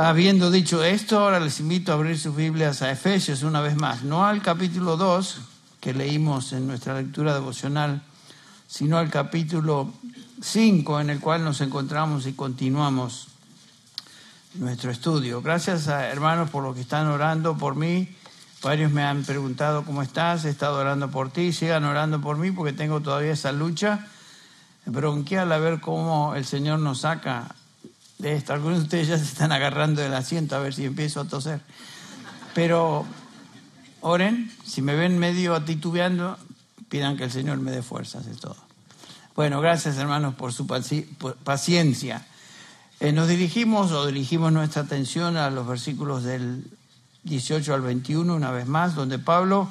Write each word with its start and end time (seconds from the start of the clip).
Habiendo 0.00 0.52
dicho 0.52 0.84
esto, 0.84 1.18
ahora 1.18 1.40
les 1.40 1.58
invito 1.58 1.90
a 1.90 1.96
abrir 1.96 2.16
sus 2.16 2.36
Biblias 2.36 2.82
a 2.82 2.92
Efesios 2.92 3.42
una 3.42 3.60
vez 3.60 3.74
más, 3.74 4.04
no 4.04 4.24
al 4.24 4.40
capítulo 4.42 4.96
2 4.96 5.40
que 5.80 5.92
leímos 5.92 6.52
en 6.52 6.68
nuestra 6.68 6.94
lectura 6.94 7.34
devocional, 7.34 8.02
sino 8.68 8.96
al 8.96 9.10
capítulo 9.10 9.92
5 10.40 11.00
en 11.00 11.10
el 11.10 11.18
cual 11.18 11.42
nos 11.42 11.60
encontramos 11.62 12.28
y 12.28 12.34
continuamos 12.34 13.26
nuestro 14.54 14.92
estudio. 14.92 15.42
Gracias 15.42 15.88
hermanos 15.88 16.48
por 16.50 16.62
los 16.62 16.76
que 16.76 16.82
están 16.82 17.08
orando 17.08 17.58
por 17.58 17.74
mí. 17.74 18.08
Varios 18.62 18.92
me 18.92 19.02
han 19.02 19.24
preguntado 19.24 19.84
cómo 19.84 20.02
estás, 20.02 20.44
he 20.44 20.50
estado 20.50 20.78
orando 20.78 21.10
por 21.10 21.30
ti, 21.30 21.52
sigan 21.52 21.82
orando 21.82 22.20
por 22.20 22.36
mí 22.36 22.52
porque 22.52 22.72
tengo 22.72 23.00
todavía 23.00 23.32
esa 23.32 23.50
lucha 23.50 24.06
bronquial 24.86 25.50
a 25.50 25.58
ver 25.58 25.80
cómo 25.80 26.36
el 26.36 26.44
Señor 26.44 26.78
nos 26.78 27.00
saca 27.00 27.56
de 28.18 28.34
esto. 28.34 28.52
Algunos 28.52 28.78
de 28.78 28.84
ustedes 28.84 29.08
ya 29.08 29.18
se 29.18 29.24
están 29.24 29.52
agarrando 29.52 30.02
del 30.02 30.14
asiento 30.14 30.56
a 30.56 30.60
ver 30.60 30.74
si 30.74 30.84
empiezo 30.84 31.20
a 31.20 31.24
toser. 31.24 31.60
Pero 32.54 33.06
oren, 34.00 34.52
si 34.64 34.82
me 34.82 34.94
ven 34.94 35.18
medio 35.18 35.60
titubeando, 35.62 36.38
pidan 36.88 37.16
que 37.16 37.24
el 37.24 37.30
Señor 37.30 37.58
me 37.58 37.70
dé 37.70 37.82
fuerzas, 37.82 38.26
es 38.26 38.38
todo. 38.38 38.56
Bueno, 39.34 39.60
gracias 39.60 39.96
hermanos 39.98 40.34
por 40.34 40.52
su 40.52 40.66
paciencia. 40.66 42.26
Eh, 43.00 43.12
nos 43.12 43.28
dirigimos 43.28 43.92
o 43.92 44.06
dirigimos 44.06 44.52
nuestra 44.52 44.82
atención 44.82 45.36
a 45.36 45.50
los 45.50 45.66
versículos 45.66 46.24
del 46.24 46.64
18 47.22 47.74
al 47.74 47.82
21, 47.82 48.34
una 48.34 48.50
vez 48.50 48.66
más, 48.66 48.96
donde 48.96 49.20
Pablo 49.20 49.68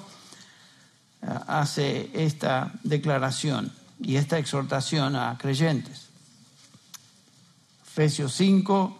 eh, 1.21 1.27
hace 1.47 2.09
esta 2.13 2.71
declaración 2.83 3.73
y 3.99 4.15
esta 4.15 4.37
exhortación 4.37 5.17
a 5.17 5.37
creyentes. 5.37 6.06
Efesios 7.97 8.33
5, 8.33 8.95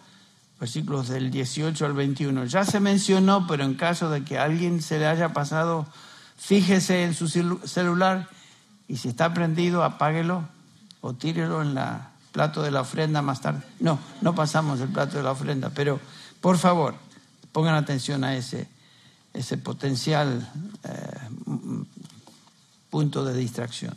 versículos 0.60 1.08
del 1.08 1.30
18 1.30 1.86
al 1.86 1.94
21. 1.94 2.46
Ya 2.46 2.66
se 2.66 2.80
mencionó, 2.80 3.46
pero 3.46 3.64
en 3.64 3.76
caso 3.76 4.10
de 4.10 4.24
que 4.24 4.40
a 4.40 4.46
alguien 4.46 4.82
se 4.82 4.98
le 4.98 5.06
haya 5.06 5.34
pasado, 5.34 5.86
fíjese 6.36 7.04
en 7.04 7.14
su 7.14 7.28
celular 7.28 8.28
y 8.88 8.98
si 8.98 9.10
está 9.10 9.36
prendido, 9.36 9.84
apáguelo 9.84 10.46
o 11.02 11.14
tírelo 11.14 11.62
en 11.62 11.76
la 11.76 12.10
plato 12.32 12.64
de 12.64 12.72
la 12.72 12.82
ofrenda 12.82 13.22
más 13.22 13.40
tarde. 13.40 13.62
No, 13.80 14.00
no 14.22 14.34
pasamos 14.34 14.80
el 14.82 14.90
plato 14.90 15.18
de 15.18 15.24
la 15.24 15.32
ofrenda, 15.32 15.70
pero 15.70 16.00
por 16.42 16.58
favor, 16.58 16.96
pongan 17.52 17.76
atención 17.76 18.24
a 18.24 18.36
ese, 18.36 18.68
ese 19.32 19.60
potencial 19.60 20.52
eh, 20.84 21.20
punto 22.90 23.24
de 23.24 23.36
distracción. 23.36 23.96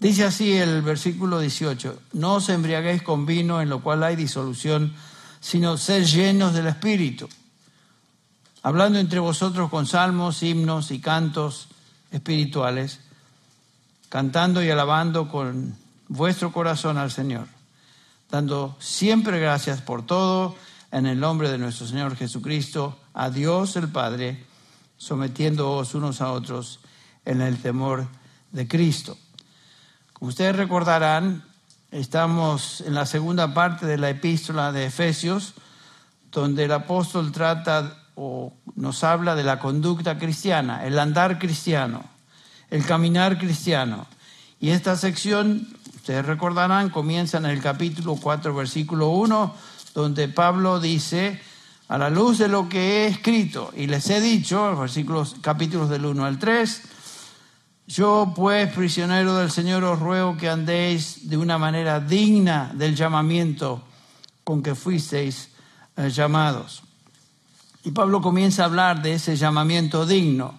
Dice 0.00 0.24
así 0.24 0.52
el 0.52 0.82
versículo 0.82 1.40
18, 1.40 2.00
no 2.12 2.34
os 2.34 2.48
embriaguéis 2.48 3.02
con 3.02 3.26
vino 3.26 3.60
en 3.60 3.68
lo 3.68 3.82
cual 3.82 4.02
hay 4.02 4.16
disolución, 4.16 4.94
sino 5.40 5.76
ser 5.78 6.04
llenos 6.04 6.52
del 6.52 6.66
Espíritu, 6.66 7.28
hablando 8.62 8.98
entre 8.98 9.20
vosotros 9.20 9.70
con 9.70 9.86
salmos, 9.86 10.42
himnos 10.42 10.90
y 10.90 11.00
cantos 11.00 11.68
espirituales, 12.10 13.00
cantando 14.08 14.62
y 14.62 14.70
alabando 14.70 15.28
con 15.28 15.76
vuestro 16.08 16.52
corazón 16.52 16.98
al 16.98 17.10
Señor 17.10 17.48
dando 18.30 18.76
siempre 18.80 19.38
gracias 19.38 19.80
por 19.80 20.04
todo 20.04 20.56
en 20.92 21.06
el 21.06 21.20
nombre 21.20 21.50
de 21.50 21.58
nuestro 21.58 21.86
Señor 21.86 22.16
Jesucristo, 22.16 22.98
a 23.14 23.30
Dios 23.30 23.76
el 23.76 23.88
Padre, 23.88 24.44
sometiéndoos 24.96 25.94
unos 25.94 26.20
a 26.20 26.32
otros 26.32 26.80
en 27.24 27.40
el 27.40 27.58
temor 27.58 28.06
de 28.52 28.66
Cristo. 28.66 29.16
Ustedes 30.20 30.56
recordarán, 30.56 31.44
estamos 31.90 32.80
en 32.80 32.94
la 32.94 33.06
segunda 33.06 33.54
parte 33.54 33.86
de 33.86 33.98
la 33.98 34.10
epístola 34.10 34.72
de 34.72 34.86
Efesios, 34.86 35.54
donde 36.30 36.64
el 36.64 36.72
apóstol 36.72 37.32
trata 37.32 37.98
o 38.14 38.52
nos 38.74 39.04
habla 39.04 39.34
de 39.34 39.44
la 39.44 39.58
conducta 39.58 40.18
cristiana, 40.18 40.84
el 40.84 40.98
andar 40.98 41.38
cristiano, 41.38 42.04
el 42.70 42.84
caminar 42.84 43.38
cristiano. 43.38 44.06
Y 44.58 44.70
esta 44.70 44.96
sección 44.96 45.68
Ustedes 46.06 46.24
recordarán, 46.24 46.90
comienza 46.90 47.38
en 47.38 47.46
el 47.46 47.60
capítulo 47.60 48.14
4, 48.14 48.54
versículo 48.54 49.08
1, 49.08 49.52
donde 49.92 50.28
Pablo 50.28 50.78
dice, 50.78 51.40
a 51.88 51.98
la 51.98 52.10
luz 52.10 52.38
de 52.38 52.46
lo 52.46 52.68
que 52.68 52.78
he 52.78 53.06
escrito 53.08 53.72
y 53.76 53.88
les 53.88 54.08
he 54.10 54.20
dicho, 54.20 54.76
versículos, 54.76 55.34
capítulos 55.40 55.90
del 55.90 56.06
1 56.06 56.24
al 56.24 56.38
3, 56.38 56.82
yo 57.86 58.32
pues, 58.34 58.72
prisionero 58.72 59.36
del 59.36 59.50
Señor, 59.50 59.84
os 59.84 60.00
ruego 60.00 60.36
que 60.36 60.48
andéis 60.48 61.28
de 61.28 61.36
una 61.36 61.56
manera 61.56 62.00
digna 62.00 62.72
del 62.74 62.96
llamamiento 62.96 63.82
con 64.42 64.62
que 64.62 64.74
fuisteis 64.74 65.50
eh, 65.96 66.10
llamados. 66.10 66.82
Y 67.84 67.92
Pablo 67.92 68.20
comienza 68.20 68.62
a 68.62 68.66
hablar 68.66 69.02
de 69.02 69.14
ese 69.14 69.36
llamamiento 69.36 70.04
digno 70.04 70.58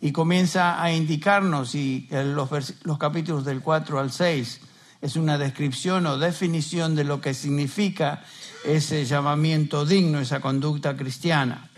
y 0.00 0.12
comienza 0.12 0.80
a 0.80 0.92
indicarnos, 0.92 1.74
y 1.74 2.08
los, 2.10 2.48
los 2.84 2.98
capítulos 2.98 3.44
del 3.44 3.60
4 3.60 3.98
al 3.98 4.12
6, 4.12 4.60
es 5.02 5.16
una 5.16 5.38
descripción 5.38 6.06
o 6.06 6.18
definición 6.18 6.94
de 6.94 7.04
lo 7.04 7.20
que 7.20 7.34
significa 7.34 8.22
ese 8.64 9.04
llamamiento 9.04 9.84
digno, 9.84 10.20
esa 10.20 10.40
conducta 10.40 10.96
cristiana. 10.96 11.69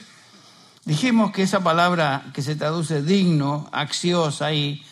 Dijimos 0.85 1.31
que 1.31 1.43
esa 1.43 1.63
palabra 1.63 2.25
que 2.35 2.43
se 2.43 2.57
traduce 2.57 3.03
digno, 3.03 3.69
axios 3.73 4.43
ahí, 4.43 4.85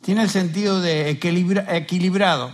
tiene 0.00 0.22
el 0.22 0.30
sentido 0.30 0.80
de 0.80 1.10
equilibrado. 1.10 2.52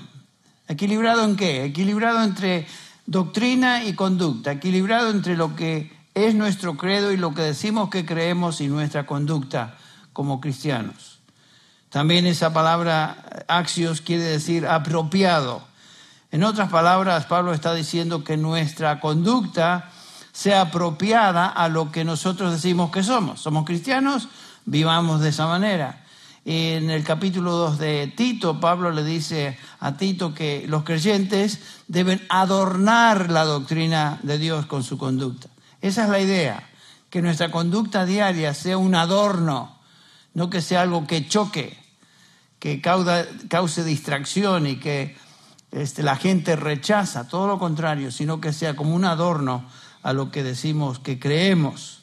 ¿Equilibrado 0.66 1.24
en 1.24 1.36
qué? 1.36 1.64
Equilibrado 1.64 2.22
entre 2.22 2.66
doctrina 3.04 3.84
y 3.84 3.92
conducta, 3.92 4.52
equilibrado 4.52 5.10
entre 5.10 5.36
lo 5.36 5.56
que 5.56 5.92
es 6.14 6.34
nuestro 6.34 6.76
credo 6.76 7.12
y 7.12 7.16
lo 7.16 7.34
que 7.34 7.42
decimos 7.42 7.90
que 7.90 8.06
creemos 8.06 8.60
y 8.60 8.68
nuestra 8.68 9.04
conducta 9.04 9.76
como 10.12 10.40
cristianos. 10.40 11.18
También 11.90 12.24
esa 12.26 12.52
palabra 12.52 13.44
axios 13.48 14.00
quiere 14.00 14.22
decir 14.22 14.66
apropiado. 14.66 15.62
En 16.30 16.44
otras 16.44 16.70
palabras, 16.70 17.26
Pablo 17.26 17.52
está 17.52 17.74
diciendo 17.74 18.22
que 18.22 18.36
nuestra 18.36 19.00
conducta 19.00 19.90
sea 20.32 20.62
apropiada 20.62 21.46
a 21.46 21.68
lo 21.68 21.90
que 21.90 22.04
nosotros 22.04 22.52
decimos 22.52 22.90
que 22.90 23.02
somos. 23.02 23.40
Somos 23.40 23.64
cristianos, 23.64 24.28
vivamos 24.64 25.20
de 25.20 25.30
esa 25.30 25.46
manera. 25.46 26.04
En 26.44 26.90
el 26.90 27.04
capítulo 27.04 27.52
2 27.52 27.78
de 27.78 28.12
Tito, 28.16 28.60
Pablo 28.60 28.90
le 28.90 29.04
dice 29.04 29.58
a 29.78 29.96
Tito 29.96 30.32
que 30.32 30.64
los 30.66 30.84
creyentes 30.84 31.60
deben 31.86 32.24
adornar 32.30 33.30
la 33.30 33.44
doctrina 33.44 34.18
de 34.22 34.38
Dios 34.38 34.66
con 34.66 34.82
su 34.82 34.96
conducta. 34.96 35.48
Esa 35.82 36.04
es 36.04 36.10
la 36.10 36.20
idea, 36.20 36.68
que 37.10 37.20
nuestra 37.20 37.50
conducta 37.50 38.06
diaria 38.06 38.54
sea 38.54 38.78
un 38.78 38.94
adorno, 38.94 39.76
no 40.32 40.48
que 40.48 40.62
sea 40.62 40.82
algo 40.82 41.06
que 41.06 41.28
choque, 41.28 41.76
que 42.58 42.80
cause 42.80 43.84
distracción 43.84 44.66
y 44.66 44.76
que 44.76 45.16
este, 45.72 46.02
la 46.02 46.16
gente 46.16 46.56
rechaza, 46.56 47.28
todo 47.28 47.46
lo 47.46 47.58
contrario, 47.58 48.10
sino 48.10 48.40
que 48.40 48.52
sea 48.52 48.76
como 48.76 48.94
un 48.94 49.04
adorno 49.04 49.64
a 50.02 50.12
lo 50.12 50.30
que 50.30 50.42
decimos 50.42 50.98
que 50.98 51.18
creemos. 51.18 52.02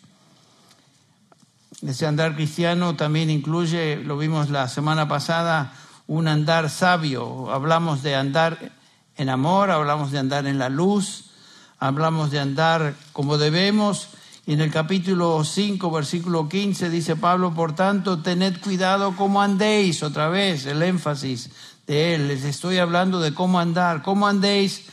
Ese 1.85 2.05
andar 2.05 2.35
cristiano 2.35 2.95
también 2.95 3.29
incluye, 3.29 3.97
lo 3.97 4.17
vimos 4.17 4.49
la 4.49 4.67
semana 4.67 5.07
pasada, 5.07 5.73
un 6.07 6.27
andar 6.27 6.69
sabio. 6.69 7.51
Hablamos 7.51 8.03
de 8.03 8.15
andar 8.15 8.71
en 9.15 9.29
amor, 9.29 9.71
hablamos 9.71 10.11
de 10.11 10.19
andar 10.19 10.47
en 10.47 10.57
la 10.57 10.69
luz, 10.69 11.31
hablamos 11.79 12.31
de 12.31 12.39
andar 12.39 12.95
como 13.13 13.37
debemos 13.37 14.09
y 14.47 14.53
en 14.53 14.61
el 14.61 14.71
capítulo 14.71 15.43
5, 15.43 15.91
versículo 15.91 16.47
15 16.47 16.89
dice 16.89 17.17
Pablo, 17.17 17.53
por 17.53 17.75
tanto, 17.75 18.19
tened 18.19 18.61
cuidado 18.61 19.13
cómo 19.17 19.41
andéis, 19.41 20.03
otra 20.03 20.29
vez 20.29 20.65
el 20.65 20.81
énfasis 20.83 21.49
de 21.85 22.15
él, 22.15 22.29
les 22.29 22.45
estoy 22.45 22.77
hablando 22.77 23.19
de 23.19 23.33
cómo 23.33 23.59
andar, 23.59 24.03
cómo 24.03 24.25
andéis, 24.25 24.85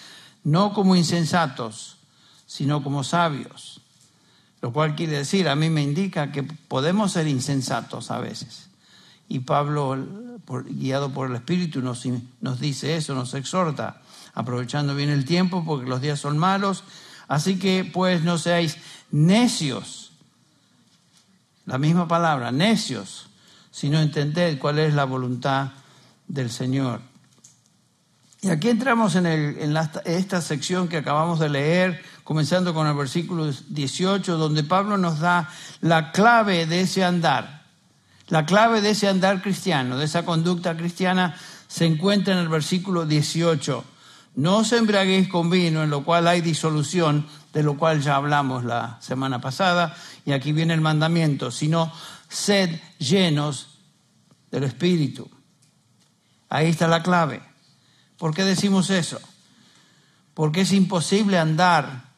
no 0.43 0.73
como 0.73 0.97
insensatos, 0.97 1.94
sino 2.55 2.85
como 2.85 3.03
sabios. 3.03 3.81
Lo 4.63 4.73
cual 4.73 4.95
quiere 4.95 5.17
decir, 5.19 5.49
a 5.49 5.57
mí 5.57 5.71
me 5.71 5.83
indica 5.83 6.31
que 6.31 6.45
podemos 6.45 7.11
ser 7.11 7.27
insensatos 7.27 8.13
a 8.13 8.21
veces. 8.21 8.69
Y 9.29 9.41
Pablo, 9.41 9.99
guiado 10.69 11.11
por 11.11 11.29
el 11.29 11.35
Espíritu, 11.35 11.83
nos, 11.83 12.05
nos 12.41 12.61
dice 12.61 12.95
eso, 12.95 13.13
nos 13.17 13.35
exhorta, 13.35 14.03
aprovechando 14.35 14.95
bien 14.95 15.11
el 15.11 15.25
tiempo, 15.25 15.65
porque 15.67 15.91
los 15.91 16.01
días 16.01 16.21
son 16.21 16.39
malos. 16.39 16.85
Así 17.27 17.59
que, 17.59 17.91
pues, 17.93 18.23
no 18.23 18.39
seáis 18.39 18.77
necios. 19.11 20.13
La 21.67 21.79
misma 21.79 22.07
palabra, 22.07 22.53
necios, 22.53 23.31
sino 23.73 24.01
entender 24.01 24.61
cuál 24.61 24.79
es 24.79 24.95
la 24.95 25.07
voluntad 25.07 25.73
del 26.29 26.53
Señor. 26.53 27.01
Y 28.43 28.51
aquí 28.51 28.69
entramos 28.69 29.17
en, 29.17 29.27
en 29.27 29.77
esta 30.05 30.41
sección 30.41 30.87
que 30.87 30.99
acabamos 30.99 31.41
de 31.41 31.49
leer, 31.49 32.14
comenzando 32.25 32.73
con 32.73 32.87
el 32.87 32.95
versículo 32.95 33.51
18, 33.69 34.39
donde 34.39 34.65
Pablo 34.65 34.97
nos 34.97 35.21
da 35.21 35.51
la 35.83 36.11
clave 36.11 36.67
de 36.67 36.81
ese 36.81 37.05
andar. 37.05 37.63
La 38.29 38.47
clave 38.47 38.81
de 38.81 38.91
ese 38.91 39.09
andar 39.09 39.43
cristiano, 39.43 39.99
de 39.99 40.07
esa 40.07 40.25
conducta 40.25 40.77
cristiana, 40.77 41.37
se 41.69 41.85
encuentra 41.85 42.33
en 42.33 42.41
el 42.41 42.49
versículo 42.49 43.05
18. 43.05 43.85
No 44.37 44.57
os 44.59 44.73
embriaguéis 44.73 45.29
con 45.29 45.51
vino, 45.51 45.83
en 45.83 45.91
lo 45.91 46.03
cual 46.03 46.27
hay 46.27 46.41
disolución, 46.41 47.27
de 47.53 47.63
lo 47.63 47.77
cual 47.77 48.01
ya 48.01 48.17
hablamos 48.17 48.65
la 48.65 48.97
semana 49.01 49.41
pasada, 49.41 49.95
y 50.25 50.33
aquí 50.33 50.53
viene 50.53 50.73
el 50.73 50.81
mandamiento, 50.81 51.51
sino 51.51 51.93
sed 52.29 52.81
llenos 52.99 53.79
del 54.51 54.65
Espíritu. 54.65 55.31
Ahí 56.49 56.69
está 56.69 56.89
la 56.89 57.03
clave. 57.03 57.43
¿Por 58.17 58.35
qué 58.35 58.45
decimos 58.45 58.89
eso? 58.89 59.21
Porque 60.33 60.63
es 60.63 60.73
imposible 60.73 61.39
andar 61.39 62.14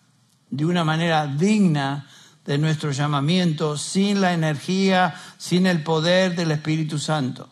de 0.51 0.65
una 0.65 0.85
manera 0.85 1.27
digna 1.27 2.07
de 2.45 2.59
nuestro 2.59 2.93
llamamiento 2.93 3.77
sin 3.77 4.21
la 4.21 4.33
energía, 4.33 5.15
sin 5.37 5.67
el 5.67 5.83
poder 5.83 6.37
del 6.37 6.53
Espíritu 6.53 6.99
Santo. 6.99 7.49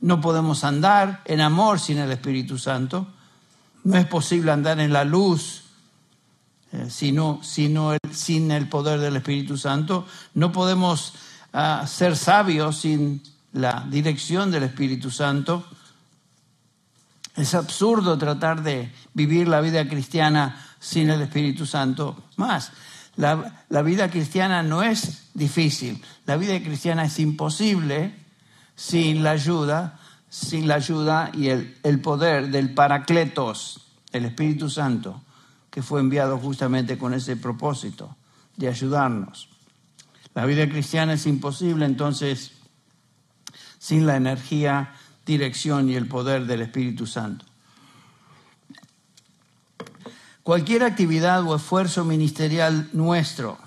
No 0.00 0.20
podemos 0.20 0.64
andar 0.64 1.22
en 1.24 1.40
amor 1.40 1.78
sin 1.78 1.98
el 1.98 2.10
Espíritu 2.10 2.58
Santo. 2.58 3.06
No 3.84 3.96
es 3.96 4.06
posible 4.06 4.50
andar 4.50 4.80
en 4.80 4.92
la 4.92 5.04
luz 5.04 5.62
eh, 6.72 6.88
sino, 6.88 7.40
sino 7.42 7.96
sin 8.10 8.50
el 8.50 8.66
poder 8.66 8.98
del 8.98 9.16
Espíritu 9.16 9.58
Santo. 9.58 10.06
No 10.32 10.52
podemos 10.52 11.12
ah, 11.52 11.84
ser 11.86 12.16
sabios 12.16 12.78
sin 12.78 13.22
la 13.52 13.84
dirección 13.90 14.50
del 14.50 14.62
Espíritu 14.62 15.10
Santo. 15.10 15.66
Es 17.36 17.54
absurdo 17.54 18.16
tratar 18.16 18.62
de 18.62 18.90
vivir 19.12 19.48
la 19.48 19.60
vida 19.60 19.86
cristiana 19.86 20.71
sin 20.82 21.08
el 21.10 21.22
Espíritu 21.22 21.64
Santo. 21.64 22.24
Más, 22.36 22.72
la, 23.16 23.64
la, 23.68 23.82
vida 23.82 24.10
cristiana 24.10 24.62
no 24.62 24.82
es 24.82 25.28
difícil, 25.32 26.02
la 26.26 26.36
vida 26.36 26.60
cristiana 26.60 27.04
es 27.04 27.18
imposible 27.20 28.14
sin 28.74 29.22
la 29.22 29.30
ayuda, 29.30 30.00
sin 30.28 30.66
la 30.66 30.74
ayuda 30.74 31.30
y 31.32 31.48
el, 31.48 31.78
el 31.84 32.00
poder 32.00 32.50
del 32.50 32.74
Paracletos, 32.74 33.86
el 34.12 34.24
Espíritu 34.24 34.68
Santo, 34.68 35.22
que 35.70 35.82
fue 35.82 36.00
enviado 36.00 36.36
justamente 36.38 36.98
con 36.98 37.14
ese 37.14 37.36
propósito 37.36 38.16
de 38.56 38.68
ayudarnos. 38.68 39.48
La 40.34 40.46
vida 40.46 40.68
cristiana 40.68 41.12
es 41.12 41.26
imposible 41.26 41.86
entonces 41.86 42.52
sin 43.78 44.06
la 44.06 44.16
energía, 44.16 44.94
dirección 45.24 45.88
y 45.88 45.94
el 45.94 46.08
poder 46.08 46.46
del 46.46 46.62
Espíritu 46.62 47.06
Santo. 47.06 47.44
Cualquier 50.42 50.82
actividad 50.82 51.46
o 51.46 51.54
esfuerzo 51.54 52.04
ministerial 52.04 52.88
nuestro 52.92 53.58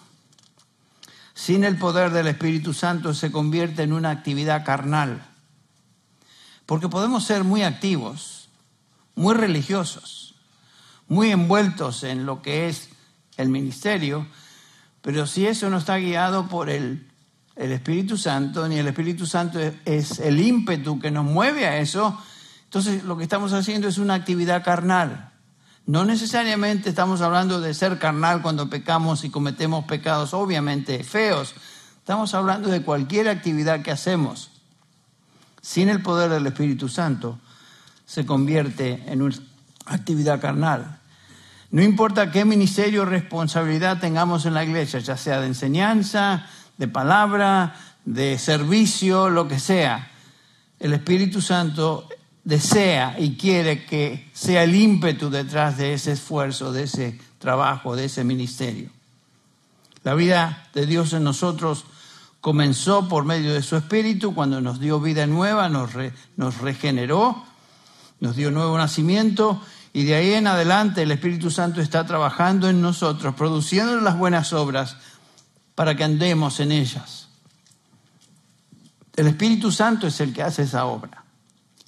sin 1.36 1.66
el 1.66 1.78
poder 1.78 2.12
del 2.12 2.28
Espíritu 2.28 2.74
Santo 2.74 3.14
se 3.14 3.32
convierte 3.32 3.84
en 3.84 3.94
una 3.94 4.10
actividad 4.10 4.66
carnal. 4.66 5.26
Porque 6.66 6.90
podemos 6.90 7.26
ser 7.26 7.44
muy 7.44 7.62
activos, 7.62 8.50
muy 9.16 9.36
religiosos, 9.36 10.36
muy 11.08 11.32
envueltos 11.32 12.04
en 12.04 12.26
lo 12.26 12.42
que 12.42 12.68
es 12.68 12.90
el 13.38 13.50
ministerio, 13.50 14.26
pero 15.02 15.28
si 15.28 15.46
eso 15.46 15.70
no 15.70 15.78
está 15.78 15.98
guiado 15.98 16.48
por 16.48 16.70
el, 16.70 17.06
el 17.56 17.72
Espíritu 17.74 18.18
Santo, 18.18 18.68
ni 18.68 18.80
el 18.80 18.88
Espíritu 18.88 19.26
Santo 19.26 19.60
es 19.60 20.20
el 20.20 20.40
ímpetu 20.40 21.00
que 21.00 21.12
nos 21.12 21.26
mueve 21.26 21.68
a 21.68 21.78
eso, 21.78 22.18
entonces 22.64 23.04
lo 23.04 23.18
que 23.18 23.24
estamos 23.24 23.54
haciendo 23.54 23.88
es 23.88 23.98
una 23.98 24.16
actividad 24.16 24.64
carnal. 24.64 25.32
No 25.88 26.04
necesariamente 26.04 26.90
estamos 26.90 27.22
hablando 27.22 27.62
de 27.62 27.74
ser 27.76 28.00
carnal 28.00 28.42
cuando 28.42 28.70
pecamos 28.70 29.24
y 29.24 29.30
cometemos 29.30 29.86
pecados 29.86 30.34
obviamente 30.34 31.04
feos. 31.04 31.54
Estamos 32.00 32.34
hablando 32.34 32.70
de 32.70 32.82
cualquier 32.82 33.30
actividad 33.30 33.84
que 33.84 33.92
hacemos. 33.92 34.50
Sin 35.62 35.90
el 35.90 36.02
poder 36.02 36.32
del 36.32 36.48
Espíritu 36.48 36.90
Santo 36.90 37.40
se 38.06 38.26
convierte 38.26 39.04
en 39.08 39.22
una 39.22 39.36
actividad 39.86 40.42
carnal. 40.42 41.00
No 41.70 41.84
importa 41.84 42.32
qué 42.32 42.46
ministerio 42.46 43.04
o 43.04 43.06
responsabilidad 43.06 44.00
tengamos 44.00 44.46
en 44.46 44.56
la 44.56 44.64
iglesia, 44.64 45.00
ya 45.00 45.18
sea 45.18 45.40
de 45.40 45.48
enseñanza, 45.48 46.48
de 46.78 46.88
palabra, 46.88 47.76
de 48.06 48.40
servicio, 48.40 49.30
lo 49.30 49.48
que 49.48 49.60
sea, 49.60 50.12
el 50.80 50.94
Espíritu 50.94 51.42
Santo 51.42 52.08
desea 52.46 53.16
y 53.20 53.36
quiere 53.36 53.86
que 53.86 54.30
sea 54.32 54.64
el 54.64 54.76
ímpetu 54.76 55.30
detrás 55.30 55.78
de 55.78 55.94
ese 55.94 56.14
esfuerzo, 56.14 56.72
de 56.72 56.84
ese 56.84 57.20
trabajo, 57.40 57.96
de 57.96 58.06
ese 58.06 58.24
ministerio. 58.24 58.90
La 60.04 60.14
vida 60.14 60.68
de 60.74 60.86
Dios 60.86 61.14
en 61.14 61.24
nosotros 61.24 61.86
comenzó 62.40 63.10
por 63.10 63.26
medio 63.26 63.54
de 63.54 63.64
su 63.64 63.76
Espíritu 63.76 64.36
cuando 64.36 64.62
nos 64.62 64.80
dio 64.80 65.02
vida 65.02 65.26
nueva, 65.26 65.68
nos, 65.68 65.94
regeneró, 66.62 67.44
nos 68.20 68.36
dio 68.36 68.52
nuevo 68.52 68.78
nacimiento 68.78 69.60
y 69.92 70.04
de 70.04 70.14
ahí 70.14 70.34
en 70.34 70.46
adelante 70.46 71.02
el 71.02 71.12
Espíritu 71.12 71.50
Santo 71.50 71.82
está 71.82 72.06
trabajando 72.06 72.70
en 72.70 72.82
nosotros, 72.82 73.34
produciendo 73.34 74.00
las 74.02 74.18
buenas 74.20 74.54
obras 74.54 74.98
para 75.74 75.96
que 75.96 76.04
andemos 76.04 76.60
en 76.60 76.72
ellas. 76.72 77.30
El 79.16 79.26
Espíritu 79.26 79.72
Santo 79.72 80.06
es 80.06 80.20
el 80.20 80.32
que 80.32 80.44
hace 80.44 80.64
esa 80.64 80.86
obra. 80.86 81.25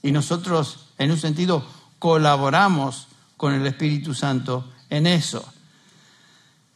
Y 0.01 0.11
nosotros, 0.11 0.87
en 0.97 1.11
un 1.11 1.17
sentido, 1.17 1.65
colaboramos 1.99 3.07
con 3.35 3.53
el 3.53 3.65
Espíritu 3.65 4.13
Santo 4.13 4.71
en 4.89 5.07
eso. 5.07 5.45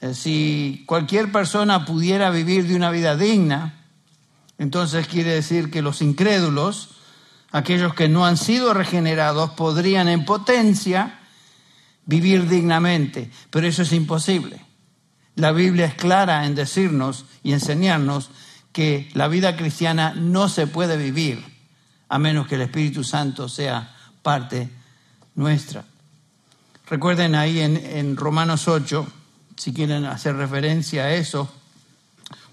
Eh, 0.02 0.14
si 0.14 0.84
cualquier 0.88 1.32
persona 1.32 1.86
pudiera 1.86 2.30
vivir 2.30 2.68
de 2.68 2.76
una 2.76 2.92
vida 2.92 3.16
digna, 3.16 3.86
entonces 4.58 5.08
quiere 5.08 5.32
decir 5.34 5.72
que 5.72 5.82
los 5.82 6.02
incrédulos, 6.02 6.90
aquellos 7.52 7.94
que 7.94 8.10
no 8.10 8.26
han 8.26 8.38
sido 8.38 8.74
regenerados, 8.74 9.52
podrían 9.52 10.08
en 10.08 10.26
potencia 10.26 11.20
vivir 12.06 12.48
dignamente, 12.48 13.32
pero 13.50 13.68
eso 13.68 13.84
es 13.84 13.94
imposible. 13.94 14.66
La 15.36 15.52
Biblia 15.52 15.86
es 15.86 15.96
clara 15.96 16.46
en 16.46 16.56
decirnos 16.56 17.26
y 17.42 17.54
enseñarnos 17.54 18.30
que 18.72 19.10
la 19.14 19.28
vida 19.28 19.56
cristiana 19.56 20.14
no 20.16 20.50
se 20.50 20.68
puede 20.68 20.98
vivir 20.98 21.51
a 22.12 22.20
menos 22.20 22.46
que 22.46 22.56
el 22.56 22.62
Espíritu 22.64 23.06
Santo 23.06 23.48
sea 23.48 23.96
parte 24.22 24.70
nuestra. 25.36 25.86
Recuerden 26.88 27.36
ahí 27.36 27.62
en, 27.62 28.18
Romanos 28.18 28.68
8, 28.68 29.08
si 29.56 29.74
quieren 29.74 30.04
hacer 30.04 30.36
referencia 30.36 31.06
a 31.06 31.14
eso, 31.14 31.50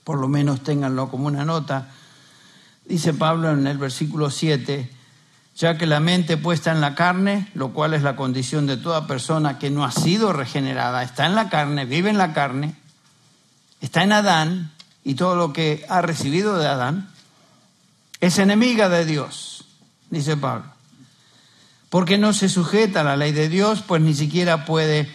por 0.04 0.20
lo 0.20 0.28
menos 0.28 0.62
ténganlo 0.62 1.10
como 1.10 1.26
una 1.26 1.44
nota, 1.44 1.88
dice 2.84 3.12
Pablo 3.14 3.50
en 3.50 3.66
el 3.66 3.78
versículo 3.78 4.30
7, 4.30 4.92
ya 5.56 5.76
que 5.76 5.86
la 5.86 5.98
mente 5.98 6.36
puesta 6.36 6.70
en 6.70 6.80
la 6.80 6.94
carne, 6.94 7.50
lo 7.54 7.72
cual 7.72 7.94
es 7.94 8.04
la 8.04 8.14
condición 8.14 8.68
de 8.68 8.76
toda 8.76 9.08
persona 9.08 9.58
que 9.58 9.70
no 9.70 9.84
ha 9.84 9.90
sido 9.90 10.32
regenerada, 10.32 11.02
está 11.02 11.26
en 11.26 11.34
la 11.34 11.48
carne, 11.48 11.84
vive 11.84 12.10
en 12.10 12.18
la 12.18 12.32
carne, 12.32 12.76
está 13.80 14.04
en 14.04 14.12
Adán 14.12 14.70
y 15.02 15.14
todo 15.14 15.34
lo 15.34 15.52
que 15.52 15.84
ha 15.88 16.00
recibido 16.00 16.58
de 16.58 16.68
Adán, 16.68 17.08
es 18.20 18.38
enemiga 18.38 18.88
de 18.88 19.04
Dios, 19.04 19.57
dice 20.10 20.36
Pablo. 20.36 20.66
Porque 21.90 22.18
no 22.18 22.32
se 22.32 22.48
sujeta 22.48 23.00
a 23.00 23.04
la 23.04 23.16
ley 23.16 23.32
de 23.32 23.48
Dios, 23.48 23.82
pues 23.86 24.02
ni 24.02 24.14
siquiera 24.14 24.64
puede 24.64 25.08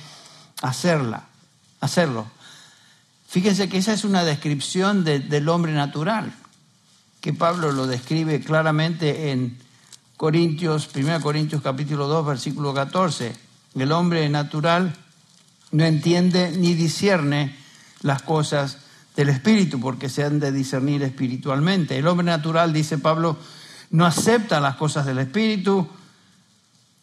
hacerla, 0.61 1.25
hacerlo. 1.79 2.25
Fíjense 3.27 3.69
que 3.69 3.77
esa 3.77 3.93
es 3.93 4.03
una 4.03 4.23
descripción 4.23 5.03
del 5.03 5.49
hombre 5.49 5.73
natural, 5.73 6.33
que 7.21 7.33
Pablo 7.33 7.71
lo 7.71 7.87
describe 7.87 8.39
claramente 8.41 9.31
en 9.31 9.57
Corintios, 10.17 10.89
1 10.93 11.21
Corintios 11.21 11.61
capítulo 11.61 12.07
2, 12.07 12.25
versículo 12.25 12.73
14. 12.73 13.35
El 13.75 13.91
hombre 13.91 14.29
natural 14.29 14.95
no 15.71 15.83
entiende 15.83 16.51
ni 16.51 16.75
discierne 16.75 17.57
las 18.01 18.21
cosas 18.21 18.77
del 19.15 19.29
espíritu, 19.29 19.79
porque 19.79 20.09
se 20.09 20.23
han 20.23 20.39
de 20.39 20.51
discernir 20.51 21.03
espiritualmente. 21.03 21.97
El 21.97 22.07
hombre 22.07 22.25
natural, 22.25 22.73
dice 22.73 22.97
Pablo, 22.97 23.37
no 23.93 24.05
acepta 24.05 24.59
las 24.59 24.75
cosas 24.75 25.05
del 25.05 25.19
espíritu, 25.19 25.87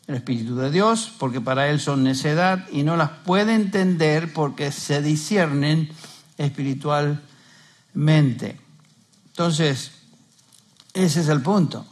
el 0.09 0.16
espíritu 0.16 0.56
de 0.56 0.73
Dios, 0.73 1.12
porque 1.18 1.40
para 1.40 1.68
él 1.68 1.78
son 1.78 2.02
necedad 2.02 2.66
y 2.73 2.82
no 2.82 2.97
las 2.97 3.11
puede 3.11 3.54
entender 3.54 4.32
porque 4.32 4.73
se 4.73 5.00
disciernen 5.00 5.88
espiritualmente. 6.37 8.59
Entonces, 9.28 9.92
ese 10.92 11.20
es 11.20 11.28
el 11.28 11.42
punto. 11.42 11.87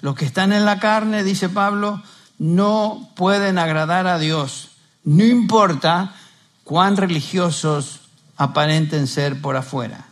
Los 0.00 0.14
que 0.14 0.26
están 0.26 0.52
en 0.52 0.66
la 0.66 0.80
carne, 0.80 1.24
dice 1.24 1.48
Pablo, 1.48 2.02
no 2.38 3.08
pueden 3.16 3.56
agradar 3.56 4.06
a 4.06 4.18
Dios, 4.18 4.72
no 5.02 5.24
importa 5.24 6.14
cuán 6.62 6.98
religiosos 6.98 8.00
aparenten 8.36 9.06
ser 9.06 9.40
por 9.40 9.56
afuera. 9.56 10.08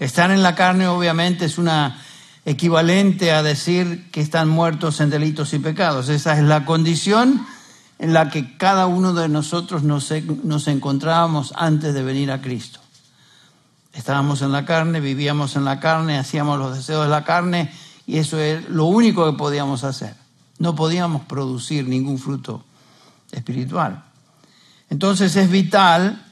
Estar 0.00 0.32
en 0.32 0.42
la 0.42 0.56
carne 0.56 0.88
obviamente 0.88 1.44
es 1.44 1.58
una 1.58 2.02
equivalente 2.44 3.32
a 3.32 3.42
decir 3.42 4.10
que 4.10 4.20
están 4.20 4.48
muertos 4.48 5.00
en 5.00 5.10
delitos 5.10 5.52
y 5.52 5.58
pecados. 5.58 6.08
Esa 6.08 6.38
es 6.38 6.44
la 6.44 6.64
condición 6.64 7.46
en 7.98 8.14
la 8.14 8.30
que 8.30 8.56
cada 8.56 8.86
uno 8.86 9.12
de 9.12 9.28
nosotros 9.28 9.82
nos, 9.82 10.10
encontrábamos 10.10 11.52
antes 11.56 11.92
de 11.92 12.02
venir 12.02 12.30
a 12.30 12.40
Cristo. 12.40 12.80
Estábamos 13.92 14.40
en 14.40 14.52
la 14.52 14.64
carne, 14.64 15.00
vivíamos 15.00 15.56
en 15.56 15.64
la 15.64 15.80
carne, 15.80 16.16
hacíamos 16.16 16.58
los 16.58 16.76
deseos 16.76 17.04
de 17.04 17.10
la 17.10 17.24
carne 17.24 17.70
y 18.06 18.18
eso 18.18 18.38
es 18.38 18.68
lo 18.70 18.86
único 18.86 19.30
que 19.30 19.36
podíamos 19.36 19.84
hacer. 19.84 20.14
No 20.58 20.74
podíamos 20.74 21.22
producir 21.26 21.86
ningún 21.86 22.18
fruto 22.18 22.64
espiritual. 23.32 24.02
Entonces 24.88 25.36
es 25.36 25.50
vital 25.50 26.24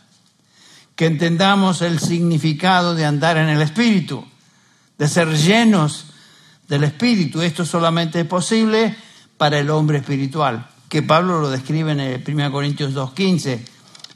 que 0.96 1.06
entendamos 1.06 1.82
el 1.82 2.00
significado 2.00 2.94
de 2.94 3.04
andar 3.04 3.36
en 3.36 3.48
el 3.48 3.62
Espíritu, 3.62 4.24
de 4.98 5.08
ser 5.08 5.28
llenos 5.36 6.06
del 6.68 6.84
Espíritu. 6.84 7.40
Esto 7.40 7.64
solamente 7.64 8.20
es 8.20 8.26
posible 8.26 8.94
para 9.36 9.58
el 9.58 9.70
hombre 9.70 9.98
espiritual, 9.98 10.68
que 10.88 11.02
Pablo 11.02 11.40
lo 11.40 11.50
describe 11.50 11.92
en 11.92 12.24
1 12.26 12.52
Corintios 12.52 12.94
2.15, 12.94 13.60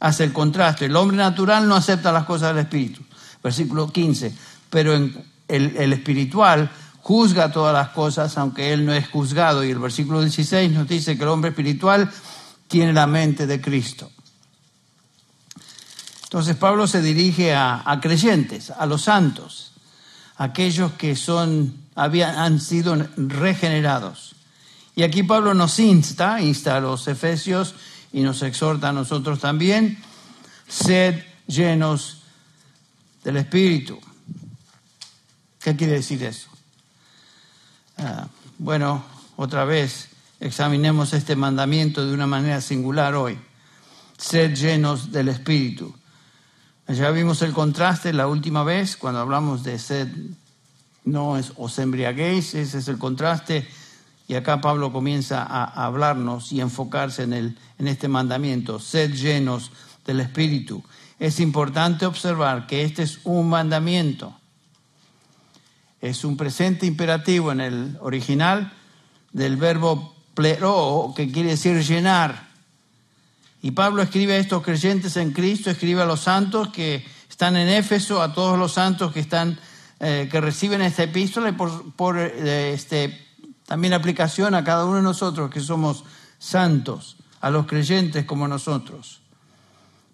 hace 0.01 0.25
el 0.25 0.33
contraste. 0.33 0.87
El 0.87 0.97
hombre 0.97 1.17
natural 1.17 1.69
no 1.69 1.77
acepta 1.77 2.13
las 2.13 2.25
cosas 2.25 2.49
del 2.55 2.65
Espíritu, 2.65 3.03
versículo 3.43 3.91
15, 3.91 4.35
pero 4.69 4.95
en 4.95 5.25
el, 5.49 5.77
el 5.77 5.93
espiritual 5.93 6.71
juzga 7.01 7.53
todas 7.53 7.73
las 7.73 7.91
cosas, 7.91 8.37
aunque 8.37 8.73
él 8.73 8.85
no 8.85 8.93
es 8.93 9.09
juzgado. 9.09 9.65
Y 9.65 9.71
el 9.71 9.79
versículo 9.79 10.21
16 10.21 10.73
nos 10.73 10.89
dice 10.89 11.17
que 11.17 11.23
el 11.23 11.29
hombre 11.29 11.51
espiritual 11.51 12.11
tiene 12.69 12.93
la 12.93 13.07
mente 13.07 13.47
de 13.47 13.61
Cristo. 13.61 14.11
Entonces 16.33 16.57
Pablo 16.57 16.87
se 16.87 17.03
dirige 17.03 17.55
a, 17.55 17.99
creyentes, 18.01 18.71
a 18.71 18.87
los 18.87 19.03
santos, 19.03 19.72
aquellos 20.37 20.93
que 20.93 21.17
son, 21.17 21.75
habían, 21.95 22.37
han 22.37 22.61
sido 22.61 22.97
regenerados. 23.17 24.35
Y 24.95 25.03
aquí 25.03 25.23
Pablo 25.23 25.55
nos 25.55 25.79
insta, 25.79 26.41
insta 26.41 26.77
a 26.77 26.81
los 26.81 27.09
efesios 27.09 27.75
y 28.13 28.21
nos 28.21 28.43
exhorta 28.43 28.91
a 28.91 28.93
nosotros 28.93 29.41
también, 29.41 29.99
sed 30.69 31.23
llenos 31.47 32.23
del 33.25 33.39
Espíritu. 33.39 33.99
¿Qué 35.61 35.77
quiere 35.77 35.95
decir 35.95 36.23
eso? 36.25 36.49
Ah, 37.97 38.27
bueno, 38.59 39.05
otra 39.37 39.65
vez 39.65 40.09
examinemos 40.41 41.13
este 41.15 41.37
mandamiento 41.37 42.05
de 42.05 42.13
una 42.13 42.27
manera 42.27 42.61
singular 42.61 43.15
hoy. 43.15 43.39
Sed 44.19 44.55
llenos 44.55 45.13
del 45.13 45.29
Espíritu. 45.29 45.95
Ya 46.89 47.11
vimos 47.11 47.41
el 47.43 47.53
contraste 47.53 48.13
la 48.13 48.27
última 48.27 48.65
vez 48.65 48.97
cuando 48.97 49.21
hablamos 49.21 49.63
de 49.63 49.79
sed, 49.79 50.09
no 51.05 51.37
es 51.39 51.53
os 51.57 51.79
embriaguéis, 51.79 52.55
ese 52.55 52.79
es 52.79 52.89
el 52.89 52.99
contraste. 52.99 53.67
Y 54.29 54.35
acá 54.35 54.61
Pablo 54.61 54.93
comienza 54.93 55.43
a 55.43 55.85
hablarnos 55.85 56.53
y 56.53 56.61
enfocarse 56.61 57.23
en, 57.23 57.33
el, 57.33 57.59
en 57.79 57.89
este 57.89 58.09
mandamiento, 58.09 58.79
sed 58.79 59.13
llenos 59.15 59.71
del 60.05 60.21
Espíritu. 60.21 60.83
Es 61.19 61.39
importante 61.41 62.07
observar 62.07 62.67
que 62.67 62.83
este 62.83 63.03
es 63.03 63.21
un 63.25 63.49
mandamiento. 63.49 64.35
Es 66.01 66.25
un 66.25 66.37
presente 66.37 66.87
imperativo 66.87 67.53
en 67.53 67.61
el 67.61 67.99
original 68.01 68.73
del 69.33 69.57
verbo 69.57 70.15
plero, 70.35 71.13
que 71.15 71.31
quiere 71.31 71.51
decir 71.51 71.81
llenar. 71.83 72.52
Y 73.63 73.71
Pablo 73.71 74.03
escribe 74.03 74.35
a 74.35 74.39
estos 74.39 74.63
creyentes 74.63 75.17
en 75.17 75.33
Cristo, 75.33 75.71
escribe 75.71 76.03
a 76.03 76.07
los 76.07 76.21
santos 76.21 76.69
que 76.69 77.07
están 77.31 77.57
en 77.57 77.69
Éfeso, 77.69 78.21
a 78.21 78.35
todos 78.35 78.59
los 78.59 78.73
santos 78.73 79.13
que 79.13 79.21
están 79.21 79.59
eh, 80.05 80.29
que 80.29 80.41
reciben 80.41 80.83
esta 80.83 81.05
epístola 81.05 81.51
y 81.51 81.53
por, 81.53 82.19
eh, 82.19 82.73
este, 82.73 83.25
también 83.65 83.95
aplicación 83.95 84.53
a 84.57 84.65
cada 84.65 84.85
uno 84.85 84.97
de 84.97 85.03
nosotros 85.03 85.49
que 85.49 85.61
somos 85.61 86.03
santos, 86.41 87.19
a 87.41 87.51
los 87.51 87.67
creyentes 87.67 88.25
como 88.25 88.49
nosotros. 88.49 89.21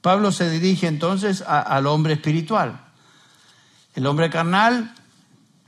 Pablo 0.02 0.30
se 0.30 0.50
dirige 0.50 0.86
entonces 0.86 1.40
al 1.40 1.86
hombre 1.86 2.12
espiritual. 2.12 2.82
El 3.94 4.06
hombre 4.06 4.28
carnal 4.28 4.94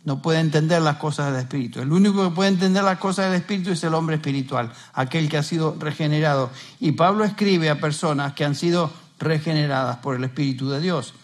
no 0.04 0.22
puede 0.22 0.40
entender 0.40 0.80
las 0.80 0.96
cosas 0.96 1.32
del 1.32 1.42
Espíritu. 1.42 1.80
El 1.80 1.92
único 1.92 2.28
que 2.28 2.34
puede 2.34 2.50
entender 2.50 2.82
las 2.82 2.98
cosas 2.98 3.26
del 3.26 3.40
Espíritu 3.40 3.70
es 3.70 3.84
el 3.84 3.94
hombre 3.94 4.16
espiritual, 4.16 4.72
aquel 4.94 5.28
que 5.28 5.36
ha 5.36 5.42
sido 5.42 5.76
regenerado. 5.78 6.50
Y 6.78 6.92
Pablo 6.92 7.24
escribe 7.24 7.68
a 7.68 7.80
personas 7.80 8.32
que 8.32 8.44
han 8.44 8.54
sido 8.54 8.90
regeneradas 9.18 9.98
por 9.98 10.16
el 10.16 10.24
Espíritu 10.24 10.70
de 10.70 10.80
Dios. 10.80 11.14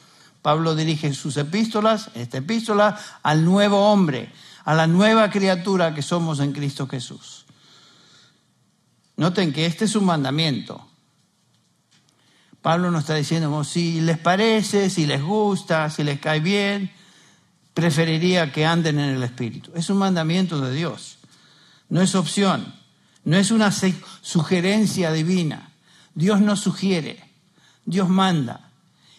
Pablo 0.43 0.75
dirige 0.75 1.13
sus 1.15 1.37
epístolas, 1.39 2.11
esta 2.15 2.39
epístola, 2.39 2.99
al 3.23 3.45
nuevo 3.45 3.91
hombre, 3.91 4.31
a 4.65 4.75
la 4.75 4.87
nueva 4.87 5.31
criatura 5.31 5.95
que 5.95 6.03
somos 6.03 6.39
en 6.41 6.53
Cristo 6.53 6.87
Jesús. 6.87 7.47
Noten 9.17 9.53
que 9.53 9.65
este 9.65 9.87
es 9.87 9.97
un 9.97 10.05
mandamiento. 10.05 10.87
Pablo 12.61 12.91
nos 12.91 13.01
está 13.03 13.15
diciendo, 13.15 13.65
si 13.65 14.01
les 14.03 14.19
parece, 14.19 14.91
si 14.91 15.07
les 15.07 15.23
gusta, 15.23 15.89
si 15.89 16.05
les 16.05 16.21
cae 16.21 16.41
bien, 16.41 16.93
preferiría 17.77 18.53
que 18.53 18.65
anden 18.65 18.99
en 18.99 19.17
el 19.17 19.23
Espíritu. 19.23 19.71
Es 19.75 19.91
un 19.91 19.99
mandamiento 19.99 20.63
de 20.63 20.75
Dios, 20.75 21.19
no 21.91 22.01
es 22.01 22.15
opción, 22.15 22.73
no 23.23 23.37
es 23.37 23.51
una 23.51 23.71
sugerencia 23.71 25.13
divina. 25.13 25.73
Dios 26.15 26.41
no 26.41 26.57
sugiere, 26.57 27.23
Dios 27.85 28.09
manda. 28.09 28.71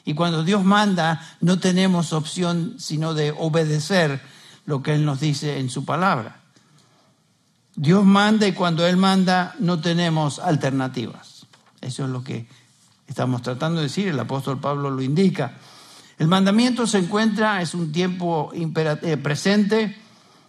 Y 0.05 0.15
cuando 0.15 0.43
Dios 0.43 0.63
manda, 0.63 1.21
no 1.39 1.59
tenemos 1.59 2.13
opción 2.13 2.77
sino 2.79 3.13
de 3.13 3.31
obedecer 3.37 4.21
lo 4.65 4.81
que 4.81 4.95
Él 4.95 5.05
nos 5.05 5.19
dice 5.19 5.59
en 5.59 5.69
su 5.69 5.85
palabra. 5.85 6.39
Dios 7.75 8.03
manda 8.05 8.47
y 8.47 8.53
cuando 8.53 8.87
Él 8.87 8.97
manda 8.97 9.53
no 9.59 9.81
tenemos 9.81 10.39
alternativas. 10.39 11.45
Eso 11.79 12.05
es 12.05 12.09
lo 12.09 12.23
que 12.23 12.47
estamos 13.05 13.43
tratando 13.43 13.81
de 13.81 13.83
decir, 13.83 14.07
el 14.07 14.19
apóstol 14.19 14.59
Pablo 14.59 14.89
lo 14.89 15.03
indica. 15.03 15.59
El 16.17 16.27
mandamiento 16.27 16.87
se 16.87 16.97
encuentra, 16.97 17.61
es 17.61 17.73
un 17.73 17.91
tiempo 17.91 18.51
eh, 18.53 19.17
presente 19.17 19.95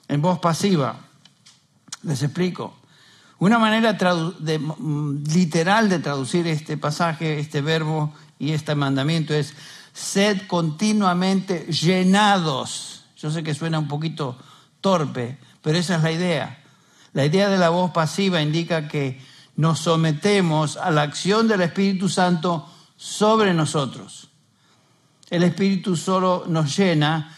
en 0.09 0.23
voz 0.23 0.39
pasiva. 0.39 0.97
Les 2.03 2.23
explico. 2.23 2.75
Una 3.39 3.59
manera 3.59 3.93
mm, 3.93 5.25
literal 5.33 5.89
de 5.89 5.99
traducir 5.99 6.47
este 6.47 6.77
pasaje, 6.77 7.39
este 7.39 7.61
verbo 7.61 8.13
y 8.39 8.53
este 8.53 8.75
mandamiento 8.75 9.35
es 9.35 9.55
sed 9.93 10.47
continuamente 10.47 11.67
llenados. 11.71 13.05
Yo 13.17 13.31
sé 13.31 13.43
que 13.43 13.55
suena 13.55 13.79
un 13.79 13.89
poquito 13.89 14.39
torpe, 14.81 15.39
pero 15.63 15.79
esa 15.79 15.97
es 15.97 16.03
la 16.03 16.13
idea. 16.13 16.65
La 17.13 17.27
idea 17.27 17.49
de 17.49 17.59
la 17.59 17.69
voz 17.69 17.91
pasiva 17.91 18.41
indica 18.41 18.89
que 18.89 19.21
nos 19.57 19.81
sometemos 19.81 20.77
a 20.77 20.91
la 20.91 21.03
acción 21.03 21.47
del 21.49 21.61
Espíritu 21.63 22.09
Santo 22.09 22.69
sobre 22.97 23.55
nosotros. 23.55 24.28
El 25.31 25.43
Espíritu 25.43 25.97
solo 25.97 26.45
nos 26.47 26.77
llena 26.77 27.35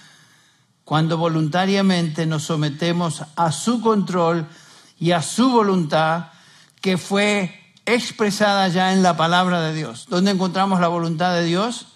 cuando 0.85 1.19
voluntariamente 1.19 2.27
nos 2.27 2.45
sometemos 2.45 3.25
a 3.37 3.53
su 3.53 3.81
control 3.81 4.47
y 4.99 5.13
a 5.13 5.23
su 5.23 5.51
voluntad 5.51 6.27
que 6.81 6.99
fue 6.99 7.73
expresada 7.87 8.69
ya 8.69 8.93
en 8.93 9.03
la 9.03 9.17
palabra 9.17 9.61
de 9.61 9.75
Dios. 9.75 10.07
¿Dónde 10.09 10.33
encontramos 10.33 10.81
la 10.81 10.89
voluntad 10.89 11.35
de 11.35 11.45
Dios? 11.45 11.89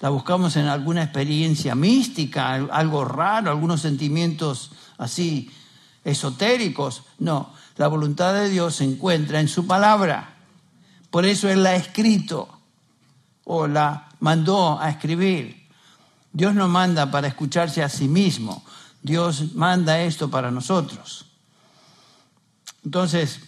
La 0.00 0.08
buscamos 0.08 0.56
en 0.56 0.66
alguna 0.66 1.02
experiencia 1.02 1.74
mística, 1.74 2.54
algo 2.54 3.04
raro, 3.04 3.50
algunos 3.50 3.80
sentimientos 3.80 4.72
así 4.98 5.50
esotéricos. 6.04 7.04
No, 7.18 7.52
la 7.76 7.88
voluntad 7.88 8.34
de 8.34 8.48
Dios 8.48 8.76
se 8.76 8.84
encuentra 8.84 9.40
en 9.40 9.48
su 9.48 9.66
palabra. 9.66 10.36
Por 11.10 11.26
eso 11.26 11.48
Él 11.48 11.62
la 11.62 11.70
ha 11.70 11.76
escrito 11.76 12.48
o 13.44 13.66
la 13.66 14.08
mandó 14.24 14.80
a 14.80 14.88
escribir. 14.88 15.68
Dios 16.32 16.54
no 16.54 16.66
manda 16.66 17.10
para 17.10 17.28
escucharse 17.28 17.82
a 17.82 17.90
sí 17.90 18.08
mismo, 18.08 18.64
Dios 19.02 19.54
manda 19.54 20.00
esto 20.00 20.30
para 20.30 20.50
nosotros. 20.50 21.26
Entonces, 22.86 23.40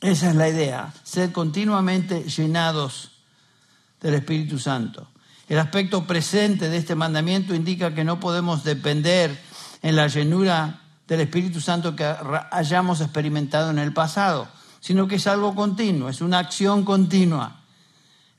esa 0.00 0.30
es 0.30 0.36
la 0.36 0.48
idea, 0.48 0.94
ser 1.02 1.32
continuamente 1.32 2.22
llenados 2.30 3.10
del 4.00 4.14
Espíritu 4.14 4.60
Santo. 4.60 5.08
El 5.48 5.58
aspecto 5.58 6.06
presente 6.06 6.68
de 6.68 6.76
este 6.76 6.94
mandamiento 6.94 7.52
indica 7.52 7.92
que 7.92 8.04
no 8.04 8.20
podemos 8.20 8.62
depender 8.62 9.36
en 9.82 9.96
la 9.96 10.06
llenura 10.06 10.80
del 11.08 11.22
Espíritu 11.22 11.60
Santo 11.60 11.96
que 11.96 12.04
hayamos 12.52 13.00
experimentado 13.00 13.70
en 13.70 13.80
el 13.80 13.92
pasado, 13.92 14.46
sino 14.78 15.08
que 15.08 15.16
es 15.16 15.26
algo 15.26 15.56
continuo, 15.56 16.08
es 16.08 16.20
una 16.20 16.38
acción 16.38 16.84
continua. 16.84 17.57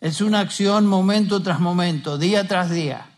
Es 0.01 0.22
una 0.22 0.39
acción 0.39 0.88
momento 0.88 1.41
tras 1.41 1.60
momento, 1.60 2.18
día 2.18 2.48
tras 2.48 2.70
día. 2.70 3.10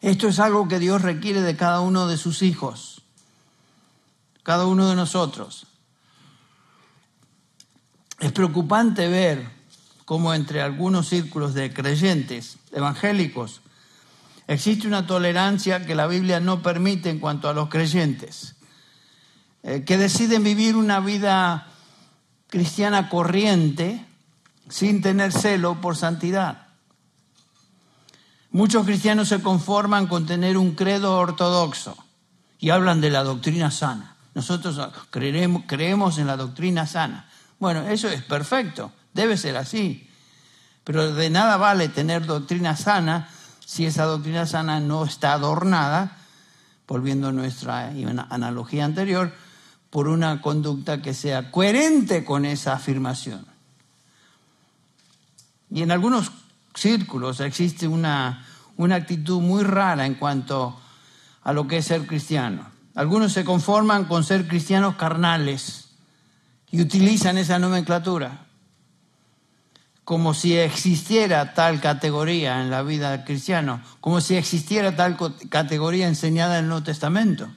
Esto 0.00 0.28
es 0.28 0.38
algo 0.38 0.68
que 0.68 0.78
Dios 0.78 1.02
requiere 1.02 1.40
de 1.42 1.56
cada 1.56 1.80
uno 1.80 2.06
de 2.06 2.16
sus 2.16 2.42
hijos, 2.42 3.02
cada 4.42 4.66
uno 4.66 4.88
de 4.88 4.96
nosotros. 4.96 5.66
Es 8.20 8.32
preocupante 8.32 9.08
ver 9.08 9.46
cómo 10.06 10.32
entre 10.32 10.62
algunos 10.62 11.08
círculos 11.08 11.52
de 11.52 11.72
creyentes 11.72 12.56
evangélicos 12.72 13.60
existe 14.46 14.86
una 14.86 15.06
tolerancia 15.06 15.84
que 15.84 15.94
la 15.94 16.06
Biblia 16.06 16.40
no 16.40 16.62
permite 16.62 17.10
en 17.10 17.18
cuanto 17.18 17.48
a 17.48 17.52
los 17.52 17.68
creyentes, 17.68 18.54
eh, 19.62 19.82
que 19.84 19.98
deciden 19.98 20.44
vivir 20.44 20.76
una 20.76 21.00
vida 21.00 21.66
cristiana 22.48 23.08
corriente, 23.08 24.05
sin 24.68 25.02
tener 25.02 25.32
celo 25.32 25.80
por 25.80 25.96
santidad. 25.96 26.66
Muchos 28.50 28.84
cristianos 28.86 29.28
se 29.28 29.42
conforman 29.42 30.06
con 30.06 30.26
tener 30.26 30.56
un 30.56 30.74
credo 30.74 31.16
ortodoxo 31.16 31.96
y 32.58 32.70
hablan 32.70 33.00
de 33.00 33.10
la 33.10 33.22
doctrina 33.22 33.70
sana. 33.70 34.16
Nosotros 34.34 34.80
creemos, 35.10 36.18
en 36.18 36.26
la 36.26 36.36
doctrina 36.36 36.86
sana. 36.86 37.28
Bueno, 37.58 37.86
eso 37.86 38.08
es 38.08 38.22
perfecto, 38.22 38.92
debe 39.14 39.36
ser 39.36 39.56
así. 39.56 40.10
Pero 40.84 41.14
de 41.14 41.30
nada 41.30 41.56
vale 41.56 41.88
tener 41.88 42.26
doctrina 42.26 42.76
sana 42.76 43.28
si 43.64 43.86
esa 43.86 44.04
doctrina 44.04 44.46
sana 44.46 44.78
no 44.78 45.04
está 45.04 45.32
adornada, 45.32 46.18
volviendo 46.86 47.28
a 47.28 47.32
nuestra 47.32 47.88
analogía 48.30 48.84
anterior, 48.84 49.32
por 49.90 50.08
una 50.08 50.42
conducta 50.42 51.00
que 51.00 51.14
sea 51.14 51.50
coherente 51.50 52.24
con 52.24 52.44
esa 52.44 52.74
afirmación. 52.74 53.45
Y 55.70 55.82
en 55.82 55.90
algunos 55.90 56.30
círculos 56.74 57.40
existe 57.40 57.88
una, 57.88 58.46
una 58.76 58.96
actitud 58.96 59.40
muy 59.40 59.62
rara 59.62 60.06
en 60.06 60.14
cuanto 60.14 60.78
a 61.42 61.52
lo 61.52 61.66
que 61.66 61.78
es 61.78 61.86
ser 61.86 62.06
cristiano. 62.06 62.70
Algunos 62.94 63.32
se 63.32 63.44
conforman 63.44 64.04
con 64.04 64.24
ser 64.24 64.48
cristianos 64.48 64.96
carnales 64.96 65.90
y 66.70 66.80
utilizan 66.80 67.38
esa 67.38 67.58
nomenclatura 67.58 68.46
como 70.06 70.34
si 70.34 70.56
existiera 70.56 71.52
tal 71.52 71.80
categoría 71.80 72.62
en 72.62 72.70
la 72.70 72.82
vida 72.82 73.24
cristiana, 73.24 73.84
como 74.00 74.20
si 74.20 74.36
existiera 74.36 74.94
tal 74.94 75.16
categoría 75.48 76.06
enseñada 76.06 76.58
en 76.58 76.64
el 76.64 76.68
Nuevo 76.68 76.84
Testamento. 76.84 77.48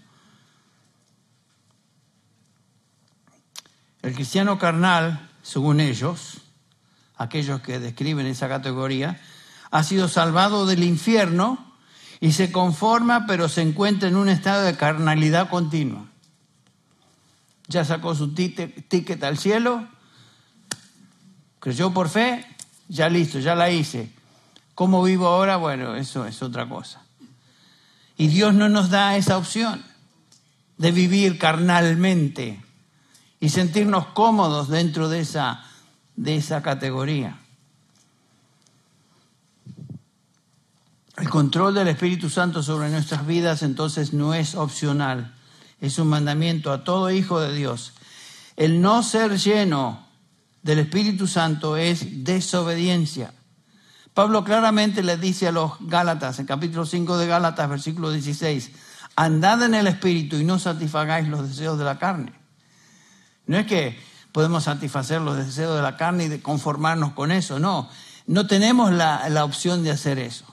El 4.01 4.15
cristiano 4.15 4.57
carnal, 4.57 5.29
según 5.43 5.79
ellos, 5.79 6.38
aquellos 7.19 7.61
que 7.61 7.79
describen 7.79 8.25
esa 8.25 8.47
categoría, 8.47 9.19
ha 9.69 9.83
sido 9.83 10.07
salvado 10.07 10.65
del 10.65 10.83
infierno 10.83 11.73
y 12.19 12.31
se 12.31 12.51
conforma, 12.51 13.25
pero 13.27 13.49
se 13.49 13.61
encuentra 13.61 14.09
en 14.09 14.15
un 14.15 14.29
estado 14.29 14.63
de 14.63 14.75
carnalidad 14.75 15.49
continua. 15.49 16.05
Ya 17.67 17.85
sacó 17.85 18.15
su 18.15 18.33
ticket 18.33 19.23
al 19.23 19.37
cielo, 19.37 19.87
creyó 21.59 21.93
por 21.93 22.09
fe, 22.09 22.45
ya 22.87 23.09
listo, 23.09 23.39
ya 23.39 23.53
la 23.53 23.69
hice. 23.69 24.11
¿Cómo 24.73 25.03
vivo 25.03 25.27
ahora? 25.27 25.57
Bueno, 25.57 25.95
eso 25.95 26.25
es 26.25 26.41
otra 26.41 26.67
cosa. 26.67 27.03
Y 28.17 28.27
Dios 28.27 28.53
no 28.53 28.69
nos 28.69 28.89
da 28.89 29.17
esa 29.17 29.37
opción 29.37 29.83
de 30.77 30.91
vivir 30.91 31.37
carnalmente 31.37 32.63
y 33.41 33.49
sentirnos 33.49 34.07
cómodos 34.07 34.69
dentro 34.69 35.09
de 35.09 35.19
esa, 35.19 35.68
de 36.19 36.35
esa 36.35 36.61
categoría. 36.61 37.39
El 41.15 41.29
control 41.29 41.73
del 41.73 41.87
Espíritu 41.87 42.29
Santo 42.29 42.61
sobre 42.61 42.89
nuestras 42.89 43.25
vidas 43.25 43.63
entonces 43.63 44.11
no 44.11 44.33
es 44.33 44.53
opcional, 44.53 45.33
es 45.79 45.97
un 45.97 46.09
mandamiento 46.09 46.73
a 46.73 46.83
todo 46.83 47.09
hijo 47.09 47.39
de 47.39 47.55
Dios. 47.55 47.93
El 48.57 48.81
no 48.81 49.01
ser 49.01 49.37
lleno 49.37 50.07
del 50.61 50.79
Espíritu 50.79 51.25
Santo 51.25 51.77
es 51.77 52.25
desobediencia. 52.25 53.33
Pablo 54.13 54.43
claramente 54.43 55.01
le 55.03 55.15
dice 55.15 55.47
a 55.47 55.53
los 55.53 55.71
Gálatas, 55.79 56.39
en 56.39 56.45
capítulo 56.45 56.85
5 56.85 57.17
de 57.17 57.27
Gálatas, 57.27 57.69
versículo 57.69 58.11
16, 58.11 58.71
andad 59.15 59.63
en 59.63 59.73
el 59.73 59.87
Espíritu 59.87 60.35
y 60.35 60.43
no 60.43 60.59
satisfagáis 60.59 61.29
los 61.29 61.47
deseos 61.47 61.77
de 61.77 61.85
la 61.85 61.97
carne. 61.97 62.33
No 63.47 63.57
es 63.57 63.65
que 63.65 64.08
podemos 64.31 64.65
satisfacer 64.65 65.21
los 65.21 65.37
deseos 65.37 65.75
de 65.75 65.81
la 65.81 65.97
carne 65.97 66.25
y 66.25 66.27
de 66.27 66.41
conformarnos 66.41 67.13
con 67.13 67.31
eso, 67.31 67.59
no. 67.59 67.89
No 68.27 68.47
tenemos 68.47 68.91
la, 68.91 69.27
la 69.29 69.43
opción 69.43 69.83
de 69.83 69.91
hacer 69.91 70.19
eso. 70.19 70.45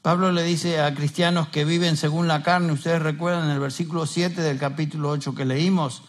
Pablo 0.00 0.32
le 0.32 0.42
dice 0.42 0.80
a 0.80 0.94
cristianos 0.94 1.48
que 1.48 1.64
viven 1.64 1.96
según 1.96 2.28
la 2.28 2.42
carne, 2.42 2.72
ustedes 2.72 3.00
recuerdan 3.00 3.50
el 3.50 3.58
versículo 3.58 4.06
7 4.06 4.40
del 4.42 4.58
capítulo 4.58 5.10
8 5.10 5.34
que 5.34 5.44
leímos, 5.44 6.02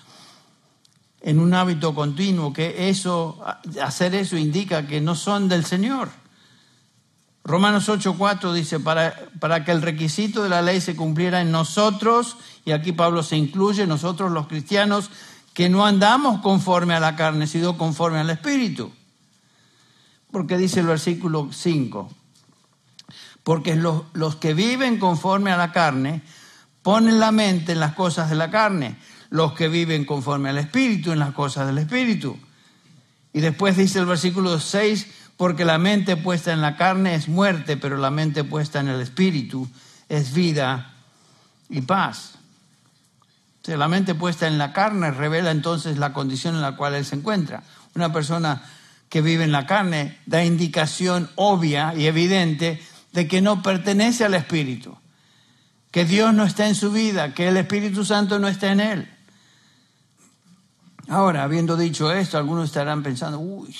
en 1.22 1.40
un 1.40 1.54
hábito 1.54 1.96
continuo, 1.96 2.54
que 2.54 2.90
eso, 2.90 3.44
hacer 3.82 4.14
eso 4.14 4.38
indica 4.38 4.86
que 4.86 5.02
no 5.02 5.16
son 5.16 5.50
del 5.50 5.66
Señor. 5.66 6.10
Romanos 7.44 7.90
8:4 7.90 8.54
dice, 8.54 8.80
para, 8.80 9.16
para 9.40 9.64
que 9.64 9.72
el 9.72 9.82
requisito 9.82 10.44
de 10.44 10.50
la 10.50 10.62
ley 10.62 10.82
se 10.82 10.96
cumpliera 10.96 11.42
en 11.42 11.52
nosotros, 11.52 12.38
y 12.64 12.74
aquí 12.74 12.92
Pablo 12.92 13.24
se 13.24 13.38
incluye, 13.38 13.88
nosotros 13.88 14.32
los 14.32 14.48
cristianos, 14.48 15.10
que 15.56 15.70
no 15.70 15.86
andamos 15.86 16.42
conforme 16.42 16.94
a 16.94 17.00
la 17.00 17.16
carne, 17.16 17.48
sino 17.48 17.78
conforme 17.78 18.20
al 18.20 18.30
Espíritu. 18.30 18.92
Porque 20.30 20.58
dice 20.58 20.82
el 20.82 20.86
versículo 20.86 21.50
5, 21.52 22.12
porque 23.42 23.76
los, 23.76 24.04
los 24.14 24.36
que 24.36 24.54
viven 24.54 25.00
conforme 25.00 25.52
a 25.52 25.58
la 25.58 25.72
carne 25.72 26.22
ponen 26.84 27.20
la 27.20 27.32
mente 27.32 27.72
en 27.72 27.80
las 27.80 27.94
cosas 27.94 28.30
de 28.30 28.36
la 28.36 28.52
carne, 28.52 28.98
los 29.30 29.54
que 29.54 29.70
viven 29.70 30.06
conforme 30.06 30.50
al 30.50 30.58
Espíritu 30.58 31.14
en 31.14 31.20
las 31.20 31.34
cosas 31.34 31.66
del 31.66 31.78
Espíritu. 31.78 32.38
Y 33.34 33.40
después 33.40 33.78
dice 33.78 34.00
el 34.00 34.06
versículo 34.06 34.60
6, 34.60 35.08
porque 35.38 35.64
la 35.66 35.78
mente 35.78 36.18
puesta 36.18 36.54
en 36.54 36.62
la 36.62 36.76
carne 36.76 37.16
es 37.16 37.28
muerte, 37.28 37.78
pero 37.78 37.98
la 37.98 38.12
mente 38.12 38.44
puesta 38.44 38.82
en 38.82 38.90
el 38.90 39.02
espíritu 39.02 39.70
es 40.10 40.34
vida 40.34 40.94
y 41.70 41.82
paz. 41.82 42.36
La 43.68 43.88
mente 43.88 44.16
puesta 44.16 44.48
en 44.48 44.58
la 44.58 44.74
carne 44.74 45.12
revela 45.12 45.52
entonces 45.52 45.98
la 45.98 46.14
condición 46.14 46.56
en 46.56 46.62
la 46.62 46.76
cual 46.76 46.94
él 46.96 47.06
se 47.06 47.16
encuentra. 47.16 47.64
Una 47.96 48.14
persona 48.14 48.64
que 49.10 49.22
vive 49.22 49.44
en 49.44 49.52
la 49.52 49.66
carne 49.66 50.20
da 50.26 50.44
indicación 50.44 51.30
obvia 51.36 51.94
y 51.96 52.06
evidente 52.06 52.82
de 53.12 53.28
que 53.28 53.42
no 53.42 53.64
pertenece 53.64 54.26
al 54.26 54.34
espíritu, 54.34 54.96
que 55.90 56.06
Dios 56.06 56.34
no 56.34 56.44
está 56.44 56.68
en 56.68 56.76
su 56.76 56.92
vida, 56.92 57.34
que 57.34 57.48
el 57.48 57.58
Espíritu 57.58 58.04
Santo 58.04 58.38
no 58.40 58.48
está 58.48 58.72
en 58.72 58.82
él. 58.82 59.12
Ahora, 61.08 61.44
habiendo 61.44 61.78
dicho 61.78 62.12
esto, 62.12 62.38
algunos 62.38 62.66
estarán 62.66 63.04
pensando, 63.04 63.40
uy, 63.40 63.76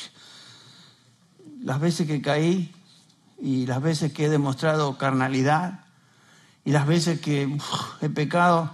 las 1.62 1.80
veces 1.80 2.08
que 2.08 2.22
caí 2.22 2.74
y 3.42 3.66
las 3.66 3.82
veces 3.82 4.14
que 4.14 4.26
he 4.26 4.30
demostrado 4.30 4.98
carnalidad 4.98 5.82
y 6.64 6.72
las 6.72 6.88
veces 6.88 7.20
que 7.20 7.58
he 8.02 8.10
pecado, 8.10 8.74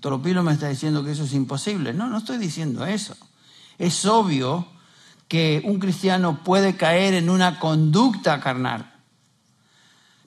Toropilo 0.00 0.42
me 0.42 0.52
está 0.52 0.68
diciendo 0.68 1.04
que 1.04 1.12
eso 1.12 1.24
es 1.24 1.32
imposible. 1.32 1.92
No, 1.92 2.08
no 2.08 2.18
estoy 2.18 2.38
diciendo 2.38 2.86
eso. 2.86 3.16
Es 3.78 4.04
obvio 4.06 4.68
que 5.28 5.62
un 5.64 5.78
cristiano 5.78 6.42
puede 6.44 6.76
caer 6.76 7.14
en 7.14 7.28
una 7.28 7.58
conducta 7.58 8.40
carnal, 8.40 8.94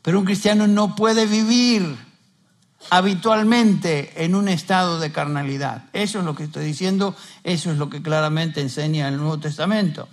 pero 0.02 0.20
un 0.20 0.26
cristiano 0.26 0.68
no 0.68 0.96
puede 0.96 1.26
vivir 1.26 1.98
habitualmente 2.90 4.24
en 4.24 4.36
un 4.36 4.50
estado 4.50 5.00
de 5.00 5.12
carnalidad. 5.12 5.86
Eso 5.94 6.20
es 6.20 6.26
lo 6.26 6.36
que 6.36 6.44
estoy 6.44 6.66
diciendo, 6.66 7.16
eso 7.44 7.72
es 7.72 7.78
lo 7.78 7.90
que 7.90 8.02
claramente 8.02 8.62
enseña 8.62 9.08
el 9.08 9.18
Nuevo 9.18 9.40
Testamento. 9.40 10.08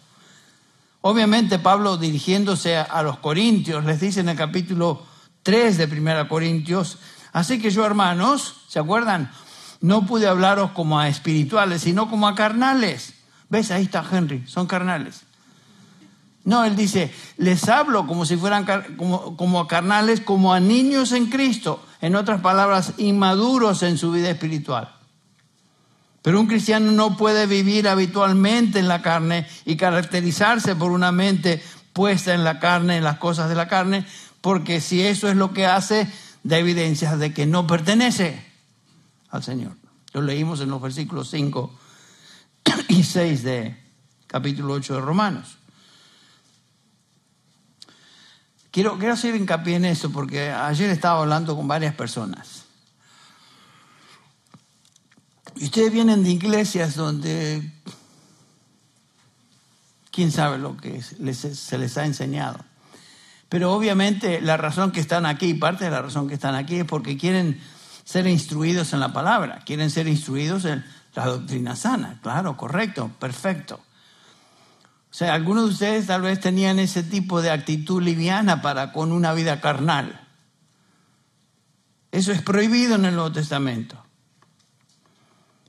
Obviamente 1.01 1.59
Pablo 1.59 1.97
dirigiéndose 1.97 2.77
a 2.77 3.03
los 3.03 3.19
corintios 3.19 3.85
les 3.85 4.01
dice 4.01 4.21
en 4.21 4.31
el 4.31 4.37
capítulo 4.37 5.03
3 5.43 5.77
de 5.77 5.85
1 5.85 6.29
Corintios, 6.29 6.99
así 7.35 7.61
que 7.61 7.71
yo 7.71 7.85
hermanos, 7.85 8.63
¿se 8.69 8.79
acuerdan? 8.79 9.31
No 9.83 10.07
pude 10.07 10.27
hablaros 10.27 10.71
como 10.71 10.99
a 10.99 11.09
espirituales, 11.09 11.83
sino 11.83 12.09
como 12.09 12.27
a 12.27 12.35
carnales. 12.35 13.13
¿Ves? 13.51 13.71
Ahí 13.71 13.83
está 13.83 14.03
Henry, 14.11 14.43
son 14.47 14.67
carnales. 14.67 15.25
No, 16.45 16.65
él 16.65 16.77
dice, 16.77 17.13
les 17.37 17.69
hablo 17.69 18.07
como 18.07 18.25
si 18.25 18.37
fueran 18.37 18.67
como, 18.97 19.37
como 19.37 19.61
a 19.61 19.69
carnales, 19.69 20.21
como 20.21 20.55
a 20.55 20.61
niños 20.61 21.13
en 21.13 21.27
Cristo. 21.27 21.85
En 22.01 22.17
otras 22.17 22.41
palabras, 22.41 22.95
inmaduros 22.97 23.83
en 23.83 23.99
su 23.99 24.11
vida 24.11 24.31
espiritual. 24.31 24.95
Pero 26.25 26.41
un 26.41 26.47
cristiano 26.47 26.91
no 26.93 27.19
puede 27.19 27.47
vivir 27.47 27.87
habitualmente 27.87 28.79
en 28.79 28.89
la 28.89 29.03
carne 29.03 29.47
y 29.67 29.77
caracterizarse 29.77 30.75
por 30.75 30.91
una 30.91 31.13
mente 31.13 31.63
puesta 31.93 32.33
en 32.33 32.45
la 32.45 32.59
carne, 32.61 32.97
en 32.97 33.05
las 33.05 33.19
cosas 33.19 33.49
de 33.51 33.55
la 33.55 33.69
carne, 33.69 34.07
porque 34.41 34.81
si 34.81 35.03
eso 35.03 35.29
es 35.29 35.37
lo 35.37 35.53
que 35.53 35.67
hace, 35.67 36.11
da 36.45 36.59
evidencias 36.59 37.19
de 37.19 37.35
que 37.35 37.47
no 37.47 37.67
pertenece 37.67 38.41
al 39.31 39.43
Señor. 39.43 39.77
Lo 40.13 40.23
leímos 40.23 40.61
en 40.61 40.71
los 40.71 40.81
versículos 40.81 41.29
5 41.31 41.79
y 42.89 43.03
6 43.03 43.43
de 43.43 43.77
capítulo 44.29 44.75
8 44.75 44.95
de 44.95 45.01
Romanos. 45.01 45.59
Quiero, 48.71 48.97
quiero 48.99 49.15
hacer 49.15 49.35
hincapié 49.35 49.77
en 49.77 49.87
eso 49.87 50.13
porque 50.13 50.53
ayer 50.53 50.91
estaba 50.91 51.21
hablando 51.21 51.57
con 51.57 51.67
varias 51.67 51.97
personas 51.97 52.65
ustedes 55.61 55.93
vienen 55.93 56.25
de 56.25 56.31
iglesias 56.31 56.95
donde 56.95 57.73
quién 60.11 60.33
sabe 60.33 60.59
lo 60.59 60.77
que 60.77 61.03
se 61.03 61.79
les 61.79 61.99
ha 61.99 62.07
enseñado. 62.07 62.59
Pero 63.49 63.73
obviamente 63.73 64.41
la 64.41 64.57
razón 64.57 64.91
que 64.91 65.01
están 65.01 65.27
aquí, 65.27 65.55
parte 65.55 65.85
de 65.85 65.91
la 65.91 66.03
razón 66.03 66.29
que 66.29 66.35
están 66.35 66.55
aquí 66.55 66.77
es 66.77 66.85
porque 66.85 67.17
quieren 67.17 67.61
ser 68.05 68.27
instruidos 68.27 68.93
en 68.93 69.01
la 69.01 69.13
palabra, 69.13 69.63
quieren 69.65 69.91
ser 69.91 70.09
instruidos 70.09 70.65
en 70.65 70.85
la 71.15 71.27
doctrina 71.27 71.77
sana. 71.77 72.19
Claro, 72.23 72.57
correcto, 72.57 73.11
perfecto. 73.19 73.81
O 75.11 75.17
sea, 75.17 75.35
algunos 75.35 75.67
de 75.67 75.71
ustedes 75.71 76.07
tal 76.07 76.23
vez 76.23 76.41
tenían 76.41 76.79
ese 76.79 77.05
tipo 77.05 77.41
de 77.41 77.51
actitud 77.51 78.03
liviana 78.03 78.61
para 78.63 78.93
con 78.93 79.13
una 79.13 79.33
vida 79.33 79.61
carnal. 79.61 80.21
Eso 82.11 82.33
es 82.33 82.43
prohibido 82.43 82.97
en 82.97 83.05
el 83.05 83.15
Nuevo 83.15 83.33
Testamento. 83.33 84.05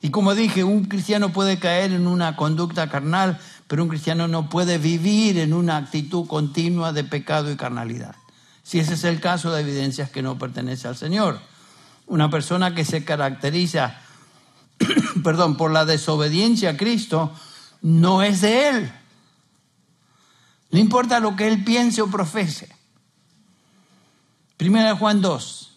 Y 0.02 0.10
como 0.10 0.36
dije, 0.36 0.64
un 0.64 0.86
cristiano 0.86 1.32
puede 1.32 1.58
caer 1.58 1.92
en 1.92 2.06
una 2.06 2.36
conducta 2.36 2.90
carnal, 2.90 3.40
pero 3.68 3.84
un 3.84 3.90
cristiano 3.90 4.28
no 4.28 4.50
puede 4.50 4.78
vivir 4.78 5.40
en 5.40 5.54
una 5.54 5.78
actitud 5.78 6.28
continua 6.28 6.94
de 6.94 7.04
pecado 7.04 7.52
y 7.52 7.58
carnalidad. 7.58 8.16
Si 8.64 8.80
ese 8.80 8.94
es 8.94 9.04
el 9.04 9.20
caso, 9.20 9.52
de 9.52 9.62
evidencias 9.62 10.10
que 10.10 10.22
no 10.22 10.38
pertenece 10.38 10.88
al 10.88 10.96
Señor. 10.96 11.40
Una 12.08 12.30
persona 12.30 12.76
que 12.76 12.86
se 12.86 13.04
caracteriza, 13.04 14.00
perdón, 15.24 15.58
por 15.58 15.72
la 15.72 15.86
desobediencia 15.86 16.72
a 16.72 16.78
Cristo, 16.78 17.32
no 17.82 18.24
es 18.24 18.42
de 18.42 18.70
Él. 18.70 18.92
No 20.72 20.80
importa 20.80 21.20
lo 21.20 21.36
que 21.36 21.48
Él 21.48 21.64
piense 21.64 22.02
o 22.02 22.08
profese. 22.08 22.76
Primera 24.58 24.90
de 24.90 24.96
Juan 24.96 25.22
2, 25.22 25.72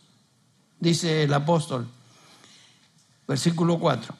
dice 0.78 1.24
el 1.24 1.34
apóstol, 1.34 1.88
versículo 3.26 3.78
4. 3.78 4.14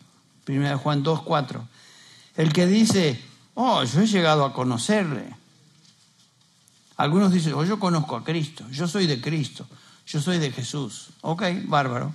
Primera 0.45 0.71
de 0.71 0.77
Juan 0.77 1.03
2, 1.03 1.23
4. 1.23 1.69
El 2.37 2.53
que 2.53 2.67
dice, 2.67 3.21
oh, 3.61 3.83
yo 3.83 4.01
he 4.01 4.07
llegado 4.07 4.45
a 4.45 4.53
conocerle. 4.53 5.35
Algunos 6.97 7.33
dicen, 7.33 7.55
oh, 7.55 7.65
yo 7.65 7.81
conozco 7.81 8.15
a 8.15 8.23
Cristo, 8.23 8.65
yo 8.71 8.87
soy 8.87 9.09
de 9.09 9.21
Cristo, 9.21 9.67
yo 10.07 10.21
soy 10.21 10.39
de 10.39 10.53
Jesús. 10.53 11.11
Ok, 11.23 11.43
bárbaro. 11.65 12.15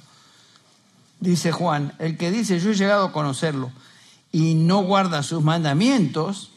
Dice 1.20 1.52
Juan, 1.52 1.94
el 2.00 2.18
que 2.18 2.32
dice, 2.32 2.60
yo 2.60 2.72
he 2.72 2.76
llegado 2.76 3.06
a 3.06 3.12
conocerlo 3.12 3.72
y 4.32 4.56
no 4.56 4.84
guarda 4.84 5.22
sus 5.22 5.44
mandamientos, 5.44 6.52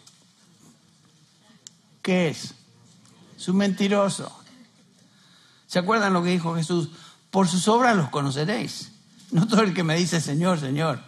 ¿qué 2.02 2.28
es? 2.28 2.54
Es 3.36 3.48
un 3.48 3.56
mentiroso. 3.56 4.32
¿Se 5.66 5.80
acuerdan 5.80 6.12
lo 6.12 6.22
que 6.22 6.30
dijo 6.30 6.54
Jesús? 6.54 6.90
Por 7.30 7.48
sus 7.48 7.66
obras 7.66 7.96
los 7.96 8.08
conoceréis. 8.10 8.92
No 9.32 9.48
todo 9.48 9.62
el 9.62 9.74
que 9.74 9.82
me 9.82 9.96
dice 9.96 10.20
Señor, 10.20 10.60
Señor, 10.60 11.00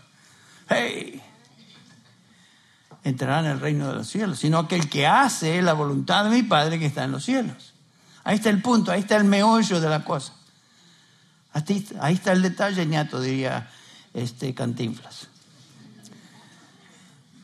hey, 0.68 1.22
entrará 3.04 3.40
en 3.40 3.46
el 3.46 3.60
reino 3.60 3.88
de 3.88 3.94
los 3.94 4.08
cielos, 4.08 4.38
sino 4.38 4.58
aquel 4.58 4.88
que 4.88 5.06
hace 5.06 5.62
la 5.62 5.72
voluntad 5.72 6.24
de 6.24 6.30
mi 6.30 6.42
Padre 6.42 6.78
que 6.78 6.86
está 6.86 7.04
en 7.04 7.12
los 7.12 7.24
cielos. 7.24 7.74
Ahí 8.24 8.36
está 8.36 8.50
el 8.50 8.60
punto, 8.60 8.92
ahí 8.92 9.00
está 9.00 9.16
el 9.16 9.24
meollo 9.24 9.80
de 9.80 9.88
la 9.88 10.04
cosa. 10.04 10.34
Ahí 12.00 12.14
está 12.14 12.32
el 12.32 12.42
detalle, 12.42 12.84
ñato, 12.86 13.20
diría 13.20 13.70
este 14.14 14.54
Cantinflas. 14.54 15.28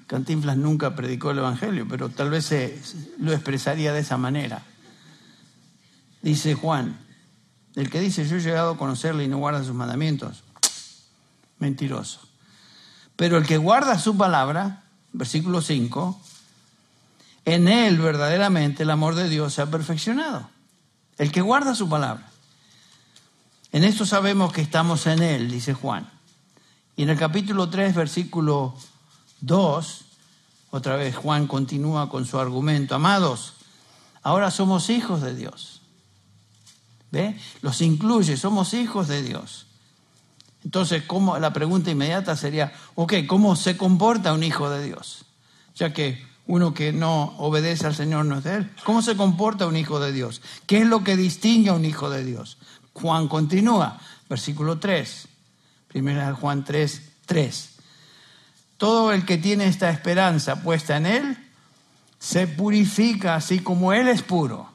Cantinflas 0.07 0.57
nunca 0.57 0.95
predicó 0.95 1.31
el 1.31 1.39
Evangelio, 1.39 1.87
pero 1.89 2.11
tal 2.11 2.31
vez 2.31 2.53
lo 3.19 3.33
expresaría 3.33 3.93
de 3.93 4.01
esa 4.01 4.17
manera. 4.19 4.63
Dice 6.23 6.55
Juan, 6.55 6.99
el 7.75 7.91
que 7.91 8.01
dice 8.01 8.27
yo 8.27 8.37
he 8.37 8.41
llegado 8.41 8.73
a 8.73 8.79
conocerle 8.79 9.25
y 9.25 9.29
no 9.29 9.39
guarda 9.39 9.65
sus 9.65 9.75
mandamientos, 9.75 10.45
mentiroso. 11.59 12.21
Pero 13.17 13.39
el 13.39 13.47
que 13.47 13.57
guarda 13.57 13.99
su 13.99 14.17
palabra, 14.17 14.84
versículo 15.15 15.63
5, 15.63 16.21
en 17.47 17.69
él 17.69 17.99
verdaderamente 17.99 18.83
el 18.83 18.91
amor 18.91 19.15
de 19.15 19.29
Dios 19.29 19.55
se 19.55 19.63
ha 19.63 19.67
perfeccionado. 19.67 20.51
El 21.17 21.33
que 21.33 21.41
guarda 21.41 21.75
su 21.75 21.89
palabra. 21.89 22.29
En 23.73 23.85
esto 23.85 24.05
sabemos 24.05 24.53
que 24.53 24.61
estamos 24.61 25.07
en 25.07 25.23
él, 25.23 25.51
dice 25.51 25.73
Juan. 25.73 26.11
Y 26.97 27.05
en 27.05 27.11
el 27.11 27.19
capítulo 27.19 27.71
3, 27.71 27.95
versículo 27.95 28.75
2, 29.41 30.05
otra 30.71 30.97
vez 30.97 31.17
Juan 31.17 31.47
continúa 31.47 32.09
con 32.09 32.27
su 32.27 32.39
argumento. 32.39 32.95
Amados, 32.95 33.55
ahora 34.23 34.51
somos 34.51 34.91
hijos 34.91 35.23
de 35.23 35.35
Dios. 35.35 35.81
¿Ve? 37.11 37.39
Los 37.63 37.81
incluye, 37.81 38.37
somos 38.37 38.75
hijos 38.75 39.07
de 39.07 39.23
Dios. 39.23 39.64
Entonces, 40.65 41.03
¿cómo? 41.07 41.39
la 41.39 41.53
pregunta 41.53 41.91
inmediata 41.91 42.37
sería, 42.37 42.73
ok, 42.95 43.15
¿cómo 43.27 43.55
se 43.55 43.77
comporta 43.77 44.33
un 44.33 44.43
hijo 44.43 44.71
de 44.71 44.85
Dios? 44.85 45.27
Ya 45.75 45.93
que 45.93 46.25
uno 46.47 46.75
que 46.75 46.93
no 46.93 47.35
obedece 47.39 47.87
al 47.87 47.95
Señor 47.95 48.25
no 48.25 48.39
es 48.39 48.45
de 48.45 48.57
Él. 48.57 48.71
¿Cómo 48.85 49.03
se 49.03 49.17
comporta 49.17 49.67
un 49.67 49.77
hijo 49.77 50.01
de 50.01 50.13
Dios? 50.13 50.43
¿Qué 50.67 50.79
es 50.79 50.87
lo 50.87 51.05
que 51.05 51.17
distingue 51.17 51.71
a 51.71 51.75
un 51.75 51.85
hijo 51.85 52.11
de 52.11 52.25
Dios? 52.25 52.59
Juan 52.93 53.29
continúa, 53.29 53.99
versículo 54.29 54.79
3. 54.79 55.29
Primera 55.89 56.35
Juan 56.35 56.65
3, 56.65 57.03
3. 57.27 57.71
Todo 58.77 59.13
el 59.13 59.25
que 59.25 59.39
tiene 59.39 59.67
esta 59.67 59.91
esperanza 59.91 60.63
puesta 60.63 60.97
en 60.97 61.07
Él 61.07 61.39
se 62.19 62.47
purifica 62.47 63.37
así 63.37 63.61
como 63.61 63.93
Él 63.93 64.09
es 64.09 64.23
puro. 64.23 64.69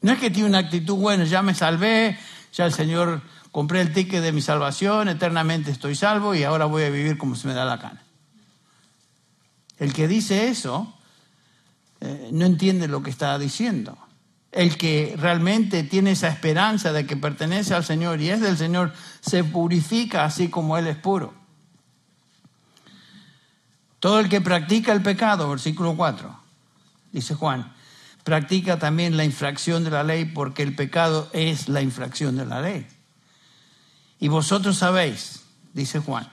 No 0.00 0.12
es 0.12 0.18
que 0.18 0.30
tiene 0.30 0.48
una 0.48 0.58
actitud, 0.58 0.96
bueno, 0.96 1.24
ya 1.24 1.42
me 1.42 1.54
salvé, 1.54 2.18
ya 2.52 2.66
el 2.66 2.72
Señor 2.72 3.20
compré 3.52 3.80
el 3.80 3.92
ticket 3.92 4.22
de 4.22 4.32
mi 4.32 4.40
salvación, 4.40 5.08
eternamente 5.08 5.70
estoy 5.70 5.94
salvo 5.94 6.34
y 6.34 6.44
ahora 6.44 6.66
voy 6.66 6.84
a 6.84 6.90
vivir 6.90 7.18
como 7.18 7.34
se 7.34 7.48
me 7.48 7.54
da 7.54 7.64
la 7.64 7.76
gana. 7.76 8.02
El 9.78 9.92
que 9.92 10.08
dice 10.08 10.48
eso 10.48 10.94
eh, 12.00 12.30
no 12.32 12.44
entiende 12.46 12.88
lo 12.88 13.02
que 13.02 13.10
está 13.10 13.38
diciendo. 13.38 13.96
El 14.50 14.76
que 14.76 15.14
realmente 15.18 15.82
tiene 15.82 16.12
esa 16.12 16.28
esperanza 16.28 16.92
de 16.92 17.06
que 17.06 17.16
pertenece 17.16 17.74
al 17.74 17.84
Señor 17.84 18.20
y 18.20 18.30
es 18.30 18.40
del 18.40 18.56
Señor, 18.56 18.92
se 19.20 19.44
purifica 19.44 20.24
así 20.24 20.48
como 20.48 20.78
Él 20.78 20.86
es 20.86 20.96
puro. 20.96 21.34
Todo 24.00 24.20
el 24.20 24.28
que 24.28 24.40
practica 24.40 24.92
el 24.92 25.02
pecado, 25.02 25.50
versículo 25.50 25.96
4, 25.96 26.34
dice 27.12 27.34
Juan, 27.34 27.74
practica 28.22 28.78
también 28.78 29.16
la 29.16 29.24
infracción 29.24 29.84
de 29.84 29.90
la 29.90 30.04
ley 30.04 30.24
porque 30.24 30.62
el 30.62 30.74
pecado 30.74 31.28
es 31.32 31.68
la 31.68 31.82
infracción 31.82 32.36
de 32.36 32.46
la 32.46 32.60
ley. 32.60 32.86
Y 34.20 34.28
vosotros 34.28 34.78
sabéis, 34.78 35.42
dice 35.72 36.00
Juan, 36.00 36.28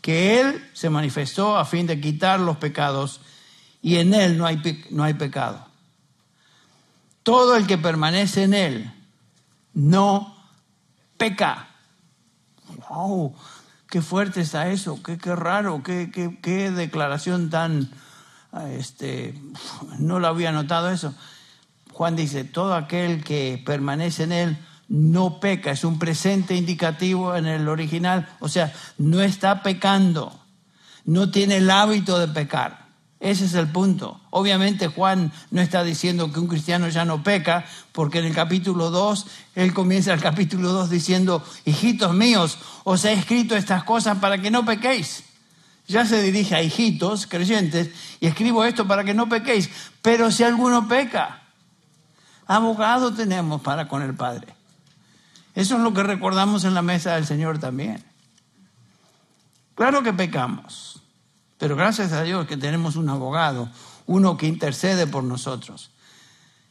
que 0.00 0.40
Él 0.40 0.70
se 0.72 0.90
manifestó 0.90 1.56
a 1.56 1.64
fin 1.64 1.86
de 1.86 2.00
quitar 2.00 2.40
los 2.40 2.56
pecados 2.56 3.20
y 3.82 3.96
en 3.96 4.14
Él 4.14 4.38
no 4.38 4.46
hay, 4.46 4.86
no 4.90 5.02
hay 5.02 5.14
pecado. 5.14 5.66
Todo 7.22 7.56
el 7.56 7.66
que 7.66 7.78
permanece 7.78 8.44
en 8.44 8.54
Él 8.54 8.92
no 9.74 10.36
peca. 11.16 11.68
¡Wow! 12.88 13.34
Qué 13.88 14.00
fuerte 14.00 14.40
está 14.40 14.68
eso, 14.68 15.02
qué, 15.02 15.18
qué 15.18 15.34
raro, 15.34 15.82
qué, 15.82 16.10
qué, 16.12 16.38
qué, 16.40 16.70
declaración 16.70 17.50
tan, 17.50 17.90
este, 18.70 19.34
no 19.98 20.20
lo 20.20 20.28
había 20.28 20.52
notado 20.52 20.90
eso. 20.90 21.12
Juan 21.92 22.14
dice, 22.14 22.44
todo 22.44 22.74
aquel 22.74 23.24
que 23.24 23.60
permanece 23.66 24.22
en 24.22 24.32
él 24.32 24.58
no 24.90 25.38
peca, 25.38 25.70
es 25.70 25.84
un 25.84 26.00
presente 26.00 26.56
indicativo 26.56 27.36
en 27.36 27.46
el 27.46 27.68
original, 27.68 28.28
o 28.40 28.48
sea, 28.48 28.72
no 28.98 29.22
está 29.22 29.62
pecando, 29.62 30.38
no 31.04 31.30
tiene 31.30 31.58
el 31.58 31.70
hábito 31.70 32.18
de 32.18 32.26
pecar. 32.26 32.90
Ese 33.20 33.44
es 33.44 33.54
el 33.54 33.68
punto. 33.68 34.20
Obviamente 34.30 34.88
Juan 34.88 35.30
no 35.50 35.60
está 35.60 35.84
diciendo 35.84 36.32
que 36.32 36.40
un 36.40 36.48
cristiano 36.48 36.88
ya 36.88 37.04
no 37.04 37.22
peca, 37.22 37.66
porque 37.92 38.18
en 38.18 38.24
el 38.24 38.34
capítulo 38.34 38.90
2, 38.90 39.26
él 39.54 39.72
comienza 39.72 40.12
el 40.12 40.20
capítulo 40.20 40.72
2 40.72 40.90
diciendo, 40.90 41.44
hijitos 41.64 42.12
míos, 42.12 42.58
os 42.82 43.04
he 43.04 43.12
escrito 43.12 43.56
estas 43.56 43.84
cosas 43.84 44.18
para 44.18 44.38
que 44.38 44.50
no 44.50 44.64
pequéis. 44.64 45.22
Ya 45.86 46.04
se 46.04 46.20
dirige 46.20 46.56
a 46.56 46.62
hijitos 46.62 47.26
creyentes 47.26 47.90
y 48.20 48.26
escribo 48.26 48.64
esto 48.64 48.88
para 48.88 49.04
que 49.04 49.14
no 49.14 49.28
pequéis. 49.28 49.70
Pero 50.02 50.32
si 50.32 50.42
alguno 50.42 50.88
peca, 50.88 51.42
abogado 52.46 53.12
tenemos 53.12 53.60
para 53.60 53.86
con 53.86 54.02
el 54.02 54.14
Padre. 54.14 54.59
Eso 55.60 55.76
es 55.76 55.82
lo 55.82 55.92
que 55.92 56.02
recordamos 56.02 56.64
en 56.64 56.72
la 56.72 56.80
mesa 56.80 57.16
del 57.16 57.26
Señor 57.26 57.58
también. 57.58 58.02
Claro 59.74 60.02
que 60.02 60.14
pecamos. 60.14 61.02
Pero 61.58 61.76
gracias 61.76 62.12
a 62.12 62.22
Dios 62.22 62.46
que 62.46 62.56
tenemos 62.56 62.96
un 62.96 63.10
abogado, 63.10 63.68
uno 64.06 64.38
que 64.38 64.46
intercede 64.46 65.06
por 65.06 65.22
nosotros, 65.22 65.90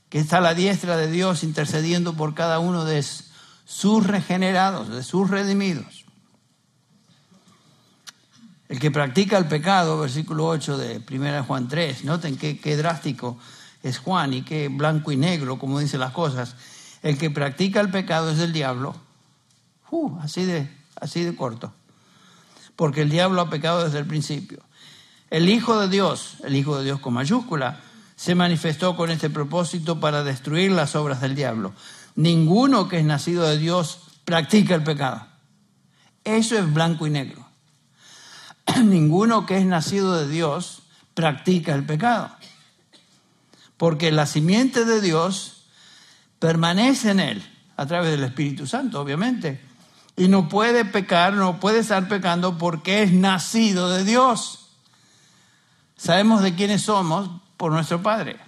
que 0.09 0.17
está 0.17 0.39
a 0.39 0.41
la 0.41 0.55
diestra 0.55 0.97
de 0.97 1.11
Dios 1.11 1.43
intercediendo 1.43 2.15
por 2.15 2.33
cada 2.33 2.57
uno 2.57 2.83
de 2.83 3.05
sus 3.63 4.07
regenerados, 4.07 4.89
de 4.89 5.03
sus 5.03 5.29
redimidos. 5.29 6.05
El 8.69 8.79
que 8.79 8.89
practica 8.89 9.37
el 9.37 9.47
pecado, 9.47 9.99
versículo 9.99 10.47
8 10.47 10.79
de 10.79 11.03
1 11.07 11.43
Juan 11.43 11.67
3, 11.67 12.05
noten 12.05 12.37
qué, 12.37 12.75
drástico 12.75 13.37
es 13.83 13.99
Juan 13.99 14.33
y 14.33 14.41
qué 14.41 14.67
blanco 14.67 15.11
y 15.11 15.15
negro, 15.15 15.59
como 15.59 15.77
dice 15.77 15.99
las 15.99 16.11
cosas. 16.11 16.55
El 17.01 17.17
que 17.17 17.29
practica 17.29 17.79
el 17.79 17.89
pecado 17.89 18.31
es 18.31 18.37
del 18.37 18.53
diablo, 18.53 18.95
uh, 19.91 20.19
así, 20.19 20.43
de, 20.45 20.69
así 20.99 21.23
de 21.23 21.35
corto, 21.35 21.73
porque 22.75 23.01
el 23.01 23.09
diablo 23.09 23.41
ha 23.41 23.49
pecado 23.49 23.85
desde 23.85 23.99
el 23.99 24.05
principio. 24.05 24.61
El 25.29 25.47
Hijo 25.47 25.79
de 25.79 25.87
Dios, 25.87 26.37
el 26.43 26.55
Hijo 26.55 26.77
de 26.77 26.85
Dios 26.85 26.99
con 26.99 27.13
mayúscula, 27.13 27.81
se 28.15 28.35
manifestó 28.35 28.97
con 28.97 29.11
este 29.11 29.29
propósito 29.29 29.99
para 29.99 30.23
destruir 30.23 30.71
las 30.71 30.95
obras 30.95 31.21
del 31.21 31.35
diablo. 31.35 31.73
Ninguno 32.15 32.89
que 32.89 32.99
es 32.99 33.05
nacido 33.05 33.47
de 33.47 33.57
Dios 33.57 33.99
practica 34.25 34.75
el 34.75 34.83
pecado. 34.83 35.25
Eso 36.25 36.57
es 36.57 36.73
blanco 36.73 37.07
y 37.07 37.11
negro. 37.11 37.47
Ninguno 38.83 39.45
que 39.45 39.57
es 39.57 39.65
nacido 39.65 40.17
de 40.17 40.27
Dios 40.27 40.83
practica 41.13 41.73
el 41.73 41.85
pecado. 41.85 42.29
Porque 43.77 44.11
la 44.11 44.25
simiente 44.25 44.83
de 44.83 44.99
Dios 44.99 45.58
permanece 46.39 47.11
en 47.11 47.19
él, 47.19 47.55
a 47.77 47.85
través 47.85 48.11
del 48.11 48.23
Espíritu 48.23 48.65
Santo, 48.65 48.99
obviamente. 48.99 49.61
Y 50.15 50.27
no 50.27 50.49
puede 50.49 50.85
pecar, 50.85 51.33
no 51.33 51.59
puede 51.59 51.79
estar 51.79 52.07
pecando 52.07 52.57
porque 52.57 53.03
es 53.03 53.13
nacido 53.13 53.89
de 53.89 54.03
Dios. 54.03 54.69
Sabemos 55.97 56.41
de 56.41 56.55
quiénes 56.55 56.83
somos 56.83 57.29
por 57.57 57.71
nuestro 57.71 58.01
Padre. 58.01 58.39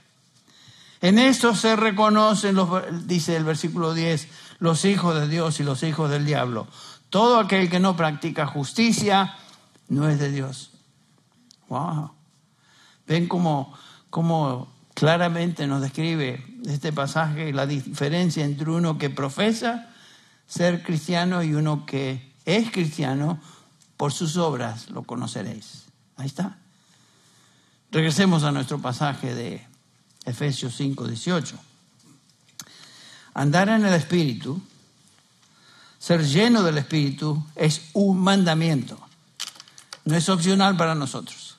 En 1.02 1.18
esto 1.18 1.56
se 1.56 1.76
reconocen, 1.76 2.56
los, 2.56 3.08
dice 3.08 3.36
el 3.36 3.44
versículo 3.44 3.94
10, 3.94 4.28
los 4.60 4.86
hijos 4.86 5.16
de 5.16 5.28
Dios 5.28 5.60
y 5.60 5.64
los 5.64 5.84
hijos 5.84 6.10
del 6.10 6.26
diablo. 6.26 6.68
Todo 7.10 7.40
aquel 7.40 7.70
que 7.70 7.80
no 7.80 7.98
practica 7.98 8.46
justicia 8.46 9.36
no 9.90 10.08
es 10.08 10.20
de 10.20 10.32
Dios. 10.32 10.72
Wow. 11.68 12.12
Ven 13.08 13.28
cómo, 13.28 13.74
cómo 14.10 14.72
claramente 15.02 15.66
nos 15.66 15.82
describe 15.82 16.46
este 16.68 16.94
pasaje 16.94 17.52
la 17.54 17.66
diferencia 17.66 18.46
entre 18.46 18.70
uno 18.70 19.00
que 19.00 19.10
profesa 19.10 19.90
ser 20.46 20.84
cristiano 20.84 21.42
y 21.42 21.56
uno 21.56 21.88
que 21.88 22.32
es 22.46 22.70
cristiano, 22.70 23.42
por 23.98 24.14
sus 24.14 24.38
obras 24.38 24.92
lo 24.92 25.02
conoceréis. 25.02 25.86
Ahí 26.18 26.28
está. 26.28 26.56
Regresemos 27.92 28.44
a 28.44 28.52
nuestro 28.52 28.80
pasaje 28.80 29.34
de 29.34 29.66
Efesios 30.24 30.76
5, 30.76 31.08
18. 31.08 31.56
Andar 33.34 33.70
en 33.70 33.84
el 33.84 33.94
Espíritu, 33.96 34.62
ser 35.98 36.24
lleno 36.24 36.62
del 36.62 36.78
Espíritu, 36.78 37.44
es 37.56 37.90
un 37.94 38.20
mandamiento. 38.20 39.00
No 40.06 40.16
es 40.16 40.30
opcional 40.30 40.78
para 40.78 40.94
nosotros. 40.94 41.51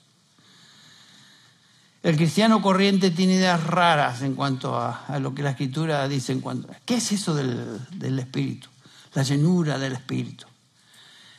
El 2.02 2.16
cristiano 2.16 2.60
corriente 2.60 3.12
tiene 3.12 3.34
ideas 3.34 3.64
raras 3.64 4.22
en 4.22 4.34
cuanto 4.34 4.76
a, 4.76 5.18
lo 5.20 5.34
que 5.34 5.42
la 5.42 5.50
escritura 5.50 6.08
dice 6.08 6.32
en 6.32 6.40
cuanto 6.40 6.68
¿qué 6.84 6.94
es 6.94 7.12
eso 7.12 7.32
del, 7.32 7.78
del 7.92 8.18
espíritu? 8.18 8.68
La 9.14 9.22
llenura 9.22 9.78
del 9.78 9.92
espíritu. 9.92 10.46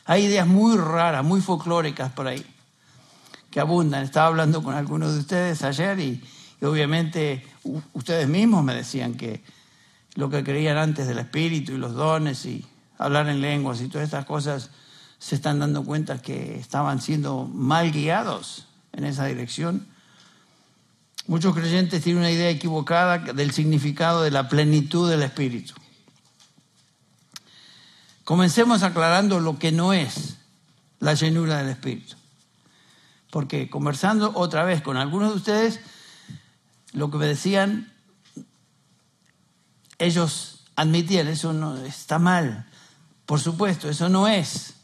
Hay 0.06 0.24
ideas 0.24 0.46
muy 0.46 0.76
raras, 0.76 1.22
muy 1.22 1.42
folclóricas 1.42 2.12
por 2.12 2.28
ahí, 2.28 2.44
que 3.50 3.60
abundan. 3.60 4.04
Estaba 4.04 4.28
hablando 4.28 4.62
con 4.62 4.74
algunos 4.74 5.12
de 5.12 5.20
ustedes 5.20 5.62
ayer 5.64 5.98
y, 6.00 6.22
y 6.60 6.64
obviamente 6.64 7.44
ustedes 7.92 8.26
mismos 8.26 8.64
me 8.64 8.74
decían 8.74 9.14
que 9.14 9.42
lo 10.14 10.30
que 10.30 10.44
creían 10.44 10.78
antes 10.78 11.06
del 11.06 11.18
espíritu 11.18 11.72
y 11.72 11.78
los 11.78 11.92
dones 11.92 12.46
y 12.46 12.64
hablar 12.96 13.28
en 13.28 13.42
lenguas 13.42 13.82
y 13.82 13.88
todas 13.88 14.06
estas 14.06 14.24
cosas 14.24 14.70
se 15.18 15.34
están 15.34 15.58
dando 15.58 15.84
cuenta 15.84 16.22
que 16.22 16.56
estaban 16.58 17.02
siendo 17.02 17.44
mal 17.52 17.92
guiados 17.92 18.66
en 18.92 19.04
esa 19.04 19.26
dirección 19.26 19.93
Muchos 21.26 21.54
creyentes 21.54 22.02
tienen 22.02 22.20
una 22.20 22.30
idea 22.30 22.50
equivocada 22.50 23.18
del 23.18 23.50
significado 23.52 24.22
de 24.22 24.30
la 24.30 24.48
plenitud 24.48 25.08
del 25.08 25.22
Espíritu. 25.22 25.72
Comencemos 28.24 28.82
aclarando 28.82 29.40
lo 29.40 29.58
que 29.58 29.72
no 29.72 29.92
es 29.94 30.36
la 31.00 31.14
llenura 31.14 31.58
del 31.58 31.70
Espíritu. 31.70 32.16
Porque 33.30 33.70
conversando 33.70 34.32
otra 34.34 34.64
vez 34.64 34.82
con 34.82 34.96
algunos 34.96 35.30
de 35.30 35.36
ustedes, 35.36 35.80
lo 36.92 37.10
que 37.10 37.16
me 37.16 37.26
decían, 37.26 37.92
ellos 39.98 40.64
admitían, 40.76 41.28
eso 41.28 41.52
no 41.54 41.76
está 41.78 42.18
mal. 42.18 42.66
Por 43.24 43.40
supuesto, 43.40 43.88
eso 43.88 44.10
no 44.10 44.28
es. 44.28 44.74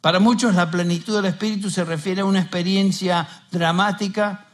Para 0.00 0.18
muchos 0.18 0.54
la 0.54 0.70
plenitud 0.70 1.14
del 1.14 1.26
Espíritu 1.26 1.68
se 1.70 1.84
refiere 1.84 2.22
a 2.22 2.24
una 2.24 2.40
experiencia 2.40 3.28
dramática 3.50 4.45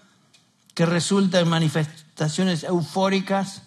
que 0.75 0.87
resulta 0.87 1.41
en 1.41 1.49
manifestaciones 1.49 2.65
eufóricas, 2.65 3.63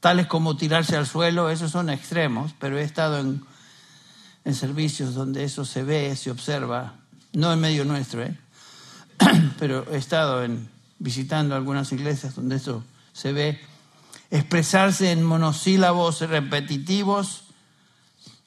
tales 0.00 0.26
como 0.26 0.56
tirarse 0.56 0.96
al 0.96 1.06
suelo, 1.06 1.50
esos 1.50 1.70
son 1.70 1.90
extremos, 1.90 2.54
pero 2.58 2.78
he 2.78 2.82
estado 2.82 3.18
en, 3.18 3.44
en 4.44 4.54
servicios 4.54 5.14
donde 5.14 5.44
eso 5.44 5.64
se 5.64 5.82
ve, 5.82 6.14
se 6.16 6.30
observa, 6.30 6.94
no 7.32 7.52
en 7.52 7.60
medio 7.60 7.84
nuestro, 7.84 8.22
¿eh? 8.22 8.36
pero 9.58 9.86
he 9.92 9.96
estado 9.96 10.42
en, 10.42 10.68
visitando 10.98 11.54
algunas 11.54 11.92
iglesias 11.92 12.34
donde 12.34 12.56
eso 12.56 12.82
se 13.12 13.32
ve, 13.32 13.60
expresarse 14.30 15.12
en 15.12 15.22
monosílabos 15.22 16.20
repetitivos, 16.20 17.44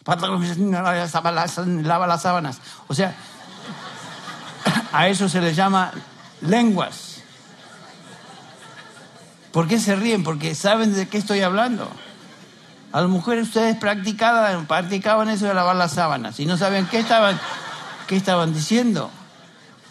lava 0.06 2.08
las 2.08 2.22
sábanas, 2.22 2.60
o 2.88 2.94
sea, 2.94 3.16
a 4.92 5.08
eso 5.08 5.30
se 5.30 5.42
le 5.42 5.54
llama 5.54 5.92
lenguas. 6.42 7.15
¿Por 9.56 9.70
qué 9.70 9.80
se 9.80 9.96
ríen? 9.96 10.26
Porque 10.26 10.54
saben 10.54 10.94
de 10.94 11.08
qué 11.08 11.18
estoy 11.18 11.40
hablando. 11.40 11.90
A 12.92 13.00
las 13.00 13.10
mujeres 13.10 13.48
ustedes 13.48 13.78
practicaban, 13.78 14.66
practicaban 14.66 15.30
eso 15.30 15.46
de 15.46 15.54
lavar 15.54 15.78
las 15.78 15.94
sábanas 15.94 16.42
y 16.42 16.46
no 16.46 16.58
saben 16.58 16.86
qué 16.88 17.00
estaban, 17.00 17.40
qué 18.06 18.18
estaban 18.18 18.54
diciendo. 18.54 19.10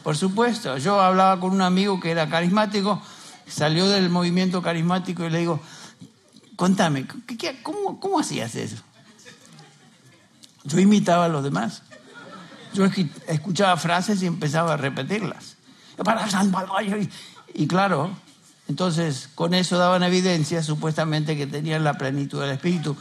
Por 0.02 0.18
supuesto, 0.18 0.76
yo 0.76 1.00
hablaba 1.00 1.40
con 1.40 1.52
un 1.52 1.62
amigo 1.62 1.98
que 1.98 2.10
era 2.10 2.28
carismático, 2.28 3.00
salió 3.46 3.88
del 3.88 4.10
movimiento 4.10 4.60
carismático 4.60 5.24
y 5.24 5.30
le 5.30 5.38
digo, 5.38 5.62
contame, 6.56 7.06
cómo, 7.62 7.98
¿cómo 8.00 8.20
hacías 8.20 8.54
eso? 8.56 8.76
Yo 10.64 10.78
imitaba 10.78 11.24
a 11.24 11.28
los 11.28 11.42
demás. 11.42 11.80
Yo 12.74 12.84
escuchaba 12.84 13.78
frases 13.78 14.22
y 14.22 14.26
empezaba 14.26 14.74
a 14.74 14.76
repetirlas. 14.76 15.56
Y 17.54 17.66
claro, 17.66 18.10
entonces, 18.68 19.28
con 19.34 19.52
eso 19.52 19.76
daban 19.76 20.02
evidencia 20.02 20.62
supuestamente 20.62 21.36
que 21.36 21.46
tenían 21.46 21.84
la 21.84 21.94
plenitud 21.94 22.40
del 22.40 22.52
Espíritu. 22.52 22.96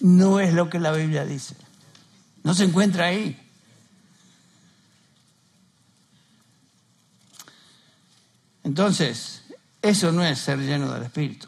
No 0.00 0.40
es 0.40 0.52
lo 0.52 0.68
que 0.68 0.78
la 0.78 0.92
Biblia 0.92 1.24
dice. 1.24 1.56
No 2.42 2.54
se 2.54 2.64
encuentra 2.64 3.06
ahí. 3.06 3.42
Entonces, 8.62 9.42
eso 9.80 10.12
no 10.12 10.22
es 10.22 10.38
ser 10.38 10.58
lleno 10.58 10.92
del 10.92 11.04
Espíritu. 11.04 11.46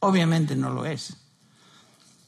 Obviamente 0.00 0.54
no 0.54 0.70
lo 0.70 0.86
es. 0.86 1.14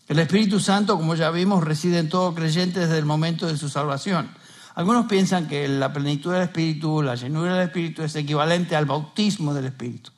El 0.09 0.19
Espíritu 0.19 0.59
Santo, 0.59 0.97
como 0.97 1.15
ya 1.15 1.31
vimos, 1.31 1.63
reside 1.63 1.99
en 1.99 2.09
todo 2.09 2.35
creyente 2.35 2.81
desde 2.81 2.99
el 2.99 3.05
momento 3.05 3.47
de 3.47 3.57
su 3.57 3.69
salvación. 3.69 4.29
Algunos 4.75 5.07
piensan 5.07 5.47
que 5.47 5.69
la 5.69 5.93
plenitud 5.93 6.33
del 6.33 6.43
Espíritu, 6.43 7.01
la 7.01 7.15
llenura 7.15 7.55
del 7.55 7.69
Espíritu 7.69 8.03
es 8.03 8.17
equivalente 8.17 8.75
al 8.75 8.87
bautismo 8.87 9.55
del 9.55 9.67
Espíritu. 9.67 10.14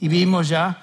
Y 0.00 0.08
vimos 0.08 0.48
ya, 0.48 0.80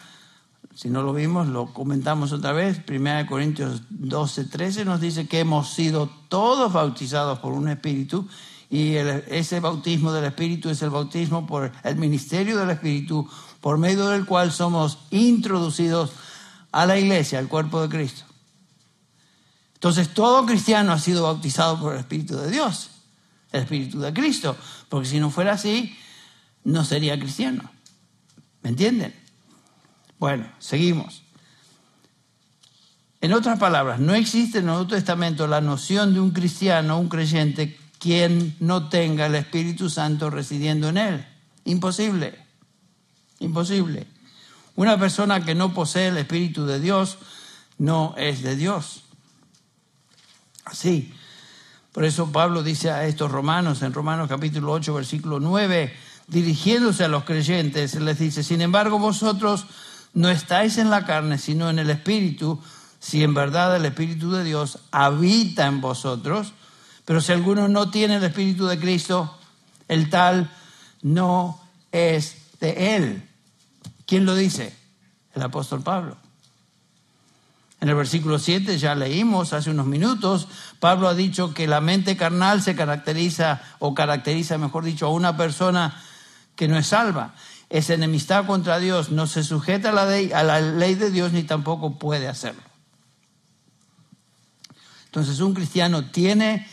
si 0.76 0.90
no 0.90 1.02
lo 1.02 1.12
vimos, 1.12 1.48
lo 1.48 1.74
comentamos 1.74 2.32
otra 2.32 2.54
vez, 2.54 2.82
1 2.88 3.26
Corintios 3.28 3.82
12, 3.90 4.46
13 4.46 4.86
nos 4.86 5.02
dice 5.02 5.28
que 5.28 5.40
hemos 5.40 5.74
sido 5.74 6.08
todos 6.30 6.72
bautizados 6.72 7.40
por 7.40 7.54
un 7.54 7.68
Espíritu 7.68 8.28
y 8.70 8.94
ese 8.96 9.60
bautismo 9.60 10.12
del 10.12 10.26
Espíritu 10.26 10.70
es 10.70 10.82
el 10.84 10.92
bautismo 10.92 11.48
por 11.48 11.72
el 11.84 11.96
ministerio 11.96 12.58
del 12.60 12.70
Espíritu, 12.70 13.28
por 13.60 13.80
medio 13.80 14.08
del 14.10 14.26
cual 14.26 14.52
somos 14.52 15.00
introducidos 15.10 16.12
a 16.72 16.86
la 16.86 17.00
iglesia, 17.00 17.40
al 17.40 17.48
cuerpo 17.48 17.82
de 17.82 17.90
Cristo. 17.90 18.24
Entonces 19.74 20.14
todo 20.14 20.46
cristiano 20.46 20.92
ha 20.92 21.00
sido 21.00 21.24
bautizado 21.24 21.80
por 21.80 21.94
el 21.94 22.00
Espíritu 22.02 22.38
de 22.38 22.52
Dios, 22.52 22.92
el 23.52 23.64
Espíritu 23.64 24.00
de 24.00 24.14
Cristo, 24.14 24.56
porque 24.90 25.08
si 25.08 25.20
no 25.20 25.32
fuera 25.32 25.54
así, 25.54 25.98
no 26.64 26.84
sería 26.84 27.18
cristiano. 27.18 27.77
¿Me 28.68 28.72
entienden? 28.72 29.16
Bueno, 30.20 30.46
seguimos. 30.60 31.24
En 33.22 33.32
otras 33.32 33.58
palabras, 33.58 34.02
no 34.02 34.14
existe 34.14 34.58
en 34.58 34.66
el 34.66 34.72
Nuevo 34.72 34.88
Testamento 34.88 35.48
la 35.48 35.62
noción 35.62 36.14
de 36.14 36.20
un 36.20 36.32
cristiano, 36.32 37.00
un 37.00 37.08
creyente, 37.08 37.80
quien 37.98 38.58
no 38.60 38.90
tenga 38.90 39.28
el 39.28 39.36
Espíritu 39.36 39.90
Santo 39.90 40.30
residiendo 40.30 40.90
en 40.90 40.98
él. 40.98 41.26
Imposible. 41.64 42.38
Imposible. 43.40 44.06
Una 44.76 45.00
persona 45.00 45.46
que 45.46 45.56
no 45.56 45.74
posee 45.74 46.10
el 46.10 46.18
Espíritu 46.18 46.66
de 46.66 46.82
Dios 46.82 47.20
no 47.78 48.16
es 48.18 48.44
de 48.44 48.58
Dios. 48.58 49.06
Así. 50.66 51.14
Por 51.94 52.04
eso 52.04 52.34
Pablo 52.34 52.64
dice 52.64 52.92
a 52.92 53.06
estos 53.06 53.32
romanos, 53.32 53.82
en 53.82 53.94
Romanos 53.94 54.28
capítulo 54.28 54.74
8, 54.74 54.94
versículo 54.94 55.40
9, 55.40 56.07
dirigiéndose 56.28 57.06
a 57.06 57.08
los 57.08 57.24
creyentes, 57.24 57.96
les 57.96 58.20
dice, 58.20 58.44
sin 58.44 58.62
embargo 58.62 59.00
vosotros 59.00 59.66
no 60.14 60.30
estáis 60.30 60.78
en 60.78 60.90
la 60.90 61.06
carne, 61.06 61.38
sino 61.38 61.70
en 61.70 61.80
el 61.80 61.90
Espíritu, 61.90 62.62
si 63.00 63.24
en 63.24 63.34
verdad 63.34 63.76
el 63.76 63.86
Espíritu 63.86 64.32
de 64.32 64.44
Dios 64.44 64.80
habita 64.92 65.68
en 65.68 65.80
vosotros, 65.80 66.54
pero 67.06 67.22
si 67.22 67.32
alguno 67.32 67.68
no 67.70 67.90
tiene 67.90 68.16
el 68.16 68.24
Espíritu 68.24 68.68
de 68.68 68.80
Cristo, 68.80 69.38
el 69.88 70.10
tal 70.10 70.52
no 71.02 71.60
es 71.92 72.36
de 72.60 72.96
él. 72.96 73.30
¿Quién 74.06 74.26
lo 74.26 74.36
dice? 74.36 74.76
El 75.34 75.44
apóstol 75.44 75.82
Pablo. 75.82 76.18
En 77.80 77.90
el 77.90 77.96
versículo 77.96 78.40
7 78.40 78.78
ya 78.80 78.96
leímos 78.96 79.54
hace 79.54 79.70
unos 79.70 79.86
minutos, 79.86 80.48
Pablo 80.80 81.08
ha 81.08 81.14
dicho 81.14 81.54
que 81.54 81.68
la 81.68 81.80
mente 81.80 82.18
carnal 82.18 82.62
se 82.62 82.76
caracteriza, 82.76 83.62
o 83.80 83.94
caracteriza, 83.94 84.58
mejor 84.58 84.84
dicho, 84.84 85.06
a 85.06 85.12
una 85.12 85.38
persona 85.38 86.02
que 86.58 86.68
no 86.68 86.78
es 86.78 86.88
salva. 86.88 87.36
Es 87.70 87.90
enemistad 87.90 88.46
contra 88.46 88.80
Dios, 88.80 89.12
no 89.12 89.28
se 89.28 89.44
sujeta 89.44 89.90
a 89.90 89.94
la, 89.94 90.06
ley, 90.06 90.34
a 90.34 90.44
la 90.44 90.60
ley 90.60 90.96
de 90.96 91.12
Dios 91.12 91.32
ni 91.32 91.44
tampoco 91.44 91.98
puede 91.98 92.28
hacerlo. 92.28 92.62
Entonces 95.06 95.40
un 95.40 95.54
cristiano 95.54 96.06
tiene 96.06 96.68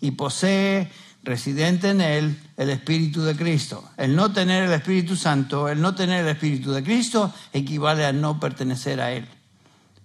y 0.00 0.10
posee 0.10 0.90
residente 1.22 1.90
en 1.90 2.00
él 2.00 2.40
el 2.56 2.70
Espíritu 2.70 3.22
de 3.22 3.36
Cristo. 3.36 3.88
El 3.96 4.14
no 4.16 4.32
tener 4.32 4.64
el 4.64 4.72
Espíritu 4.72 5.16
Santo, 5.16 5.68
el 5.68 5.80
no 5.80 5.94
tener 5.94 6.24
el 6.24 6.28
Espíritu 6.28 6.72
de 6.72 6.82
Cristo, 6.82 7.32
equivale 7.52 8.06
a 8.06 8.12
no 8.12 8.40
pertenecer 8.40 9.00
a 9.00 9.12
Él. 9.12 9.28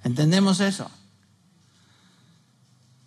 ¿Entendemos 0.03 0.59
eso? 0.59 0.89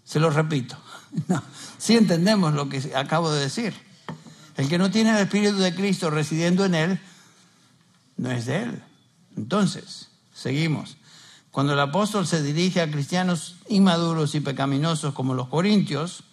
Se 0.05 0.21
lo 0.21 0.31
repito. 0.31 0.77
No, 1.29 1.43
sí 1.79 1.97
entendemos 1.97 2.53
lo 2.53 2.69
que 2.69 2.93
acabo 2.95 3.33
de 3.33 3.41
decir. 3.41 3.73
El 4.57 4.69
que 4.69 4.79
no 4.79 4.91
tiene 4.91 5.11
el 5.11 5.19
Espíritu 5.19 5.59
de 5.59 5.75
Cristo 5.75 6.11
residiendo 6.11 6.65
en 6.65 6.75
Él, 6.75 7.01
no 8.17 8.31
es 8.31 8.47
de 8.47 8.63
Él. 8.63 8.83
Entonces, 9.37 10.09
seguimos. 10.35 10.97
Cuando 11.51 11.73
el 11.73 11.81
apóstol 11.81 12.27
se 12.27 12.43
dirige 12.43 12.81
a 12.81 12.91
cristianos 12.91 13.57
inmaduros 13.69 14.35
y 14.35 14.41
pecaminosos 14.41 15.15
como 15.15 15.35
los 15.35 15.49
corintios, 15.49 16.25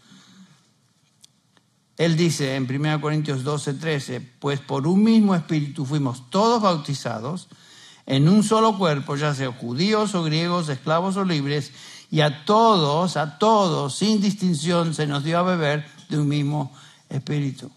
él 1.97 2.17
dice 2.17 2.55
en 2.55 2.63
1 2.69 2.99
Corintios 2.99 3.43
12, 3.43 3.75
13, 3.75 4.19
pues 4.39 4.59
por 4.59 4.87
un 4.87 5.03
mismo 5.03 5.35
espíritu 5.35 5.85
fuimos 5.85 6.29
todos 6.29 6.61
bautizados 6.61 7.47
en 8.05 8.27
un 8.27 8.43
solo 8.43 8.77
cuerpo, 8.77 9.15
ya 9.15 9.33
sea 9.33 9.51
judíos 9.51 10.15
o 10.15 10.23
griegos, 10.23 10.69
esclavos 10.69 11.15
o 11.17 11.23
libres, 11.23 11.71
y 12.11 12.21
a 12.21 12.45
todos, 12.45 13.15
a 13.15 13.37
todos, 13.37 13.95
sin 13.95 14.19
distinción, 14.21 14.93
se 14.93 15.07
nos 15.07 15.23
dio 15.23 15.39
a 15.39 15.43
beber 15.43 15.85
de 16.09 16.19
un 16.19 16.27
mismo 16.27 16.73
espíritu. 17.09 17.71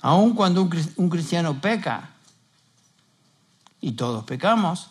Aun 0.00 0.34
cuando 0.34 0.62
un 0.62 1.10
cristiano 1.10 1.60
peca, 1.60 2.10
y 3.80 3.92
todos 3.92 4.24
pecamos, 4.24 4.90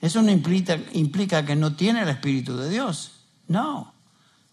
eso 0.00 0.22
no 0.22 0.30
implica, 0.30 0.78
implica 0.92 1.44
que 1.44 1.56
no 1.56 1.74
tiene 1.74 2.02
el 2.02 2.08
Espíritu 2.08 2.56
de 2.56 2.68
Dios. 2.68 3.12
No. 3.48 3.92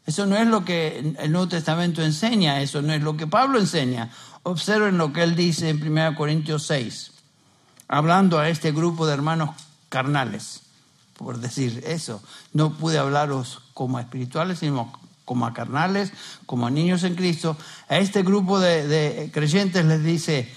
Eso 0.05 0.25
no 0.25 0.35
es 0.35 0.47
lo 0.47 0.63
que 0.63 1.15
el 1.17 1.31
Nuevo 1.31 1.47
Testamento 1.47 2.03
enseña, 2.03 2.61
eso 2.61 2.81
no 2.81 2.93
es 2.93 3.01
lo 3.01 3.17
que 3.17 3.27
Pablo 3.27 3.59
enseña. 3.59 4.11
Observen 4.43 4.97
lo 4.97 5.11
que 5.13 5.23
él 5.23 5.35
dice 5.35 5.69
en 5.69 5.81
1 5.81 6.15
Corintios 6.15 6.67
6, 6.67 7.11
hablando 7.87 8.39
a 8.39 8.49
este 8.49 8.71
grupo 8.71 9.07
de 9.07 9.13
hermanos 9.13 9.51
carnales, 9.89 10.61
por 11.17 11.39
decir 11.39 11.83
eso. 11.87 12.21
No 12.53 12.73
pude 12.73 12.99
hablaros 12.99 13.61
como 13.73 13.99
espirituales, 13.99 14.59
sino 14.59 14.93
como 15.25 15.45
a 15.45 15.53
carnales, 15.53 16.13
como 16.45 16.67
a 16.67 16.71
niños 16.71 17.03
en 17.03 17.15
Cristo. 17.15 17.57
A 17.89 17.97
este 17.97 18.23
grupo 18.23 18.59
de, 18.59 19.29
creyentes 19.33 19.83
les 19.85 20.03
dice, 20.03 20.49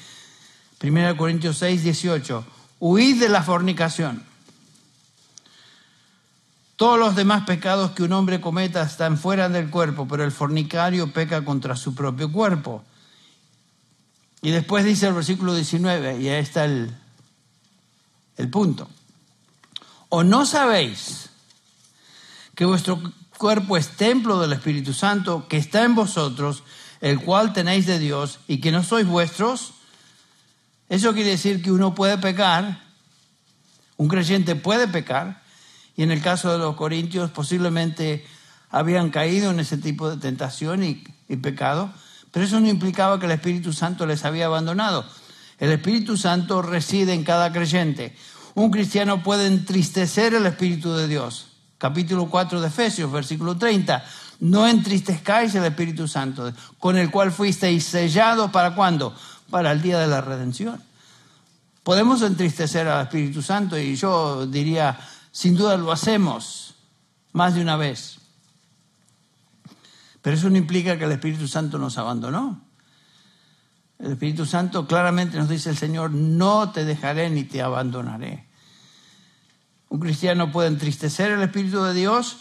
1 0.82 1.16
Corintios 1.16 1.58
6, 1.58 1.82
18, 1.82 2.46
huid 2.78 3.18
de 3.18 3.28
la 3.28 3.42
fornicación. 3.42 4.22
Todos 6.76 6.98
los 6.98 7.16
demás 7.16 7.44
pecados 7.44 7.90
que 7.90 8.04
un 8.04 8.12
hombre 8.12 8.40
cometa 8.40 8.82
están 8.82 9.18
fuera 9.18 9.48
del 9.48 9.68
cuerpo, 9.68 10.06
pero 10.06 10.22
el 10.22 10.30
fornicario 10.30 11.12
peca 11.12 11.44
contra 11.44 11.74
su 11.74 11.94
propio 11.94 12.30
cuerpo. 12.30 12.84
Y 14.42 14.52
después 14.52 14.84
dice 14.84 15.08
el 15.08 15.14
versículo 15.14 15.54
19, 15.54 16.20
y 16.20 16.28
ahí 16.28 16.40
está 16.40 16.66
el, 16.66 16.94
el 18.36 18.48
punto. 18.48 18.88
¿O 20.10 20.22
no 20.22 20.46
sabéis 20.46 21.30
que 22.54 22.64
vuestro 22.64 23.00
cuerpo 23.38 23.76
es 23.76 23.96
templo 23.96 24.40
del 24.40 24.52
Espíritu 24.52 24.92
Santo 24.92 25.46
que 25.48 25.56
está 25.56 25.84
en 25.84 25.94
vosotros, 25.94 26.64
el 27.00 27.20
cual 27.20 27.52
tenéis 27.52 27.86
de 27.86 27.98
Dios 27.98 28.40
y 28.48 28.58
que 28.58 28.72
no 28.72 28.82
sois 28.82 29.06
vuestros? 29.06 29.72
Eso 30.88 31.14
quiere 31.14 31.30
decir 31.30 31.62
que 31.62 31.70
uno 31.70 31.94
puede 31.94 32.18
pecar, 32.18 32.82
un 33.96 34.08
creyente 34.08 34.56
puede 34.56 34.88
pecar, 34.88 35.42
y 35.96 36.02
en 36.02 36.10
el 36.10 36.22
caso 36.22 36.52
de 36.52 36.58
los 36.58 36.76
corintios 36.76 37.30
posiblemente 37.30 38.26
habían 38.70 39.10
caído 39.10 39.50
en 39.50 39.60
ese 39.60 39.78
tipo 39.78 40.10
de 40.10 40.16
tentación 40.16 40.84
y, 40.84 41.04
pecado, 41.36 41.92
pero 42.30 42.44
eso 42.44 42.60
no 42.60 42.68
implicaba 42.68 43.18
que 43.18 43.26
el 43.26 43.32
Espíritu 43.32 43.72
Santo 43.72 44.06
les 44.06 44.24
había 44.24 44.46
abandonado. 44.46 45.04
El 45.58 45.72
Espíritu 45.72 46.16
Santo 46.16 46.62
reside 46.62 47.14
en 47.14 47.24
cada 47.24 47.52
creyente. 47.52 48.16
Un 48.54 48.70
cristiano 48.70 49.22
puede 49.22 49.46
entristecer 49.46 50.34
el 50.34 50.46
Espíritu 50.46 50.92
de 50.92 51.08
Dios. 51.08 51.47
Capítulo 51.78 52.26
4 52.28 52.60
de 52.60 52.66
Efesios, 52.66 53.10
versículo 53.10 53.56
30. 53.56 54.04
No 54.40 54.66
entristezcáis 54.66 55.54
el 55.54 55.64
Espíritu 55.64 56.08
Santo, 56.08 56.52
con 56.78 56.98
el 56.98 57.10
cual 57.10 57.30
fuisteis 57.30 57.84
sellados 57.84 58.50
para 58.50 58.74
cuándo? 58.74 59.14
Para 59.48 59.70
el 59.70 59.80
día 59.80 59.98
de 60.00 60.08
la 60.08 60.20
redención. 60.20 60.82
Podemos 61.84 62.20
entristecer 62.22 62.88
al 62.88 63.04
Espíritu 63.04 63.42
Santo 63.42 63.78
y 63.78 63.94
yo 63.94 64.46
diría, 64.46 64.98
sin 65.30 65.56
duda 65.56 65.76
lo 65.76 65.92
hacemos 65.92 66.74
más 67.32 67.54
de 67.54 67.62
una 67.62 67.76
vez. 67.76 68.18
Pero 70.20 70.36
eso 70.36 70.50
no 70.50 70.56
implica 70.56 70.98
que 70.98 71.04
el 71.04 71.12
Espíritu 71.12 71.46
Santo 71.46 71.78
nos 71.78 71.96
abandonó. 71.96 72.60
El 74.00 74.12
Espíritu 74.12 74.46
Santo 74.46 74.86
claramente 74.86 75.38
nos 75.38 75.48
dice 75.48 75.70
el 75.70 75.76
Señor, 75.76 76.10
no 76.10 76.70
te 76.72 76.84
dejaré 76.84 77.30
ni 77.30 77.44
te 77.44 77.62
abandonaré. 77.62 78.47
Un 79.88 80.00
cristiano 80.00 80.52
puede 80.52 80.68
entristecer 80.68 81.30
el 81.30 81.42
Espíritu 81.42 81.82
de 81.82 81.94
Dios, 81.94 82.36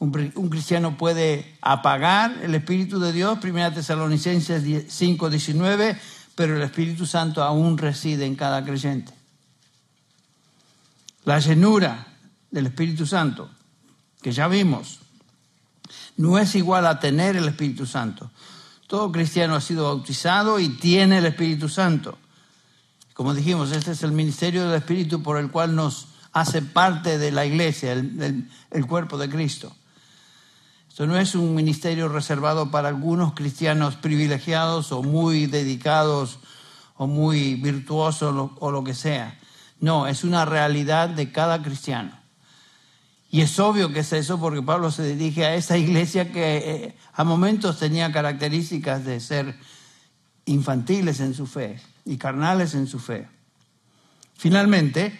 un, 0.00 0.48
cristiano 0.48 0.96
puede 0.96 1.58
apagar 1.60 2.38
el 2.42 2.54
Espíritu 2.54 2.98
de 2.98 3.12
Dios, 3.12 3.38
1 3.42 3.72
Tesalonicenses 3.74 4.86
5, 4.88 5.28
19, 5.30 6.00
pero 6.34 6.56
el 6.56 6.62
Espíritu 6.62 7.04
Santo 7.04 7.42
aún 7.42 7.76
reside 7.76 8.24
en 8.24 8.34
cada 8.34 8.64
creyente. 8.64 9.12
La 11.24 11.38
llenura 11.38 12.06
del 12.50 12.66
Espíritu 12.66 13.04
Santo, 13.04 13.50
que 14.22 14.32
ya 14.32 14.48
vimos, 14.48 15.00
no 16.16 16.38
es 16.38 16.54
igual 16.54 16.86
a 16.86 16.98
tener 16.98 17.36
el 17.36 17.48
Espíritu 17.48 17.84
Santo. 17.84 18.30
Todo 18.86 19.12
cristiano 19.12 19.54
ha 19.54 19.60
sido 19.60 19.84
bautizado 19.84 20.58
y 20.58 20.70
tiene 20.70 21.18
el 21.18 21.26
Espíritu 21.26 21.68
Santo. 21.68 22.16
Como 23.12 23.34
dijimos, 23.34 23.70
este 23.72 23.92
es 23.92 24.02
el 24.02 24.12
ministerio 24.12 24.66
del 24.66 24.78
Espíritu 24.78 25.22
por 25.22 25.36
el 25.36 25.50
cual 25.50 25.74
nos 25.74 26.06
hace 26.32 26.62
parte 26.62 27.18
de 27.18 27.32
la 27.32 27.46
iglesia, 27.46 27.92
el, 27.92 28.48
el 28.70 28.86
cuerpo 28.86 29.18
de 29.18 29.28
Cristo. 29.28 29.74
Esto 30.88 31.06
no 31.06 31.16
es 31.18 31.34
un 31.34 31.54
ministerio 31.54 32.08
reservado 32.08 32.70
para 32.70 32.88
algunos 32.88 33.34
cristianos 33.34 33.96
privilegiados 33.96 34.92
o 34.92 35.02
muy 35.02 35.46
dedicados 35.46 36.40
o 36.96 37.06
muy 37.06 37.54
virtuosos 37.54 38.50
o 38.58 38.70
lo 38.70 38.84
que 38.84 38.94
sea. 38.94 39.38
No, 39.80 40.06
es 40.06 40.24
una 40.24 40.44
realidad 40.44 41.08
de 41.08 41.32
cada 41.32 41.62
cristiano. 41.62 42.20
Y 43.30 43.42
es 43.42 43.58
obvio 43.60 43.92
que 43.92 44.00
es 44.00 44.12
eso 44.12 44.40
porque 44.40 44.60
Pablo 44.60 44.90
se 44.90 45.14
dirige 45.14 45.46
a 45.46 45.54
esa 45.54 45.78
iglesia 45.78 46.32
que 46.32 46.56
eh, 46.56 46.96
a 47.14 47.22
momentos 47.24 47.78
tenía 47.78 48.10
características 48.10 49.04
de 49.04 49.20
ser 49.20 49.56
infantiles 50.46 51.20
en 51.20 51.32
su 51.34 51.46
fe 51.46 51.80
y 52.04 52.16
carnales 52.16 52.74
en 52.74 52.88
su 52.88 52.98
fe. 52.98 53.28
Finalmente, 54.36 55.18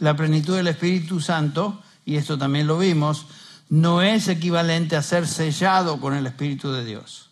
la 0.00 0.16
plenitud 0.16 0.56
del 0.56 0.68
Espíritu 0.68 1.20
Santo, 1.20 1.82
y 2.04 2.16
esto 2.16 2.38
también 2.38 2.66
lo 2.66 2.78
vimos, 2.78 3.26
no 3.68 4.02
es 4.02 4.28
equivalente 4.28 4.96
a 4.96 5.02
ser 5.02 5.26
sellado 5.26 6.00
con 6.00 6.14
el 6.14 6.26
Espíritu 6.26 6.72
de 6.72 6.84
Dios. 6.84 7.30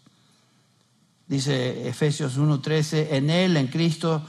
Dice 1.27 1.89
Efesios 1.89 2.39
1.13, 2.39 3.09
en 3.13 3.31
Él, 3.31 3.57
en 3.57 3.69
Cristo, 3.69 4.23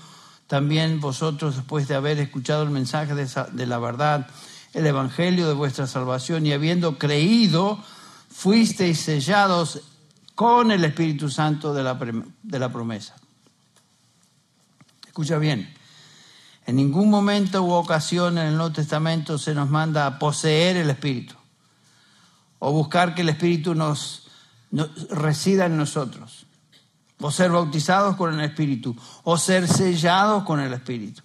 también 0.48 1.00
vosotros, 1.00 1.58
después 1.58 1.88
de 1.88 1.96
haber 1.96 2.18
escuchado 2.20 2.64
el 2.64 2.70
mensaje 2.70 3.14
de, 3.14 3.66
la 3.68 3.78
verdad, 3.78 4.28
el 4.74 4.86
evangelio 4.86 5.48
de 5.48 5.54
vuestra 5.54 5.86
salvación 5.86 6.46
y 6.46 6.54
habiendo 6.54 6.98
creído, 6.98 7.84
fuisteis 8.30 9.00
sellados 9.00 9.82
con 10.34 10.72
el 10.72 10.86
Espíritu 10.86 11.30
Santo 11.30 11.74
de 11.74 11.84
la, 11.84 12.00
de 12.44 12.60
la 12.60 12.72
promesa. 12.72 13.16
Escucha 15.06 15.38
bien, 15.38 15.77
en 16.68 16.76
ningún 16.76 17.10
momento 17.10 17.64
u 17.64 17.72
ocasión 17.72 18.38
en 18.38 18.48
el 18.48 18.56
Nuevo 18.56 18.74
Testamento 18.74 19.40
se 19.40 19.56
nos 19.56 19.70
manda 19.70 20.06
a 20.06 20.20
poseer 20.20 20.78
el 20.78 20.90
Espíritu 20.90 21.34
o 22.60 22.72
buscar 22.72 23.16
que 23.16 23.22
el 23.22 23.30
Espíritu 23.30 23.74
nos 23.74 24.28
resida 25.10 25.66
en 25.66 25.78
nosotros 25.78 26.46
o 27.20 27.32
ser 27.32 27.52
bautizados 27.52 28.16
con 28.16 28.34
el 28.34 28.46
Espíritu, 28.46 28.96
o 29.24 29.38
ser 29.38 29.68
sellados 29.68 30.44
con 30.44 30.60
el 30.60 30.74
Espíritu. 30.74 31.24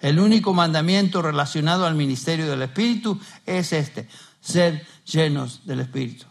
El 0.00 0.18
único 0.18 0.52
mandamiento 0.52 1.22
relacionado 1.22 1.86
al 1.86 1.94
ministerio 1.94 2.50
del 2.50 2.62
Espíritu 2.62 3.18
es 3.46 3.72
este, 3.72 4.08
ser 4.40 4.86
llenos 5.06 5.64
del 5.64 5.80
Espíritu. 5.80 6.26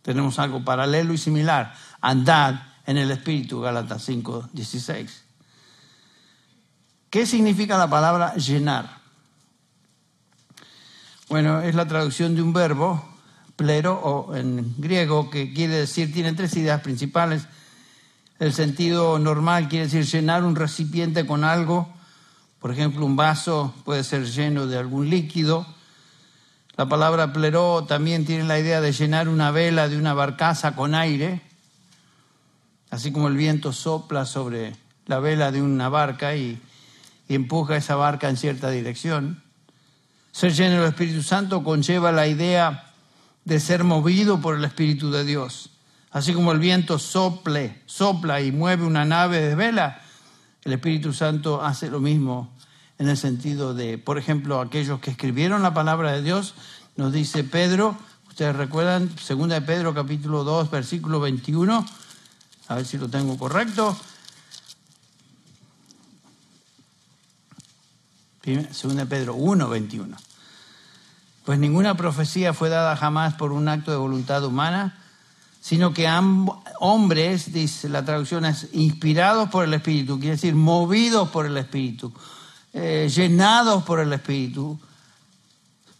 Tenemos 0.00 0.38
algo 0.38 0.64
paralelo 0.64 1.12
y 1.12 1.18
similar, 1.18 1.74
andad 2.00 2.54
en 2.86 2.96
el 2.96 3.10
Espíritu, 3.10 3.60
Gálatas 3.60 4.02
5, 4.04 4.50
16. 4.52 5.25
¿Qué 7.16 7.24
significa 7.24 7.78
la 7.78 7.88
palabra 7.88 8.34
llenar? 8.34 8.98
Bueno, 11.30 11.62
es 11.62 11.74
la 11.74 11.88
traducción 11.88 12.36
de 12.36 12.42
un 12.42 12.52
verbo 12.52 13.02
plero 13.56 13.94
o 13.94 14.36
en 14.36 14.74
griego, 14.76 15.30
que 15.30 15.54
quiere 15.54 15.76
decir, 15.76 16.12
tiene 16.12 16.34
tres 16.34 16.54
ideas 16.56 16.82
principales. 16.82 17.46
El 18.38 18.52
sentido 18.52 19.18
normal 19.18 19.70
quiere 19.70 19.86
decir 19.86 20.04
llenar 20.04 20.44
un 20.44 20.56
recipiente 20.56 21.26
con 21.26 21.42
algo, 21.42 21.88
por 22.58 22.70
ejemplo, 22.70 23.06
un 23.06 23.16
vaso 23.16 23.72
puede 23.86 24.04
ser 24.04 24.26
lleno 24.26 24.66
de 24.66 24.76
algún 24.76 25.08
líquido. 25.08 25.66
La 26.76 26.86
palabra 26.86 27.32
pleró 27.32 27.86
también 27.88 28.26
tiene 28.26 28.44
la 28.44 28.58
idea 28.58 28.82
de 28.82 28.92
llenar 28.92 29.30
una 29.30 29.50
vela 29.50 29.88
de 29.88 29.96
una 29.96 30.12
barcaza 30.12 30.76
con 30.76 30.94
aire, 30.94 31.40
así 32.90 33.10
como 33.10 33.28
el 33.28 33.38
viento 33.38 33.72
sopla 33.72 34.26
sobre 34.26 34.76
la 35.06 35.18
vela 35.18 35.50
de 35.50 35.62
una 35.62 35.88
barca 35.88 36.36
y, 36.36 36.60
y 37.28 37.34
empuja 37.34 37.76
esa 37.76 37.96
barca 37.96 38.28
en 38.28 38.36
cierta 38.36 38.70
dirección. 38.70 39.42
Ser 40.32 40.52
lleno 40.52 40.76
del 40.80 40.90
Espíritu 40.90 41.22
Santo 41.22 41.64
conlleva 41.64 42.12
la 42.12 42.26
idea 42.26 42.92
de 43.44 43.60
ser 43.60 43.84
movido 43.84 44.40
por 44.40 44.56
el 44.56 44.64
Espíritu 44.64 45.10
de 45.10 45.24
Dios. 45.24 45.70
Así 46.10 46.32
como 46.32 46.52
el 46.52 46.58
viento 46.58 46.98
sople, 46.98 47.82
sopla 47.86 48.40
y 48.40 48.52
mueve 48.52 48.84
una 48.84 49.04
nave 49.04 49.40
de 49.40 49.54
vela, 49.54 50.02
el 50.64 50.72
Espíritu 50.72 51.12
Santo 51.12 51.62
hace 51.62 51.88
lo 51.90 52.00
mismo 52.00 52.52
en 52.98 53.08
el 53.08 53.16
sentido 53.16 53.74
de, 53.74 53.98
por 53.98 54.18
ejemplo, 54.18 54.60
aquellos 54.60 55.00
que 55.00 55.10
escribieron 55.10 55.62
la 55.62 55.74
palabra 55.74 56.12
de 56.12 56.22
Dios, 56.22 56.54
nos 56.96 57.12
dice 57.12 57.44
Pedro, 57.44 57.96
ustedes 58.28 58.56
recuerdan, 58.56 59.10
segunda 59.18 59.54
de 59.54 59.66
Pedro 59.66 59.94
capítulo 59.94 60.44
2, 60.44 60.70
versículo 60.70 61.20
21, 61.20 61.86
a 62.68 62.74
ver 62.74 62.84
si 62.84 62.98
lo 62.98 63.08
tengo 63.08 63.38
correcto. 63.38 63.96
Segunda 68.70 69.02
de 69.02 69.06
Pedro 69.06 69.34
1, 69.34 69.68
21. 69.68 70.16
Pues 71.44 71.58
ninguna 71.58 71.96
profecía 71.96 72.54
fue 72.54 72.68
dada 72.68 72.96
jamás 72.96 73.34
por 73.34 73.50
un 73.50 73.68
acto 73.68 73.90
de 73.90 73.96
voluntad 73.96 74.44
humana, 74.44 74.96
sino 75.60 75.92
que 75.92 76.08
hombres, 76.78 77.52
dice 77.52 77.88
la 77.88 78.04
traducción 78.04 78.44
es, 78.44 78.68
inspirados 78.72 79.48
por 79.50 79.64
el 79.64 79.74
Espíritu, 79.74 80.20
quiere 80.20 80.36
decir, 80.36 80.54
movidos 80.54 81.28
por 81.30 81.46
el 81.46 81.56
Espíritu, 81.56 82.12
eh, 82.72 83.10
llenados 83.12 83.82
por 83.82 83.98
el 83.98 84.12
Espíritu 84.12 84.78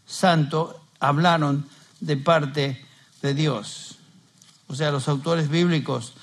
Santo, 0.07 0.81
hablaron 1.01 1.67
de 1.99 2.17
parte 2.17 2.87
de 3.23 3.35
Dios. 3.35 3.99
O 4.69 4.77
sea, 4.77 4.93
los 4.93 5.09
autores 5.09 5.49
bíblicos 5.49 6.15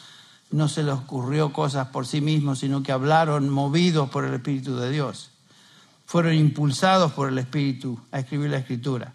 no 0.51 0.69
se 0.69 0.83
les 0.83 0.93
ocurrió 0.93 1.51
cosas 1.51 1.87
por 1.87 2.07
sí 2.07 2.21
mismos, 2.21 2.59
sino 2.59 2.81
que 2.81 2.93
hablaron 2.93 3.49
movidos 3.49 4.09
por 4.09 4.23
el 4.23 4.33
Espíritu 4.33 4.77
de 4.77 4.89
Dios 4.89 5.32
fueron 6.13 6.35
impulsados 6.35 7.11
por 7.13 7.27
el 7.29 7.39
Espíritu 7.39 7.99
a 8.11 8.19
escribir 8.19 8.51
la 8.51 8.59
Escritura. 8.59 9.13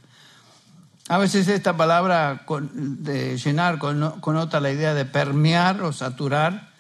A 1.09 1.17
veces 1.17 1.47
esta 1.47 1.77
palabra 1.77 2.45
de 2.73 3.39
llenar 3.39 3.79
connota 3.79 4.59
la 4.59 4.73
idea 4.73 4.95
de 4.95 5.05
permear 5.05 5.81
o 5.83 5.93
saturar. 5.93 6.73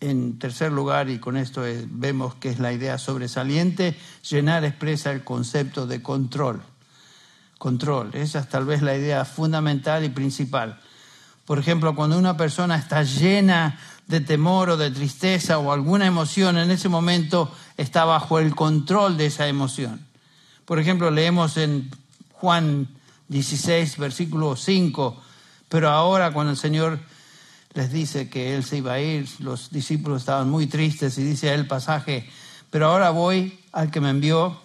En 0.00 0.40
tercer 0.40 0.72
lugar, 0.72 1.08
y 1.08 1.20
con 1.20 1.36
esto 1.36 1.62
vemos 1.86 2.34
que 2.34 2.48
es 2.48 2.58
la 2.58 2.72
idea 2.72 2.98
sobresaliente, 2.98 3.96
llenar 4.28 4.64
expresa 4.64 5.12
el 5.12 5.22
concepto 5.22 5.86
de 5.86 6.02
control. 6.02 6.62
Control, 7.58 8.10
esa 8.12 8.40
es 8.40 8.48
tal 8.48 8.64
vez 8.64 8.82
la 8.82 8.96
idea 8.96 9.24
fundamental 9.24 10.02
y 10.02 10.08
principal. 10.08 10.80
Por 11.44 11.60
ejemplo, 11.60 11.94
cuando 11.94 12.18
una 12.18 12.36
persona 12.36 12.76
está 12.76 13.04
llena 13.04 13.78
de 14.12 14.20
temor 14.20 14.68
o 14.68 14.76
de 14.76 14.90
tristeza 14.90 15.56
o 15.56 15.72
alguna 15.72 16.04
emoción, 16.04 16.58
en 16.58 16.70
ese 16.70 16.90
momento 16.90 17.50
está 17.78 18.04
bajo 18.04 18.38
el 18.38 18.54
control 18.54 19.16
de 19.16 19.24
esa 19.24 19.48
emoción. 19.48 20.06
Por 20.66 20.78
ejemplo, 20.78 21.10
leemos 21.10 21.56
en 21.56 21.90
Juan 22.32 22.88
16, 23.28 23.96
versículo 23.96 24.54
5, 24.54 25.16
pero 25.70 25.88
ahora 25.88 26.30
cuando 26.30 26.52
el 26.52 26.58
Señor 26.58 27.00
les 27.72 27.90
dice 27.90 28.28
que 28.28 28.54
Él 28.54 28.64
se 28.64 28.76
iba 28.76 28.92
a 28.92 29.00
ir, 29.00 29.26
los 29.38 29.70
discípulos 29.70 30.20
estaban 30.20 30.50
muy 30.50 30.66
tristes 30.66 31.16
y 31.16 31.24
dice 31.24 31.54
el 31.54 31.66
pasaje, 31.66 32.28
pero 32.70 32.88
ahora 32.88 33.08
voy 33.08 33.60
al 33.72 33.90
que 33.90 34.02
me 34.02 34.10
envió 34.10 34.60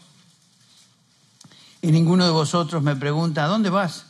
y 1.81 1.93
ninguno 1.93 2.25
de 2.25 2.31
vosotros 2.31 2.83
me 2.83 2.97
pregunta, 2.97 3.45
¿a 3.45 3.47
dónde 3.47 3.69
vas? 3.69 4.07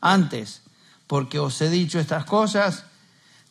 Antes, 0.00 0.62
porque 1.06 1.38
os 1.38 1.60
he 1.60 1.68
dicho 1.68 2.00
estas 2.00 2.24
cosas, 2.24 2.84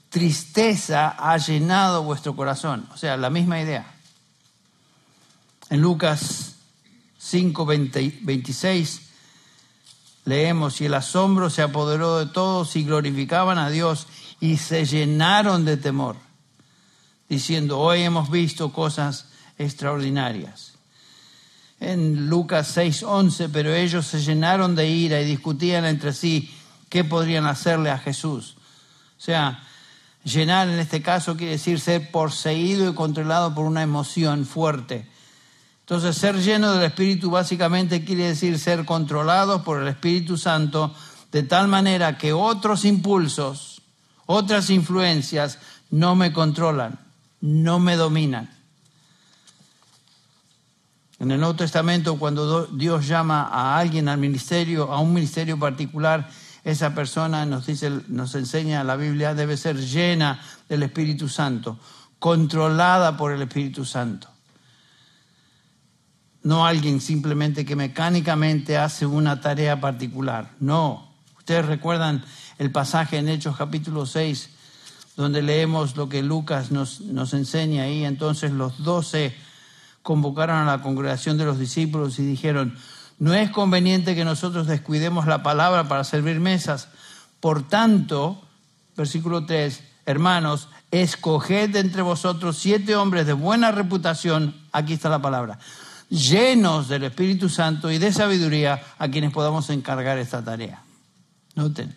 tristeza 0.09 1.15
ha 1.17 1.37
llenado 1.37 2.03
vuestro 2.03 2.35
corazón. 2.35 2.87
O 2.93 2.97
sea, 2.97 3.17
la 3.17 3.29
misma 3.29 3.61
idea. 3.61 3.93
En 5.69 5.81
Lucas 5.81 6.55
5, 7.17 7.65
26 7.65 9.01
leemos, 10.25 10.81
y 10.81 10.85
el 10.85 10.93
asombro 10.93 11.49
se 11.49 11.61
apoderó 11.61 12.19
de 12.19 12.25
todos 12.25 12.75
y 12.75 12.83
glorificaban 12.83 13.57
a 13.57 13.69
Dios 13.69 14.07
y 14.41 14.57
se 14.57 14.85
llenaron 14.85 15.63
de 15.63 15.77
temor, 15.77 16.17
diciendo, 17.29 17.79
hoy 17.79 18.01
hemos 18.01 18.29
visto 18.29 18.73
cosas 18.73 19.29
extraordinarias. 19.57 20.73
En 21.79 22.27
Lucas 22.27 22.67
6, 22.73 23.03
11, 23.03 23.49
pero 23.49 23.73
ellos 23.73 24.05
se 24.05 24.19
llenaron 24.19 24.75
de 24.75 24.89
ira 24.89 25.21
y 25.21 25.25
discutían 25.25 25.85
entre 25.85 26.11
sí 26.11 26.53
qué 26.89 27.03
podrían 27.03 27.45
hacerle 27.45 27.89
a 27.89 27.97
Jesús. 27.97 28.57
O 29.17 29.21
sea, 29.21 29.63
llenar 30.27 30.67
en 30.67 30.79
este 30.79 31.01
caso 31.01 31.35
quiere 31.37 31.53
decir 31.53 31.79
ser 31.79 32.11
poseído 32.11 32.89
y 32.89 32.93
controlado 32.93 33.55
por 33.55 33.65
una 33.65 33.81
emoción 33.81 34.45
fuerte 34.45 35.07
entonces, 35.87 36.17
ser 36.17 36.35
lleno 36.41 36.73
del 36.73 36.83
Espíritu 36.83 37.31
básicamente 37.31 38.03
quiere 38.03 38.25
decir 38.25 38.59
ser 38.59 38.83
controlado 38.83 39.63
por 39.63 39.81
el 39.81 39.87
Espíritu 39.87 40.37
Santo 40.37 40.93
de 41.31 41.43
tal 41.43 41.69
manera 41.69 42.17
que 42.17 42.33
otros 42.33 42.83
impulsos, 42.83 43.81
otras 44.25 44.69
influencias 44.69 45.59
no 45.89 46.13
me 46.13 46.33
controlan, 46.33 46.99
no 47.39 47.79
me 47.79 47.95
dominan. 47.95 48.53
En 51.19 51.31
el 51.31 51.39
Nuevo 51.39 51.55
Testamento, 51.55 52.19
cuando 52.19 52.65
Dios 52.65 53.07
llama 53.07 53.43
a 53.43 53.79
alguien 53.79 54.09
al 54.09 54.17
ministerio, 54.17 54.91
a 54.91 54.99
un 54.99 55.13
ministerio 55.13 55.57
particular, 55.57 56.29
esa 56.71 56.93
persona 56.93 57.45
nos 57.45 57.65
dice, 57.65 57.91
nos 58.07 58.35
enseña 58.35 58.83
la 58.83 58.95
Biblia, 58.95 59.33
debe 59.33 59.57
ser 59.57 59.77
llena 59.77 60.39
del 60.69 60.83
Espíritu 60.83 61.29
Santo, 61.29 61.79
controlada 62.19 63.17
por 63.17 63.31
el 63.31 63.41
Espíritu 63.41 63.85
Santo 63.85 64.29
no 66.47 66.65
alguien 66.65 67.01
simplemente 67.01 67.65
que 67.65 67.75
mecánicamente 67.75 68.77
hace 68.77 69.05
una 69.05 69.41
tarea 69.41 69.81
particular. 69.81 70.51
No. 70.61 71.11
Ustedes 71.37 71.65
recuerdan 71.65 72.23
el 72.57 72.71
pasaje 72.71 73.17
en 73.17 73.27
Hechos 73.27 73.57
capítulo 73.57 74.05
6, 74.05 74.49
donde 75.17 75.41
leemos 75.41 75.97
lo 75.97 76.07
que 76.07 76.23
Lucas 76.23 76.71
nos, 76.71 77.01
nos 77.01 77.33
enseña 77.33 77.83
ahí. 77.83 78.05
Entonces 78.05 78.53
los 78.53 78.81
doce 78.81 79.35
convocaron 80.03 80.55
a 80.55 80.77
la 80.77 80.81
congregación 80.81 81.37
de 81.37 81.43
los 81.43 81.59
discípulos 81.59 82.17
y 82.17 82.25
dijeron, 82.25 82.77
no 83.19 83.33
es 83.33 83.49
conveniente 83.49 84.15
que 84.15 84.25
nosotros 84.25 84.67
descuidemos 84.67 85.25
la 85.25 85.43
palabra 85.43 85.87
para 85.87 86.03
servir 86.03 86.39
mesas. 86.39 86.89
Por 87.39 87.67
tanto, 87.67 88.41
versículo 88.95 89.45
3, 89.45 89.83
hermanos, 90.05 90.69
escoged 90.91 91.75
entre 91.75 92.01
vosotros 92.01 92.57
siete 92.57 92.95
hombres 92.95 93.25
de 93.25 93.33
buena 93.33 93.71
reputación, 93.71 94.55
aquí 94.71 94.93
está 94.93 95.09
la 95.09 95.21
palabra, 95.21 95.59
llenos 96.09 96.87
del 96.87 97.03
Espíritu 97.03 97.49
Santo 97.49 97.91
y 97.91 97.97
de 97.97 98.13
sabiduría 98.13 98.81
a 98.97 99.07
quienes 99.09 99.31
podamos 99.31 99.69
encargar 99.69 100.17
esta 100.17 100.43
tarea. 100.43 100.83
Noten, 101.55 101.95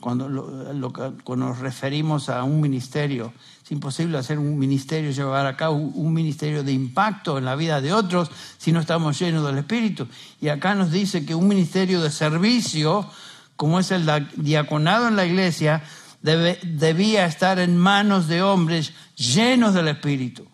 cuando, 0.00 0.28
nos 0.28 1.58
referimos 1.58 2.28
a 2.28 2.42
un 2.42 2.60
ministerio, 2.60 3.32
imposible 3.70 4.18
hacer 4.18 4.38
un 4.38 4.58
ministerio, 4.58 5.10
llevar 5.10 5.46
a 5.46 5.56
cabo 5.56 5.76
un 5.76 6.12
ministerio 6.12 6.62
de 6.62 6.72
impacto 6.72 7.38
en 7.38 7.44
la 7.44 7.54
vida 7.54 7.80
de 7.80 7.92
otros 7.92 8.30
si 8.58 8.72
no 8.72 8.80
estamos 8.80 9.18
llenos 9.18 9.46
del 9.46 9.58
Espíritu. 9.58 10.08
Y 10.40 10.48
acá 10.48 10.74
nos 10.74 10.90
dice 10.90 11.24
que 11.24 11.34
un 11.34 11.48
ministerio 11.48 12.00
de 12.00 12.10
servicio, 12.10 13.08
como 13.56 13.78
es 13.78 13.90
el 13.90 14.08
diaconado 14.36 15.08
en 15.08 15.16
la 15.16 15.24
iglesia, 15.24 15.82
debía 16.22 17.26
estar 17.26 17.58
en 17.58 17.76
manos 17.76 18.28
de 18.28 18.42
hombres 18.42 18.92
llenos 19.16 19.74
del 19.74 19.88
Espíritu. 19.88 20.46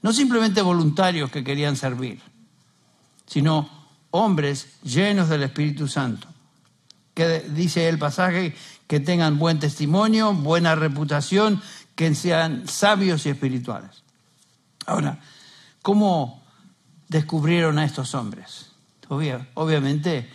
No 0.00 0.12
simplemente 0.12 0.62
voluntarios 0.62 1.30
que 1.30 1.44
querían 1.44 1.76
servir, 1.76 2.20
sino 3.26 3.68
hombres 4.10 4.80
llenos 4.82 5.28
del 5.28 5.42
Espíritu 5.44 5.88
Santo. 5.88 6.26
Que 7.14 7.40
dice 7.40 7.88
el 7.88 7.98
pasaje 7.98 8.54
que 8.86 8.98
tengan 9.00 9.38
buen 9.38 9.58
testimonio, 9.58 10.32
buena 10.32 10.74
reputación, 10.74 11.62
que 11.94 12.14
sean 12.14 12.66
sabios 12.68 13.26
y 13.26 13.30
espirituales. 13.30 14.02
Ahora, 14.86 15.20
¿cómo 15.82 16.42
descubrieron 17.08 17.78
a 17.78 17.84
estos 17.84 18.14
hombres? 18.14 18.68
obviamente 19.54 20.30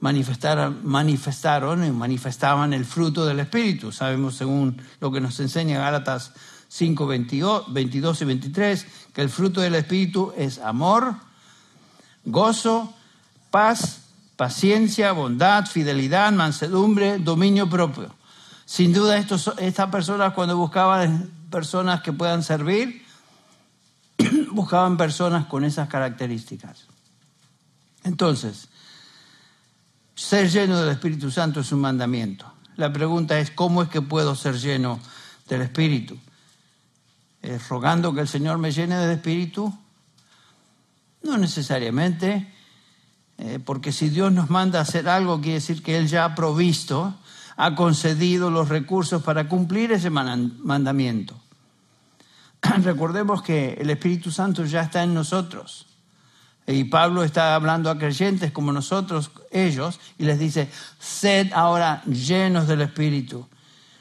manifestaron, 0.00 0.80
manifestaron 0.82 1.84
y 1.84 1.90
manifestaban 1.90 2.72
el 2.72 2.86
fruto 2.86 3.26
del 3.26 3.40
Espíritu. 3.40 3.92
Sabemos, 3.92 4.34
según 4.34 4.80
lo 5.00 5.12
que 5.12 5.20
nos 5.20 5.38
enseña 5.40 5.78
Gálatas 5.78 6.32
5, 6.68 7.06
22, 7.06 8.22
y 8.22 8.24
23, 8.24 8.86
que 9.12 9.22
el 9.22 9.28
fruto 9.28 9.60
del 9.60 9.74
Espíritu 9.74 10.32
es 10.36 10.58
amor, 10.58 11.14
gozo, 12.24 12.92
paz, 13.50 14.00
paciencia, 14.36 15.12
bondad, 15.12 15.66
fidelidad, 15.66 16.32
mansedumbre, 16.32 17.18
dominio 17.18 17.68
propio. 17.68 18.14
Sin 18.64 18.92
duda 18.92 19.18
estos, 19.18 19.52
estas 19.58 19.90
personas 19.90 20.32
cuando 20.32 20.56
buscaban 20.56 21.30
personas 21.50 22.02
que 22.02 22.12
puedan 22.12 22.42
servir, 22.42 23.04
buscaban 24.52 24.96
personas 24.96 25.46
con 25.46 25.64
esas 25.64 25.88
características. 25.88 26.86
Entonces, 28.04 28.68
ser 30.14 30.50
lleno 30.50 30.80
del 30.80 30.90
Espíritu 30.90 31.30
Santo 31.30 31.60
es 31.60 31.72
un 31.72 31.80
mandamiento. 31.80 32.50
La 32.76 32.92
pregunta 32.92 33.38
es, 33.38 33.50
¿cómo 33.50 33.82
es 33.82 33.88
que 33.88 34.02
puedo 34.02 34.34
ser 34.34 34.58
lleno 34.58 34.98
del 35.48 35.62
Espíritu? 35.62 36.18
¿Es 37.42 37.68
rogando 37.68 38.14
que 38.14 38.20
el 38.20 38.28
Señor 38.28 38.58
me 38.58 38.72
llene 38.72 38.96
del 38.96 39.12
Espíritu? 39.12 39.72
No 41.22 41.38
necesariamente, 41.38 42.52
eh, 43.38 43.58
porque 43.64 43.92
si 43.92 44.08
Dios 44.08 44.32
nos 44.32 44.50
manda 44.50 44.80
hacer 44.80 45.08
algo, 45.08 45.40
quiere 45.40 45.54
decir 45.54 45.82
que 45.82 45.96
Él 45.96 46.08
ya 46.08 46.24
ha 46.24 46.34
provisto, 46.34 47.14
ha 47.56 47.74
concedido 47.74 48.50
los 48.50 48.68
recursos 48.68 49.22
para 49.22 49.48
cumplir 49.48 49.92
ese 49.92 50.10
mandamiento. 50.10 51.34
Recordemos 52.82 53.42
que 53.42 53.74
el 53.74 53.90
Espíritu 53.90 54.30
Santo 54.30 54.64
ya 54.64 54.82
está 54.82 55.02
en 55.02 55.14
nosotros. 55.14 55.86
Y 56.66 56.84
Pablo 56.84 57.24
está 57.24 57.54
hablando 57.54 57.90
a 57.90 57.98
creyentes 57.98 58.50
como 58.50 58.72
nosotros, 58.72 59.30
ellos, 59.50 60.00
y 60.18 60.24
les 60.24 60.38
dice, 60.38 60.70
sed 60.98 61.52
ahora 61.52 62.02
llenos 62.04 62.66
del 62.66 62.80
Espíritu, 62.80 63.46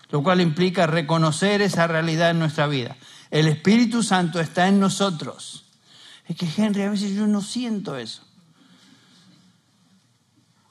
lo 0.10 0.24
cual 0.24 0.40
implica 0.40 0.88
reconocer 0.88 1.62
esa 1.62 1.88
realidad 1.88 2.32
en 2.32 2.40
nuestra 2.40 2.68
vida. 2.68 2.96
El 3.30 3.48
Espíritu 3.48 4.02
Santo 4.02 4.40
está 4.40 4.68
en 4.70 4.80
nosotros. 4.80 5.66
Es 6.26 6.38
que 6.38 6.48
Henry, 6.56 6.84
a 6.84 6.92
veces 6.92 7.14
yo 7.14 7.28
no 7.28 7.42
siento 7.42 7.98
eso. 7.98 8.22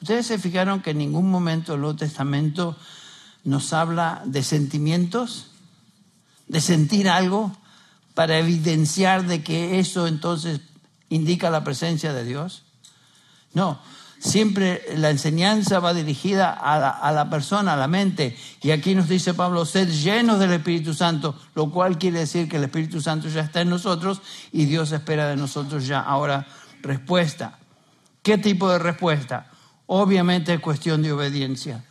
Ustedes 0.03 0.27
se 0.27 0.39
fijaron 0.39 0.83
que 0.83 0.91
en 0.91 0.99
ningún 0.99 1.31
momento 1.31 1.75
el 1.75 1.81
Nuevo 1.81 1.97
Testamento 1.97 2.77
nos 3.45 3.73
habla 3.73 4.23
de 4.25 4.43
sentimientos, 4.43 5.47
de 6.49 6.61
sentir 6.61 7.09
algo 7.09 7.57
para 8.15 8.39
evidenciar 8.39 9.27
de 9.27 9.45
que 9.45 9.79
eso 9.79 10.09
entonces 10.09 10.61
indica 11.09 11.51
la 11.51 11.63
presencia 11.63 12.13
de 12.13 12.25
Dios? 12.25 12.65
No, 13.55 13.81
siempre 14.19 14.83
la 14.97 15.11
enseñanza 15.11 15.79
va 15.79 15.95
dirigida 15.95 16.51
a 16.51 17.13
la, 17.13 17.31
persona, 17.31 17.75
a 17.75 17.77
la 17.77 17.87
mente. 17.87 18.37
Y 18.61 18.73
aquí 18.73 18.97
nos 18.97 19.09
dice 19.09 19.35
Pablo, 19.35 19.65
ser 19.65 19.89
llenos 19.89 20.41
del 20.41 20.53
Espíritu 20.53 20.95
Santo, 20.95 21.39
lo 21.55 21.71
cual 21.71 21.97
quiere 21.97 22.19
decir 22.19 22.49
que 22.49 22.57
el 22.57 22.65
Espíritu 22.65 23.01
Santo 23.01 23.29
ya 23.29 23.43
está 23.43 23.61
en 23.61 23.71
nosotros 23.71 24.21
y 24.51 24.65
Dios 24.65 24.91
espera 24.91 25.29
de 25.29 25.37
nosotros 25.37 25.87
ya 25.87 26.01
ahora 26.01 26.47
respuesta. 26.83 27.61
¿Qué 28.23 28.37
tipo 28.37 28.69
de 28.69 28.81
respuesta? 28.81 29.52
Obviamente 29.87 30.55
es 30.55 30.61
cuestión 30.61 31.03
de 31.03 31.13
obediencia, 31.13 31.85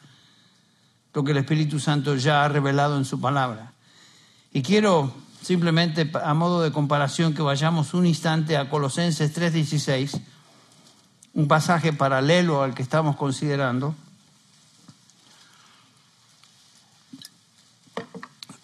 lo 1.13 1.23
que 1.23 1.31
el 1.31 1.37
Espíritu 1.37 1.79
Santo 1.79 2.15
ya 2.15 2.43
ha 2.43 2.47
revelado 2.47 2.97
en 2.97 3.05
su 3.05 3.19
palabra. 3.19 3.73
Y 4.53 4.61
quiero 4.61 5.13
simplemente 5.41 6.09
a 6.23 6.33
modo 6.33 6.61
de 6.61 6.71
comparación 6.71 7.33
que 7.33 7.41
vayamos 7.41 7.93
un 7.93 8.05
instante 8.05 8.57
a 8.57 8.69
Colosenses 8.69 9.33
3:16, 9.33 10.21
un 11.33 11.47
pasaje 11.47 11.93
paralelo 11.93 12.61
al 12.61 12.73
que 12.73 12.83
estamos 12.83 13.15
considerando. 13.15 13.95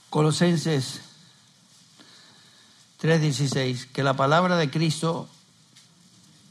Colosenses 0.09 1.01
3:16, 2.99 3.85
que 3.91 4.03
la 4.03 4.15
palabra 4.15 4.57
de 4.57 4.69
Cristo 4.69 5.29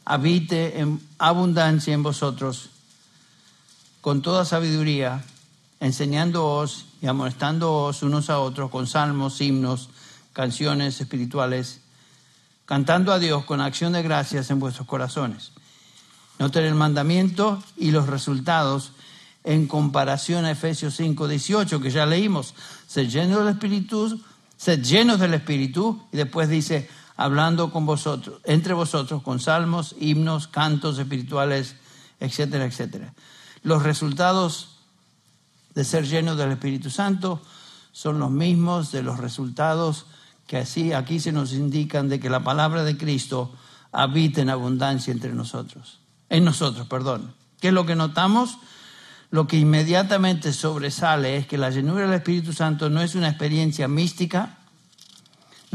habite 0.06 0.78
en 0.78 1.00
abundancia 1.18 1.92
en 1.92 2.02
vosotros, 2.04 2.70
con 4.00 4.22
toda 4.22 4.44
sabiduría, 4.44 5.24
enseñándoos 5.80 6.86
y 7.02 7.08
amonestándoos 7.08 8.02
unos 8.02 8.30
a 8.30 8.38
otros 8.38 8.70
con 8.70 8.86
salmos, 8.86 9.40
himnos, 9.40 9.90
canciones 10.32 11.00
espirituales, 11.00 11.80
cantando 12.66 13.12
a 13.12 13.18
Dios 13.18 13.44
con 13.44 13.60
acción 13.60 13.92
de 13.92 14.02
gracias 14.02 14.50
en 14.50 14.60
vuestros 14.60 14.86
corazones. 14.86 15.50
Noten 16.38 16.64
el 16.64 16.74
mandamiento 16.74 17.62
y 17.76 17.90
los 17.90 18.06
resultados 18.06 18.92
en 19.42 19.66
comparación 19.66 20.44
a 20.44 20.52
Efesios 20.52 20.94
5, 20.96 21.26
18, 21.26 21.80
que 21.80 21.90
ya 21.90 22.06
leímos. 22.06 22.54
Sed 22.86 23.08
llenos 23.08 23.38
del 23.40 23.54
Espíritu, 23.54 24.20
sed 24.56 24.82
llenos 24.82 25.18
del 25.18 25.34
Espíritu, 25.34 26.00
y 26.12 26.16
después 26.16 26.48
dice, 26.48 26.88
hablando 27.16 27.70
con 27.70 27.86
vosotros, 27.86 28.40
entre 28.44 28.74
vosotros, 28.74 29.22
con 29.22 29.40
salmos, 29.40 29.94
himnos, 29.98 30.48
cantos 30.48 30.98
espirituales, 30.98 31.76
etcétera, 32.20 32.64
etcétera. 32.64 33.14
Los 33.62 33.82
resultados 33.82 34.78
de 35.74 35.84
ser 35.84 36.06
llenos 36.06 36.36
del 36.36 36.52
Espíritu 36.52 36.90
Santo 36.90 37.40
son 37.92 38.18
los 38.18 38.30
mismos 38.30 38.92
de 38.92 39.02
los 39.02 39.18
resultados 39.18 40.06
que 40.46 40.58
así 40.58 40.92
aquí 40.92 41.18
se 41.18 41.32
nos 41.32 41.52
indican 41.52 42.08
de 42.08 42.20
que 42.20 42.30
la 42.30 42.44
palabra 42.44 42.84
de 42.84 42.96
Cristo 42.96 43.52
habita 43.92 44.40
en 44.40 44.50
abundancia 44.50 45.12
entre 45.12 45.32
nosotros, 45.32 45.98
en 46.28 46.44
nosotros, 46.44 46.86
perdón. 46.86 47.34
¿Qué 47.60 47.68
es 47.68 47.74
lo 47.74 47.86
que 47.86 47.96
notamos? 47.96 48.58
Lo 49.30 49.46
que 49.46 49.56
inmediatamente 49.56 50.52
sobresale 50.52 51.36
es 51.36 51.46
que 51.46 51.58
la 51.58 51.70
llenura 51.70 52.02
del 52.02 52.14
Espíritu 52.14 52.52
Santo 52.52 52.90
no 52.90 53.00
es 53.00 53.14
una 53.14 53.28
experiencia 53.28 53.88
mística, 53.88 54.58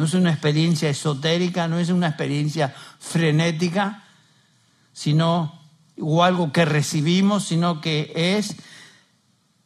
no 0.01 0.07
es 0.07 0.15
una 0.15 0.31
experiencia 0.31 0.89
esotérica, 0.89 1.67
no 1.67 1.77
es 1.77 1.89
una 1.89 2.07
experiencia 2.07 2.73
frenética, 2.97 4.03
sino 4.93 5.61
o 5.99 6.23
algo 6.23 6.51
que 6.51 6.65
recibimos, 6.65 7.43
sino 7.45 7.81
que 7.81 8.11
es 8.15 8.55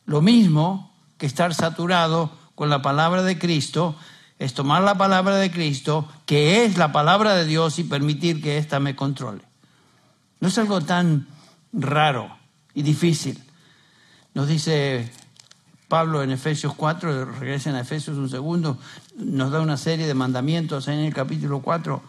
lo 0.06 0.22
mismo 0.22 0.94
que 1.18 1.26
estar 1.26 1.54
saturado 1.54 2.32
con 2.54 2.70
la 2.70 2.82
palabra 2.82 3.24
de 3.24 3.40
Cristo 3.40 3.96
es 4.38 4.54
tomar 4.54 4.84
la 4.84 4.98
palabra 4.98 5.38
de 5.38 5.50
Cristo, 5.50 6.06
que 6.26 6.66
es 6.66 6.78
la 6.78 6.92
palabra 6.92 7.34
de 7.36 7.46
Dios, 7.46 7.80
y 7.80 7.86
permitir 7.86 8.42
que 8.42 8.58
ésta 8.58 8.82
me 8.82 8.94
controle. 8.94 9.42
No 10.42 10.50
es 10.50 10.58
algo 10.58 10.82
tan 10.82 11.28
raro 11.72 12.38
y 12.74 12.82
difícil. 12.82 13.42
Nos 14.34 14.50
dice 14.50 15.10
Pablo 15.88 16.24
en 16.24 16.32
Efesios 16.32 16.74
4, 16.74 17.24
regresen 17.40 17.76
a 17.76 17.82
Efesios 17.82 18.18
un 18.18 18.30
segundo, 18.30 18.78
nos 19.18 19.52
da 19.52 19.62
una 19.62 19.78
serie 19.78 20.08
de 20.08 20.14
mandamientos 20.14 20.88
en 20.88 21.00
el 21.00 21.14
capítulo 21.14 21.62
4. 21.62 22.02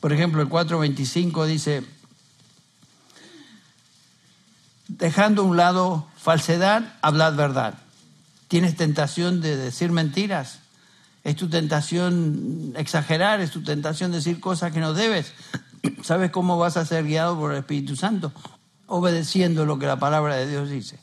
Por 0.00 0.12
ejemplo, 0.12 0.42
el 0.42 0.48
4.25 0.48 1.46
dice, 1.46 1.84
dejando 4.88 5.42
a 5.42 5.44
un 5.46 5.56
lado 5.56 6.06
falsedad, 6.16 6.94
hablad 7.02 7.34
verdad. 7.34 7.74
¿Tienes 8.48 8.76
tentación 8.76 9.40
de 9.40 9.56
decir 9.56 9.90
mentiras? 9.90 10.60
es 11.26 11.34
tu 11.34 11.48
tentación 11.48 12.72
exagerar, 12.76 13.40
es 13.40 13.50
tu 13.50 13.64
tentación 13.64 14.12
decir 14.12 14.38
cosas 14.38 14.70
que 14.70 14.78
no 14.78 14.94
debes. 14.94 15.32
¿Sabes 16.04 16.30
cómo 16.30 16.56
vas 16.56 16.76
a 16.76 16.86
ser 16.86 17.04
guiado 17.04 17.36
por 17.36 17.50
el 17.50 17.58
Espíritu 17.58 17.96
Santo? 17.96 18.32
Obedeciendo 18.86 19.66
lo 19.66 19.76
que 19.80 19.86
la 19.86 19.98
palabra 19.98 20.36
de 20.36 20.46
Dios 20.46 20.70
dice. 20.70 21.00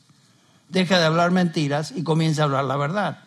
Deja 0.70 0.98
de 0.98 1.04
hablar 1.04 1.30
mentiras 1.30 1.92
y 1.94 2.04
comienza 2.04 2.40
a 2.40 2.44
hablar 2.46 2.64
la 2.64 2.78
verdad. 2.78 3.18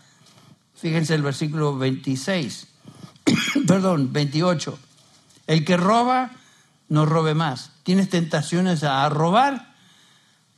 Fíjense 0.77 1.15
el 1.15 1.23
versículo 1.23 1.77
26, 1.77 2.67
perdón, 3.67 4.13
28. 4.13 4.77
El 5.47 5.65
que 5.65 5.75
roba, 5.75 6.31
no 6.87 7.05
robe 7.05 7.33
más. 7.33 7.71
Tienes 7.83 8.09
tentaciones 8.09 8.83
a 8.83 9.07
robar, 9.09 9.73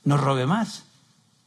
no 0.04 0.18
robe 0.18 0.46
más. 0.46 0.84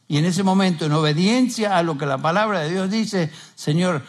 Y 0.07 0.17
en 0.17 0.25
ese 0.25 0.43
momento, 0.43 0.85
en 0.85 0.91
obediencia 0.91 1.77
a 1.77 1.83
lo 1.83 1.97
que 1.97 2.05
la 2.05 2.17
palabra 2.17 2.61
de 2.61 2.71
Dios 2.71 2.89
dice, 2.89 3.31
Señor, 3.55 4.03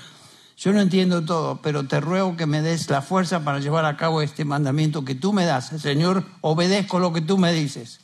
yo 0.57 0.73
no 0.73 0.81
entiendo 0.81 1.25
todo, 1.25 1.61
pero 1.63 1.87
te 1.87 2.01
ruego 2.01 2.37
que 2.37 2.47
me 2.47 2.63
des 2.63 2.89
la 2.89 3.03
fuerza 3.03 3.45
para 3.45 3.59
llevar 3.59 3.85
a 3.85 3.97
cabo 3.97 4.23
este 4.23 4.45
mandamiento 4.45 5.05
que 5.05 5.15
tú 5.15 5.33
me 5.33 5.45
das. 5.45 5.69
Señor, 5.81 6.25
obedezco 6.41 6.99
lo 6.99 7.13
que 7.13 7.21
tú 7.21 7.39
me 7.39 7.53
dices. 7.53 8.01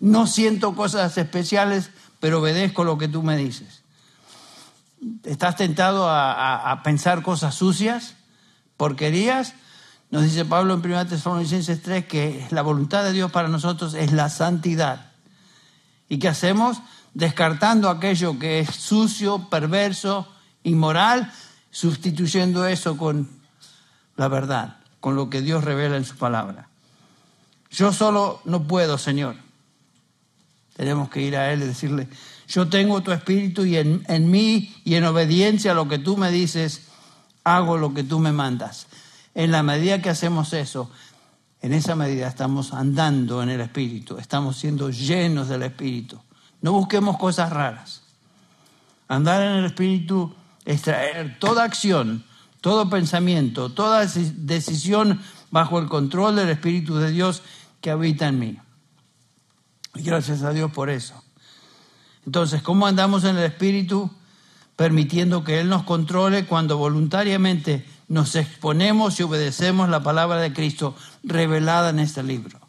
No 0.00 0.26
siento 0.26 0.74
cosas 0.74 1.16
especiales, 1.18 1.90
pero 2.20 2.40
obedezco 2.40 2.84
lo 2.84 2.98
que 2.98 3.08
tú 3.08 3.22
me 3.22 3.36
dices. 3.36 3.77
¿Estás 5.24 5.56
tentado 5.56 6.08
a, 6.08 6.80
pensar 6.82 7.22
cosas 7.22 7.54
sucias, 7.54 8.14
porquerías? 8.76 9.54
Nos 10.10 10.24
dice 10.24 10.44
Pablo 10.44 10.74
en 10.74 10.80
1 10.80 11.06
Tesalonicenses 11.06 11.82
3 11.82 12.06
que 12.06 12.46
la 12.50 12.62
voluntad 12.62 13.04
de 13.04 13.12
Dios 13.12 13.30
para 13.30 13.48
nosotros 13.48 13.94
es 13.94 14.12
la 14.12 14.28
santidad. 14.28 15.12
¿Y 16.08 16.18
qué 16.18 16.28
hacemos? 16.28 16.78
Descartando 17.14 17.90
aquello 17.90 18.38
que 18.38 18.60
es 18.60 18.70
sucio, 18.70 19.48
perverso, 19.50 20.26
inmoral, 20.62 21.32
sustituyendo 21.70 22.66
eso 22.66 22.96
con 22.96 23.28
la 24.16 24.28
verdad, 24.28 24.78
con 25.00 25.14
lo 25.14 25.30
que 25.30 25.42
Dios 25.42 25.64
revela 25.64 25.96
en 25.96 26.04
su 26.04 26.16
palabra. 26.16 26.68
Yo 27.70 27.92
solo 27.92 28.40
no 28.44 28.64
puedo, 28.64 28.98
Señor. 28.98 29.36
Tenemos 30.74 31.10
que 31.10 31.20
ir 31.20 31.36
a 31.36 31.52
Él 31.52 31.62
y 31.62 31.66
decirle, 31.66 32.08
yo 32.48 32.68
tengo 32.68 33.02
tu 33.02 33.12
espíritu 33.12 33.64
y 33.64 33.76
en, 33.76 34.02
en 34.08 34.30
mí 34.30 34.74
y 34.84 34.94
en 34.94 35.04
obediencia 35.04 35.72
a 35.72 35.74
lo 35.74 35.86
que 35.86 35.98
tú 35.98 36.16
me 36.16 36.30
dices, 36.30 36.88
hago 37.44 37.76
lo 37.76 37.94
que 37.94 38.02
tú 38.02 38.18
me 38.18 38.32
mandas. 38.32 38.86
En 39.34 39.52
la 39.52 39.62
medida 39.62 40.02
que 40.02 40.10
hacemos 40.10 40.52
eso, 40.52 40.90
en 41.60 41.72
esa 41.72 41.94
medida 41.94 42.26
estamos 42.26 42.72
andando 42.72 43.42
en 43.42 43.50
el 43.50 43.60
espíritu, 43.60 44.16
estamos 44.18 44.56
siendo 44.56 44.90
llenos 44.90 45.48
del 45.48 45.62
espíritu. 45.62 46.18
No 46.62 46.72
busquemos 46.72 47.18
cosas 47.18 47.50
raras. 47.50 48.02
Andar 49.06 49.42
en 49.42 49.52
el 49.58 49.64
espíritu 49.66 50.34
extraer 50.64 51.38
toda 51.38 51.64
acción, 51.64 52.24
todo 52.60 52.90
pensamiento, 52.90 53.70
toda 53.70 54.04
decisión 54.06 55.20
bajo 55.50 55.78
el 55.78 55.88
control 55.88 56.36
del 56.36 56.50
Espíritu 56.50 56.96
de 56.96 57.10
Dios 57.10 57.42
que 57.80 57.90
habita 57.90 58.28
en 58.28 58.38
mí. 58.38 58.58
Y 59.94 60.02
gracias 60.02 60.42
a 60.42 60.52
Dios 60.52 60.70
por 60.70 60.90
eso. 60.90 61.24
Entonces, 62.28 62.60
¿cómo 62.60 62.86
andamos 62.86 63.24
en 63.24 63.38
el 63.38 63.44
Espíritu? 63.44 64.10
Permitiendo 64.76 65.44
que 65.44 65.60
Él 65.60 65.70
nos 65.70 65.84
controle 65.84 66.44
cuando 66.44 66.76
voluntariamente 66.76 67.86
nos 68.06 68.36
exponemos 68.36 69.18
y 69.18 69.22
obedecemos 69.22 69.88
la 69.88 70.02
palabra 70.02 70.36
de 70.36 70.52
Cristo 70.52 70.94
revelada 71.22 71.88
en 71.88 72.00
este 72.00 72.22
libro. 72.22 72.60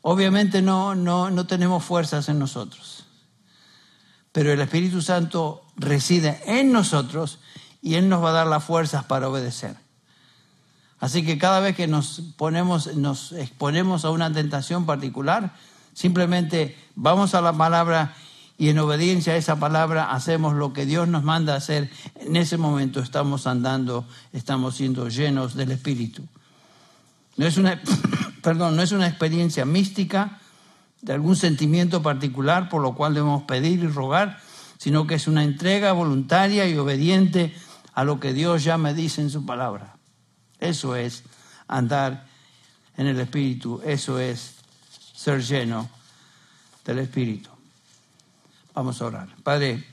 Obviamente 0.00 0.62
no, 0.62 0.94
no, 0.94 1.28
no 1.28 1.48
tenemos 1.48 1.84
fuerzas 1.84 2.28
en 2.28 2.38
nosotros, 2.38 3.04
pero 4.30 4.52
el 4.52 4.60
Espíritu 4.60 5.02
Santo 5.02 5.64
reside 5.74 6.40
en 6.46 6.70
nosotros 6.70 7.40
y 7.82 7.96
Él 7.96 8.08
nos 8.08 8.22
va 8.22 8.28
a 8.28 8.34
dar 8.34 8.46
las 8.46 8.62
fuerzas 8.62 9.02
para 9.06 9.28
obedecer. 9.28 9.74
Así 11.00 11.26
que 11.26 11.36
cada 11.36 11.58
vez 11.58 11.74
que 11.74 11.88
nos 11.88 12.22
ponemos, 12.36 12.94
nos 12.94 13.32
exponemos 13.32 14.04
a 14.04 14.10
una 14.10 14.32
tentación 14.32 14.86
particular, 14.86 15.52
simplemente 15.94 16.76
vamos 16.94 17.34
a 17.34 17.40
la 17.40 17.52
palabra 17.52 18.14
y 18.56 18.68
en 18.68 18.78
obediencia 18.78 19.32
a 19.32 19.36
esa 19.36 19.58
palabra 19.58 20.12
hacemos 20.12 20.54
lo 20.54 20.72
que 20.72 20.86
Dios 20.86 21.08
nos 21.08 21.24
manda 21.24 21.56
hacer. 21.56 21.90
En 22.16 22.36
ese 22.36 22.56
momento 22.56 23.00
estamos 23.00 23.46
andando, 23.46 24.06
estamos 24.32 24.76
siendo 24.76 25.08
llenos 25.08 25.54
del 25.54 25.72
Espíritu. 25.72 26.22
No 27.36 27.46
es 27.46 27.56
una, 27.56 27.80
perdón, 28.42 28.76
no 28.76 28.82
es 28.82 28.92
una 28.92 29.08
experiencia 29.08 29.64
mística 29.64 30.38
de 31.02 31.12
algún 31.12 31.36
sentimiento 31.36 32.02
particular 32.02 32.68
por 32.68 32.80
lo 32.80 32.94
cual 32.94 33.14
debemos 33.14 33.42
pedir 33.42 33.80
y 33.80 33.88
rogar, 33.88 34.38
sino 34.78 35.06
que 35.06 35.16
es 35.16 35.26
una 35.26 35.42
entrega 35.42 35.92
voluntaria 35.92 36.66
y 36.68 36.76
obediente 36.76 37.54
a 37.92 38.04
lo 38.04 38.20
que 38.20 38.32
Dios 38.32 38.64
ya 38.64 38.78
me 38.78 38.94
dice 38.94 39.20
en 39.20 39.30
su 39.30 39.44
palabra. 39.44 39.96
Eso 40.60 40.96
es 40.96 41.24
andar 41.66 42.26
en 42.96 43.08
el 43.08 43.18
Espíritu, 43.18 43.80
eso 43.84 44.20
es 44.20 44.63
ser 45.14 45.42
lleno 45.42 45.88
del 46.84 46.98
Espíritu. 46.98 47.50
Vamos 48.74 49.00
a 49.00 49.06
orar. 49.06 49.28
Padre, 49.42 49.84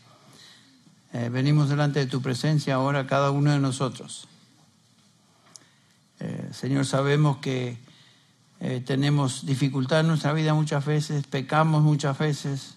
eh, 1.13 1.30
venimos 1.30 1.69
delante 1.69 1.99
de 1.99 2.07
tu 2.07 2.22
presencia 2.22 2.76
ahora 2.76 3.05
cada 3.05 3.32
uno 3.32 3.51
de 3.51 3.59
nosotros. 3.59 4.28
Eh, 6.19 6.49
Señor, 6.53 6.86
sabemos 6.86 7.38
que 7.38 7.78
eh, 8.59 8.82
tenemos 8.86 9.45
dificultad 9.45 10.01
en 10.01 10.07
nuestra 10.07 10.34
vida 10.34 10.53
muchas 10.53 10.86
veces, 10.86 11.26
pecamos 11.28 11.84
muchas 11.84 12.17
veces. 12.17 12.76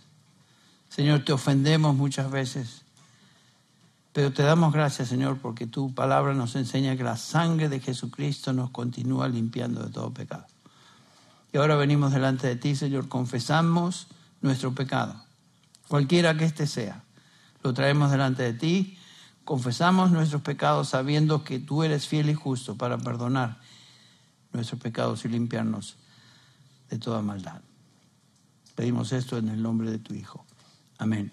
Señor, 0.89 1.25
te 1.25 1.33
ofendemos 1.33 1.97
muchas 1.97 2.31
veces. 2.31 2.83
Pero 4.13 4.33
te 4.33 4.43
damos 4.45 4.73
gracias, 4.73 5.09
Señor, 5.09 5.39
porque 5.39 5.67
tu 5.67 5.93
palabra 5.93 6.35
nos 6.35 6.55
enseña 6.55 6.97
que 6.97 7.03
la 7.03 7.17
sangre 7.17 7.69
de 7.69 7.81
Jesucristo 7.81 8.53
nos 8.53 8.71
continúa 8.71 9.29
limpiando 9.29 9.83
de 9.83 9.91
todo 9.91 10.13
pecado. 10.13 10.47
Y 11.55 11.57
ahora 11.57 11.77
venimos 11.77 12.13
delante 12.13 12.49
de 12.49 12.57
ti, 12.57 12.77
Señor, 12.77 13.09
confesamos 13.09 14.09
nuestro 14.43 14.75
pecado, 14.75 15.25
cualquiera 15.89 16.37
que 16.37 16.45
éste 16.45 16.67
sea. 16.67 17.05
Lo 17.63 17.73
traemos 17.73 18.11
delante 18.11 18.43
de 18.43 18.53
ti 18.53 18.99
confesamos 19.45 20.11
nuestros 20.11 20.43
pecados 20.43 20.89
sabiendo 20.89 21.45
que 21.45 21.59
tú 21.59 21.83
eres 21.83 22.09
fiel 22.09 22.31
y 22.31 22.35
justo 22.35 22.77
para 22.77 22.99
perdonar 22.99 23.59
nuestros 24.53 24.81
pecados 24.81 25.25
y 25.25 25.29
limpiarnos 25.29 25.97
de 26.91 26.99
toda 26.99 27.23
maldad. 27.23 27.61
Pedimos 28.75 29.13
esto 29.13 29.39
en 29.39 29.49
el 29.49 29.63
nombre 29.63 29.91
de 29.91 29.99
tu 29.99 30.15
Hijo. 30.15 30.45
Amén. 30.99 31.31